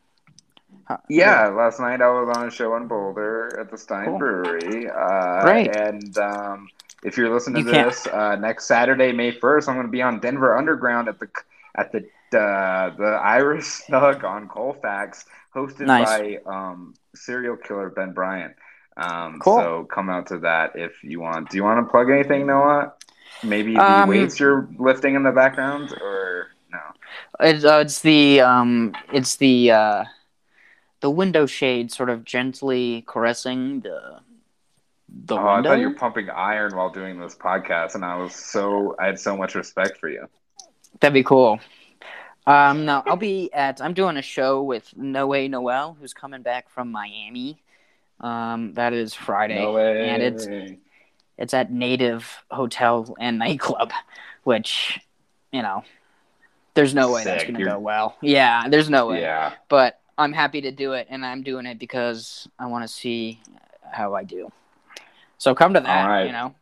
Yeah, 1.08 1.48
last 1.48 1.80
night 1.80 2.00
I 2.00 2.08
was 2.08 2.34
on 2.36 2.48
a 2.48 2.50
show 2.50 2.76
in 2.76 2.86
Boulder 2.86 3.58
at 3.60 3.70
the 3.70 3.78
Stein 3.78 4.06
cool. 4.06 4.18
Brewery. 4.18 4.88
Uh, 4.88 5.42
Great. 5.42 5.76
And 5.76 6.16
um, 6.18 6.68
if 7.02 7.16
you're 7.16 7.32
listening 7.32 7.66
you 7.66 7.72
to 7.72 7.84
this 7.84 8.06
uh, 8.06 8.36
next 8.36 8.66
Saturday, 8.66 9.12
May 9.12 9.30
first, 9.32 9.68
I'm 9.68 9.74
going 9.76 9.86
to 9.86 9.92
be 9.92 10.02
on 10.02 10.20
Denver 10.20 10.56
Underground 10.56 11.08
at 11.08 11.18
the 11.18 11.28
at 11.74 11.92
the 11.92 11.98
uh, 12.38 12.90
the 12.96 13.20
Irish 13.22 13.64
Snug 13.86 14.24
on 14.24 14.48
Colfax, 14.48 15.26
hosted 15.54 15.86
nice. 15.86 16.06
by 16.06 16.38
um, 16.46 16.94
serial 17.14 17.56
killer 17.56 17.90
Ben 17.90 18.12
Bryant. 18.12 18.54
Um, 18.96 19.38
cool. 19.40 19.58
So 19.58 19.84
come 19.84 20.10
out 20.10 20.26
to 20.28 20.38
that 20.40 20.72
if 20.74 21.04
you 21.04 21.20
want. 21.20 21.50
Do 21.50 21.56
you 21.56 21.64
want 21.64 21.86
to 21.86 21.90
plug 21.90 22.10
anything, 22.10 22.46
Noah? 22.46 22.94
Maybe 23.44 23.74
the 23.74 24.02
um, 24.02 24.08
weights 24.08 24.40
you're 24.40 24.68
lifting 24.78 25.14
in 25.14 25.22
the 25.22 25.30
background, 25.30 25.92
or 25.92 26.48
no? 26.72 26.80
It's 27.40 27.64
uh, 27.64 27.82
it's 27.84 28.00
the 28.00 28.40
um 28.40 28.94
it's 29.12 29.36
the 29.36 29.70
uh 29.70 30.04
the 31.00 31.10
window 31.10 31.46
shade 31.46 31.92
sort 31.92 32.10
of 32.10 32.24
gently 32.24 33.04
caressing 33.06 33.80
the 33.80 34.20
the 35.08 35.36
oh, 35.36 35.54
window? 35.54 35.70
I 35.70 35.74
thought 35.74 35.80
you 35.80 35.88
were 35.88 35.94
pumping 35.94 36.30
iron 36.30 36.76
while 36.76 36.90
doing 36.90 37.20
this 37.20 37.34
podcast, 37.34 37.94
and 37.94 38.04
I 38.04 38.16
was 38.16 38.34
so 38.34 38.94
I 38.98 39.06
had 39.06 39.18
so 39.18 39.36
much 39.36 39.54
respect 39.54 39.98
for 39.98 40.08
you. 40.08 40.26
That'd 41.00 41.14
be 41.14 41.22
cool. 41.22 41.60
Um, 42.46 42.86
no, 42.86 43.02
I'll 43.06 43.16
be 43.16 43.52
at. 43.52 43.80
I'm 43.82 43.94
doing 43.94 44.16
a 44.16 44.22
show 44.22 44.62
with 44.62 44.96
Noe 44.96 45.46
Noel, 45.46 45.96
who's 46.00 46.14
coming 46.14 46.42
back 46.42 46.70
from 46.70 46.90
Miami. 46.90 47.62
Um, 48.20 48.74
that 48.74 48.92
is 48.92 49.14
Friday, 49.14 49.62
no 49.62 49.76
and 49.76 50.22
it's 50.22 50.48
it's 51.36 51.54
at 51.54 51.70
Native 51.70 52.42
Hotel 52.50 53.14
and 53.20 53.38
Nightclub, 53.38 53.92
which 54.44 54.98
you 55.52 55.62
know, 55.62 55.84
there's 56.74 56.94
no 56.94 57.12
way 57.12 57.22
Sick. 57.22 57.38
that's 57.38 57.44
gonna 57.50 57.64
go 57.64 57.78
well. 57.78 58.16
Yeah, 58.20 58.68
there's 58.68 58.90
no 58.90 59.08
way. 59.08 59.20
Yeah, 59.20 59.52
but 59.68 60.00
I'm 60.18 60.32
happy 60.32 60.60
to 60.62 60.72
do 60.72 60.92
it, 60.92 61.06
and 61.08 61.24
I'm 61.24 61.42
doing 61.42 61.64
it 61.64 61.78
because 61.78 62.48
I 62.58 62.66
want 62.66 62.82
to 62.82 62.88
see 62.88 63.40
how 63.90 64.14
I 64.14 64.24
do. 64.24 64.50
So 65.38 65.54
come 65.54 65.74
to 65.74 65.80
that. 65.80 66.06
Right. 66.06 66.26
You 66.26 66.32
know, 66.32 66.54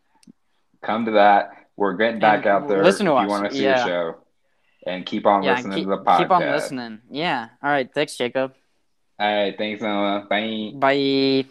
come 0.82 1.06
to 1.06 1.12
that. 1.12 1.66
We're 1.76 1.94
getting 1.94 2.20
back 2.20 2.40
and 2.40 2.46
out 2.46 2.68
there. 2.68 2.84
Listen 2.84 3.06
to 3.06 3.12
if 3.12 3.18
us. 3.18 3.22
You 3.24 3.28
want 3.28 3.50
to 3.50 3.56
see 3.56 3.64
yeah. 3.64 3.84
a 3.84 3.86
show, 3.86 4.16
and 4.86 5.04
keep 5.04 5.26
on 5.26 5.42
yeah, 5.42 5.56
listening 5.56 5.78
keep, 5.78 5.84
to 5.84 5.90
the 5.90 5.98
podcast. 5.98 6.18
Keep 6.18 6.30
on 6.30 6.42
listening. 6.42 7.00
Yeah. 7.10 7.48
All 7.62 7.70
right. 7.70 7.92
Thanks, 7.92 8.16
Jacob. 8.16 8.54
All 9.18 9.34
right. 9.34 9.56
Thanks, 9.56 9.80
Noah. 9.82 10.26
Bye. 10.28 10.72
Bye. 10.74 11.46